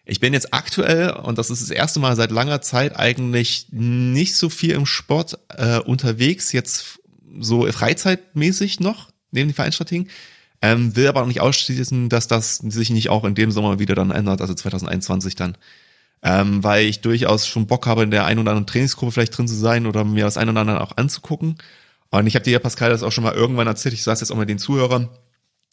ich 0.04 0.20
bin 0.20 0.34
jetzt 0.34 0.52
aktuell, 0.52 1.10
und 1.10 1.38
das 1.38 1.50
ist 1.50 1.62
das 1.62 1.70
erste 1.70 2.00
Mal 2.00 2.16
seit 2.16 2.30
langer 2.30 2.60
Zeit 2.60 2.98
eigentlich 2.98 3.68
nicht 3.70 4.34
so 4.34 4.50
viel 4.50 4.72
im 4.72 4.84
Sport 4.84 5.38
äh, 5.48 5.78
unterwegs, 5.78 6.52
jetzt 6.52 6.99
so 7.38 7.70
freizeitmäßig 7.70 8.80
noch, 8.80 9.10
neben 9.30 9.48
den 9.48 9.54
Vereinsstrategien. 9.54 10.08
Ähm, 10.62 10.94
will 10.94 11.08
aber 11.08 11.22
auch 11.22 11.26
nicht 11.26 11.40
ausschließen, 11.40 12.08
dass 12.08 12.28
das 12.28 12.56
sich 12.56 12.90
nicht 12.90 13.08
auch 13.08 13.24
in 13.24 13.34
dem 13.34 13.50
Sommer 13.50 13.78
wieder 13.78 13.94
dann 13.94 14.10
ändert, 14.10 14.40
also 14.40 14.52
2021 14.52 15.34
dann. 15.34 15.56
Ähm, 16.22 16.62
weil 16.62 16.84
ich 16.84 17.00
durchaus 17.00 17.46
schon 17.46 17.66
Bock 17.66 17.86
habe, 17.86 18.02
in 18.02 18.10
der 18.10 18.26
ein 18.26 18.38
oder 18.38 18.50
anderen 18.50 18.66
Trainingsgruppe 18.66 19.12
vielleicht 19.12 19.36
drin 19.36 19.48
zu 19.48 19.54
sein 19.54 19.86
oder 19.86 20.04
mir 20.04 20.24
das 20.24 20.36
ein 20.36 20.50
oder 20.50 20.60
andere 20.60 20.82
auch 20.82 20.98
anzugucken. 20.98 21.56
Und 22.10 22.26
ich 22.26 22.34
habe 22.34 22.44
dir 22.44 22.52
ja, 22.52 22.58
Pascal, 22.58 22.90
das 22.90 23.02
auch 23.02 23.12
schon 23.12 23.24
mal 23.24 23.32
irgendwann 23.32 23.66
erzählt, 23.66 23.94
ich 23.94 24.02
saß 24.02 24.20
jetzt 24.20 24.30
auch 24.30 24.36
mit 24.36 24.50
den 24.50 24.58
Zuhörern, 24.58 25.08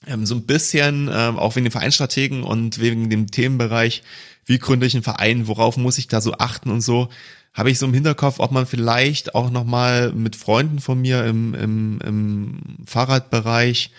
ähm, 0.06 0.26
so 0.26 0.36
ein 0.36 0.46
bisschen, 0.46 1.10
ähm, 1.12 1.38
auch 1.38 1.56
wegen 1.56 1.65
den 1.65 1.72
Vereinsstrategen 1.72 2.43
und 2.43 2.80
wegen 2.80 3.10
dem 3.10 3.30
Themenbereich, 3.30 4.04
wie 4.46 4.60
gründe 4.60 4.86
ich 4.86 4.93
einen 4.93 5.04
Verein, 5.04 5.48
worauf 5.48 5.78
muss 5.78 5.98
ich 5.98 6.08
da 6.08 6.22
so 6.22 6.34
achten 6.34 6.70
und 6.70 6.82
so, 6.82 7.10
habe 7.58 7.72
ich 7.72 7.80
so 7.80 7.88
im 7.88 7.93
Hinterkopf, 7.93 8.39
ob 8.39 8.52
man 8.52 8.67
vielleicht 8.67 9.34
auch 9.34 9.50
nochmal 9.50 10.13
mit 10.13 10.36
Freunden 10.36 10.80
von 10.80 11.02
mir 11.02 11.26
im, 11.26 11.56
im, 11.56 12.00
im 12.06 12.60
Fahrradbereich 12.86 13.91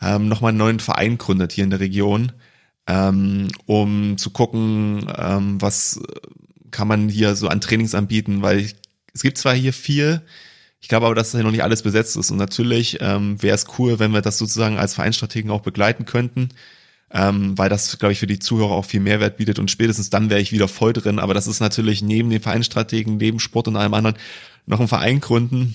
ähm, 0.00 0.28
nochmal 0.28 0.48
einen 0.48 0.58
neuen 0.58 0.80
Verein 0.80 1.18
gründet 1.18 1.52
hier 1.52 1.64
in 1.64 1.70
der 1.70 1.80
Region, 1.80 2.32
ähm, 2.86 3.48
um 3.66 4.16
zu 4.16 4.30
gucken, 4.30 5.12
ähm, 5.14 5.60
was 5.60 6.00
kann 6.70 6.88
man 6.88 7.10
hier 7.10 7.36
so 7.36 7.48
an 7.48 7.60
Trainings 7.60 7.94
anbieten, 7.94 8.40
weil 8.40 8.60
ich, 8.60 8.76
es 9.12 9.20
gibt 9.20 9.36
zwar 9.36 9.54
hier 9.54 9.74
viel, 9.74 10.22
ich 10.80 10.88
glaube 10.88 11.04
aber, 11.04 11.14
dass 11.14 11.32
hier 11.32 11.42
noch 11.42 11.50
nicht 11.50 11.62
alles 11.62 11.82
besetzt 11.82 12.16
ist. 12.16 12.30
Und 12.30 12.38
natürlich 12.38 12.98
ähm, 13.02 13.40
wäre 13.42 13.54
es 13.54 13.66
cool, 13.78 13.98
wenn 13.98 14.12
wir 14.12 14.22
das 14.22 14.38
sozusagen 14.38 14.78
als 14.78 14.94
Vereinsstrategen 14.94 15.50
auch 15.50 15.60
begleiten 15.60 16.06
könnten 16.06 16.48
ähm, 17.12 17.56
weil 17.58 17.68
das, 17.68 17.98
glaube 17.98 18.12
ich, 18.12 18.18
für 18.18 18.26
die 18.26 18.38
Zuhörer 18.38 18.72
auch 18.72 18.84
viel 18.84 19.00
Mehrwert 19.00 19.36
bietet 19.36 19.58
und 19.58 19.70
spätestens 19.70 20.10
dann 20.10 20.30
wäre 20.30 20.40
ich 20.40 20.52
wieder 20.52 20.68
voll 20.68 20.92
drin. 20.92 21.18
Aber 21.18 21.34
das 21.34 21.46
ist 21.46 21.60
natürlich 21.60 22.02
neben 22.02 22.30
den 22.30 22.40
Vereinsstrategen, 22.40 23.16
neben 23.16 23.38
Sport 23.38 23.68
und 23.68 23.76
allem 23.76 23.94
anderen 23.94 24.16
noch 24.66 24.80
ein 24.80 24.88
Verein 24.88 25.20
gründen. 25.20 25.74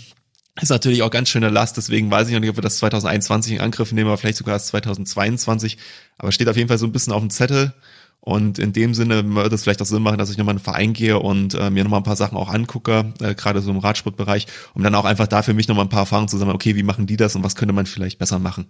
Ist 0.59 0.69
natürlich 0.69 1.03
auch 1.03 1.11
ganz 1.11 1.29
schöne 1.29 1.49
Last, 1.49 1.77
deswegen 1.77 2.09
weiß 2.09 2.27
ich 2.27 2.33
noch 2.33 2.39
nicht, 2.39 2.49
ob 2.49 2.57
wir 2.57 2.63
das 2.63 2.77
2021 2.77 3.53
in 3.53 3.61
Angriff 3.61 3.91
nehmen, 3.91 4.07
aber 4.07 4.17
vielleicht 4.17 4.37
sogar 4.37 4.55
erst 4.55 4.67
2022. 4.67 5.77
Aber 6.17 6.31
steht 6.31 6.49
auf 6.49 6.57
jeden 6.57 6.67
Fall 6.67 6.79
so 6.79 6.87
ein 6.87 6.91
bisschen 6.91 7.13
auf 7.13 7.21
dem 7.21 7.29
Zettel. 7.29 7.73
Und 8.19 8.59
in 8.59 8.73
dem 8.73 8.93
Sinne 8.93 9.23
würde 9.35 9.55
es 9.55 9.63
vielleicht 9.63 9.81
auch 9.81 9.85
Sinn 9.85 10.01
machen, 10.01 10.17
dass 10.17 10.29
ich 10.31 10.37
nochmal 10.37 10.53
in 10.53 10.57
einen 10.57 10.63
Verein 10.63 10.93
gehe 10.93 11.19
und 11.19 11.53
äh, 11.53 11.69
mir 11.69 11.83
nochmal 11.83 12.01
ein 12.01 12.03
paar 12.03 12.17
Sachen 12.17 12.37
auch 12.37 12.49
angucke, 12.49 13.13
äh, 13.21 13.35
gerade 13.35 13.61
so 13.61 13.71
im 13.71 13.77
Radsportbereich, 13.77 14.47
um 14.73 14.83
dann 14.83 14.95
auch 14.95 15.05
einfach 15.05 15.27
da 15.27 15.43
für 15.43 15.53
mich 15.53 15.69
nochmal 15.69 15.85
ein 15.85 15.89
paar 15.89 16.01
Erfahrungen 16.01 16.27
zu 16.27 16.37
sammeln, 16.37 16.55
okay, 16.55 16.75
wie 16.75 16.83
machen 16.83 17.07
die 17.07 17.15
das 17.15 17.37
und 17.37 17.43
was 17.43 17.55
könnte 17.55 17.73
man 17.73 17.85
vielleicht 17.85 18.19
besser 18.19 18.39
machen. 18.39 18.65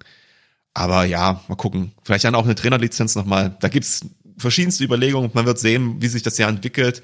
Aber 0.74 1.06
ja, 1.06 1.42
mal 1.48 1.56
gucken. 1.56 1.92
Vielleicht 2.04 2.24
dann 2.26 2.36
auch 2.36 2.46
eine 2.46 2.56
Trainerlizenz 2.56 3.16
nochmal. 3.16 3.58
Da 3.60 3.68
gibt's 3.68 4.02
verschiedenste 4.38 4.84
Überlegungen. 4.84 5.32
Man 5.34 5.46
wird 5.46 5.60
sehen, 5.60 6.02
wie 6.02 6.08
sich 6.08 6.24
das 6.24 6.38
Jahr 6.38 6.50
entwickelt, 6.50 7.02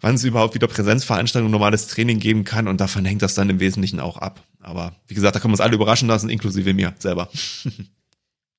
wann 0.00 0.16
es 0.16 0.24
überhaupt 0.24 0.54
wieder 0.54 0.66
Präsenzveranstaltungen, 0.66 1.50
normales 1.50 1.86
Training 1.86 2.18
geben 2.18 2.44
kann 2.44 2.68
und 2.68 2.80
davon 2.80 3.04
hängt 3.04 3.22
das 3.22 3.34
dann 3.34 3.48
im 3.48 3.60
Wesentlichen 3.60 4.00
auch 4.00 4.18
ab. 4.18 4.42
Aber 4.60 4.94
wie 5.06 5.14
gesagt, 5.14 5.34
da 5.34 5.40
können 5.40 5.52
wir 5.52 5.54
uns 5.54 5.60
alle 5.60 5.74
überraschen 5.74 6.08
lassen, 6.08 6.28
inklusive 6.28 6.74
mir 6.74 6.94
selber. 6.98 7.30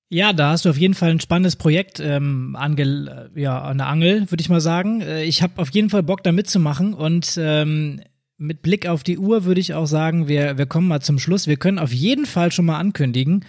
Ja, 0.09 0.33
da 0.33 0.51
hast 0.51 0.65
du 0.65 0.69
auf 0.69 0.77
jeden 0.77 0.93
Fall 0.93 1.09
ein 1.09 1.19
spannendes 1.19 1.55
Projekt 1.55 1.99
ähm, 1.99 2.55
ange, 2.55 3.31
ja, 3.35 3.59
an 3.59 3.79
der 3.79 3.87
Angel, 3.87 4.29
würde 4.29 4.41
ich 4.41 4.49
mal 4.49 4.61
sagen. 4.61 5.01
Äh, 5.01 5.23
ich 5.23 5.41
habe 5.41 5.59
auf 5.59 5.71
jeden 5.71 5.89
Fall 5.89 6.03
Bock, 6.03 6.23
da 6.23 6.31
mitzumachen 6.31 6.93
und 6.93 7.37
ähm, 7.41 8.01
mit 8.37 8.61
Blick 8.61 8.87
auf 8.87 9.03
die 9.03 9.17
Uhr 9.17 9.45
würde 9.45 9.61
ich 9.61 9.73
auch 9.73 9.87
sagen, 9.87 10.27
wir, 10.27 10.57
wir 10.57 10.67
kommen 10.67 10.87
mal 10.87 11.01
zum 11.01 11.17
Schluss. 11.17 11.47
Wir 11.47 11.57
können 11.57 11.79
auf 11.79 11.91
jeden 11.91 12.25
Fall 12.25 12.51
schon 12.51 12.65
mal 12.65 12.77
ankündigen, 12.77 13.45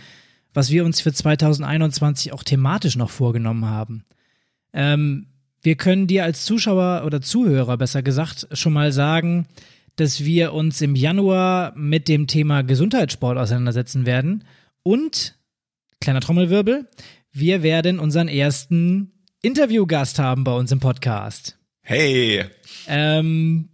was 0.56 0.70
wir 0.70 0.86
uns 0.86 1.02
für 1.02 1.12
2021 1.12 2.32
auch 2.32 2.42
thematisch 2.42 2.96
noch 2.96 3.10
vorgenommen 3.10 3.66
haben. 3.66 4.06
Ähm, 4.72 5.26
wir 5.60 5.76
können 5.76 6.06
dir 6.06 6.24
als 6.24 6.46
Zuschauer 6.46 7.02
oder 7.04 7.20
Zuhörer 7.20 7.76
besser 7.76 8.02
gesagt 8.02 8.48
schon 8.52 8.72
mal 8.72 8.90
sagen, 8.90 9.46
dass 9.96 10.24
wir 10.24 10.54
uns 10.54 10.80
im 10.80 10.96
Januar 10.96 11.74
mit 11.76 12.08
dem 12.08 12.26
Thema 12.26 12.62
Gesundheitssport 12.62 13.36
auseinandersetzen 13.36 14.06
werden 14.06 14.44
und 14.82 15.36
kleiner 16.00 16.20
Trommelwirbel, 16.22 16.88
wir 17.32 17.62
werden 17.62 17.98
unseren 17.98 18.28
ersten 18.28 19.12
Interviewgast 19.42 20.18
haben 20.18 20.42
bei 20.44 20.52
uns 20.52 20.72
im 20.72 20.80
Podcast. 20.80 21.58
Hey! 21.82 22.46
Ähm, 22.88 23.68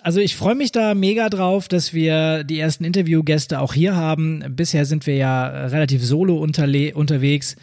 also 0.00 0.20
ich 0.20 0.36
freue 0.36 0.54
mich 0.54 0.72
da 0.72 0.94
mega 0.94 1.28
drauf, 1.28 1.68
dass 1.68 1.92
wir 1.92 2.44
die 2.44 2.58
ersten 2.58 2.84
Interviewgäste 2.84 3.60
auch 3.60 3.74
hier 3.74 3.96
haben. 3.96 4.44
Bisher 4.50 4.84
sind 4.84 5.06
wir 5.06 5.16
ja 5.16 5.46
relativ 5.66 6.04
solo 6.04 6.36
unterwegs. 6.38 7.56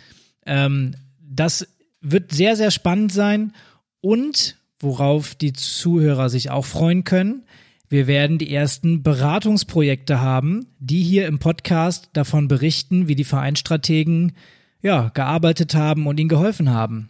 Ähm, 0.46 0.96
das 1.22 1.68
wird 2.02 2.32
sehr, 2.32 2.56
sehr 2.56 2.72
spannend 2.72 3.14
sein 3.14 3.54
und 4.02 4.58
worauf 4.80 5.36
die 5.36 5.54
Zuhörer 5.54 6.30
sich 6.30 6.50
auch 6.50 6.66
freuen 6.66 7.04
können. 7.04 7.44
Wir 7.88 8.08
werden 8.08 8.38
die 8.38 8.54
ersten 8.54 9.04
Beratungsprojekte 9.04 10.20
haben, 10.20 10.68
die 10.80 11.04
hier 11.04 11.28
im 11.28 11.40
Podcast 11.40 12.10
davon 12.14 12.48
berichten, 12.48 13.08
wie 13.08 13.16
die 13.16 13.24
Vereinsstrategen 13.24 14.34
ja, 14.82 15.12
gearbeitet 15.14 15.76
haben 15.76 16.08
und 16.08 16.20
ihnen 16.20 16.30
geholfen 16.30 16.72
haben. 16.72 17.10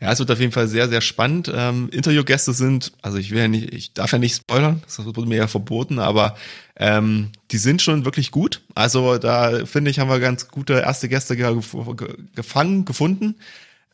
Ja, 0.00 0.10
es 0.10 0.18
wird 0.18 0.30
auf 0.30 0.40
jeden 0.40 0.52
Fall 0.52 0.66
sehr, 0.66 0.88
sehr 0.88 1.02
spannend. 1.02 1.52
Ähm, 1.54 1.90
Interviewgäste 1.92 2.54
sind, 2.54 2.92
also 3.02 3.18
ich 3.18 3.30
will 3.30 3.38
ja 3.38 3.48
nicht, 3.48 3.74
ich 3.74 3.92
darf 3.92 4.12
ja 4.12 4.18
nicht 4.18 4.34
spoilern, 4.34 4.82
das 4.84 5.04
wurde 5.04 5.26
mir 5.26 5.36
ja 5.36 5.46
verboten, 5.46 5.98
aber 5.98 6.36
ähm, 6.76 7.32
die 7.50 7.58
sind 7.58 7.82
schon 7.82 8.06
wirklich 8.06 8.30
gut. 8.30 8.62
Also 8.74 9.18
da 9.18 9.66
finde 9.66 9.90
ich, 9.90 9.98
haben 9.98 10.08
wir 10.08 10.18
ganz 10.18 10.48
gute 10.48 10.74
erste 10.74 11.10
Gäste 11.10 11.36
gefangen, 11.36 12.84
gefunden. 12.86 13.36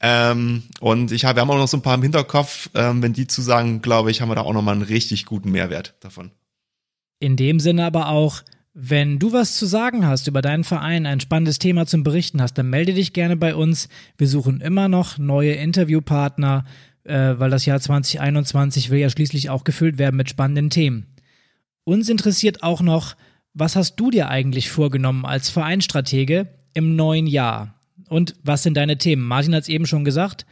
Ähm, 0.01 0.63
und 0.81 1.11
ich 1.11 1.25
habe, 1.25 1.37
wir 1.37 1.41
haben 1.41 1.51
auch 1.51 1.57
noch 1.57 1.69
so 1.69 1.79
ein 1.79 1.83
paar 1.83 1.97
im 1.97 2.03
Hinterkopf. 2.03 2.71
Ähm, 2.75 3.03
wenn 3.03 3.13
die 3.13 3.27
zusagen, 3.27 3.83
glaube 3.83 4.11
ich, 4.13 4.21
haben 4.21 4.29
wir 4.29 4.37
da 4.37 4.43
auch 4.43 4.53
nochmal 4.53 4.75
einen 4.75 4.83
richtig 4.83 5.27
guten 5.27 5.51
Mehrwert 5.51 5.95
davon. 6.01 6.31
In 7.19 7.37
dem 7.37 7.59
Sinne 7.59 7.85
aber 7.85 8.09
auch, 8.09 8.43
wenn 8.79 9.19
du 9.19 9.33
was 9.33 9.57
zu 9.57 9.65
sagen 9.65 10.07
hast 10.07 10.27
über 10.27 10.43
deinen 10.43 10.63
Verein, 10.63 11.07
ein 11.07 11.21
spannendes 11.21 11.59
Thema 11.59 11.87
zum 11.87 12.03
Berichten 12.03 12.43
hast, 12.43 12.59
dann 12.59 12.69
melde 12.69 12.93
dich 12.93 13.15
gerne 13.15 13.35
bei 13.35 13.55
uns. 13.55 13.89
Wir 14.19 14.29
suchen 14.29 14.61
immer 14.61 14.87
noch 14.87 15.17
neue 15.17 15.53
Interviewpartner, 15.53 16.67
äh, 17.05 17.35
weil 17.39 17.49
das 17.49 17.65
Jahr 17.65 17.81
2021 17.81 18.91
will 18.91 18.99
ja 18.99 19.09
schließlich 19.09 19.49
auch 19.49 19.65
gefüllt 19.65 19.97
werden 19.97 20.17
mit 20.17 20.29
spannenden 20.29 20.69
Themen. 20.69 21.07
Uns 21.85 22.11
interessiert 22.11 22.63
auch 22.63 22.83
noch, 22.83 23.17
was 23.55 23.77
hast 23.77 23.97
du 23.97 24.11
dir 24.11 24.29
eigentlich 24.29 24.69
vorgenommen 24.69 25.25
als 25.25 25.49
Vereinstratege 25.49 26.49
im 26.75 26.97
neuen 26.97 27.27
Jahr? 27.27 27.81
Und 28.11 28.35
was 28.43 28.63
sind 28.63 28.77
deine 28.77 28.99
Themen? 28.99 29.23
Martin 29.23 29.55
hat 29.55 29.63
es 29.63 29.71
eben 29.71 29.87
schon 29.87 30.05
gesagt. 30.05 30.45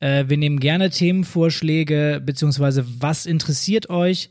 Äh, 0.00 0.24
wir 0.26 0.36
nehmen 0.36 0.58
gerne 0.58 0.90
Themenvorschläge, 0.90 2.20
beziehungsweise 2.26 2.84
was 2.98 3.24
interessiert 3.24 3.88
euch? 3.88 4.30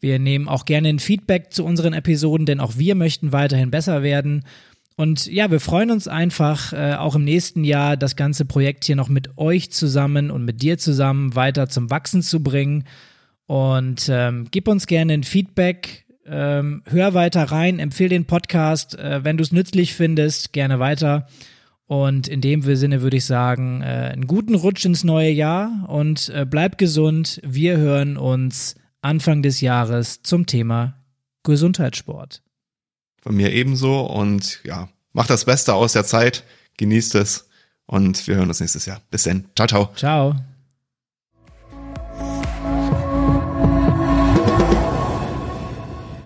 Wir 0.00 0.18
nehmen 0.18 0.48
auch 0.48 0.64
gerne 0.64 0.88
ein 0.88 0.98
Feedback 0.98 1.52
zu 1.52 1.64
unseren 1.64 1.92
Episoden, 1.92 2.46
denn 2.46 2.60
auch 2.60 2.76
wir 2.76 2.94
möchten 2.94 3.32
weiterhin 3.32 3.70
besser 3.70 4.02
werden. 4.02 4.44
Und 4.96 5.26
ja, 5.26 5.50
wir 5.50 5.60
freuen 5.60 5.90
uns 5.90 6.08
einfach, 6.08 6.72
äh, 6.72 6.94
auch 6.94 7.14
im 7.14 7.24
nächsten 7.24 7.62
Jahr 7.62 7.96
das 7.96 8.16
ganze 8.16 8.44
Projekt 8.44 8.84
hier 8.84 8.96
noch 8.96 9.08
mit 9.08 9.38
euch 9.38 9.70
zusammen 9.70 10.30
und 10.30 10.44
mit 10.44 10.60
dir 10.60 10.78
zusammen 10.78 11.34
weiter 11.36 11.68
zum 11.68 11.90
Wachsen 11.90 12.22
zu 12.22 12.42
bringen. 12.42 12.84
Und 13.46 14.08
ähm, 14.12 14.48
gib 14.50 14.68
uns 14.68 14.86
gerne 14.86 15.14
ein 15.14 15.22
Feedback, 15.22 16.04
ähm, 16.26 16.82
hör 16.86 17.14
weiter 17.14 17.44
rein, 17.44 17.78
empfehle 17.78 18.10
den 18.10 18.26
Podcast, 18.26 18.98
äh, 18.98 19.24
wenn 19.24 19.36
du 19.36 19.42
es 19.42 19.52
nützlich 19.52 19.94
findest, 19.94 20.52
gerne 20.52 20.78
weiter. 20.78 21.28
Und 21.86 22.28
in 22.28 22.40
dem 22.40 22.62
Sinne 22.62 23.00
würde 23.00 23.16
ich 23.16 23.24
sagen, 23.24 23.80
äh, 23.82 24.10
einen 24.12 24.26
guten 24.26 24.54
Rutsch 24.54 24.84
ins 24.84 25.04
neue 25.04 25.30
Jahr 25.30 25.86
und 25.88 26.28
äh, 26.28 26.44
bleib 26.44 26.76
gesund. 26.76 27.40
Wir 27.42 27.78
hören 27.78 28.16
uns 28.16 28.74
Anfang 29.00 29.42
des 29.42 29.60
Jahres 29.60 30.22
zum 30.22 30.46
Thema 30.46 30.94
Gesundheitssport. 31.42 32.42
Von 33.22 33.36
mir 33.36 33.52
ebenso 33.52 34.00
und 34.06 34.60
ja, 34.64 34.88
macht 35.12 35.30
das 35.30 35.44
Beste 35.44 35.74
aus 35.74 35.92
der 35.92 36.04
Zeit, 36.04 36.44
genießt 36.76 37.14
es 37.16 37.48
und 37.86 38.26
wir 38.26 38.36
hören 38.36 38.48
uns 38.48 38.60
nächstes 38.60 38.86
Jahr. 38.86 39.00
Bis 39.10 39.24
dann. 39.24 39.46
Ciao, 39.56 39.66
ciao. 39.66 39.92
Ciao. 39.94 40.36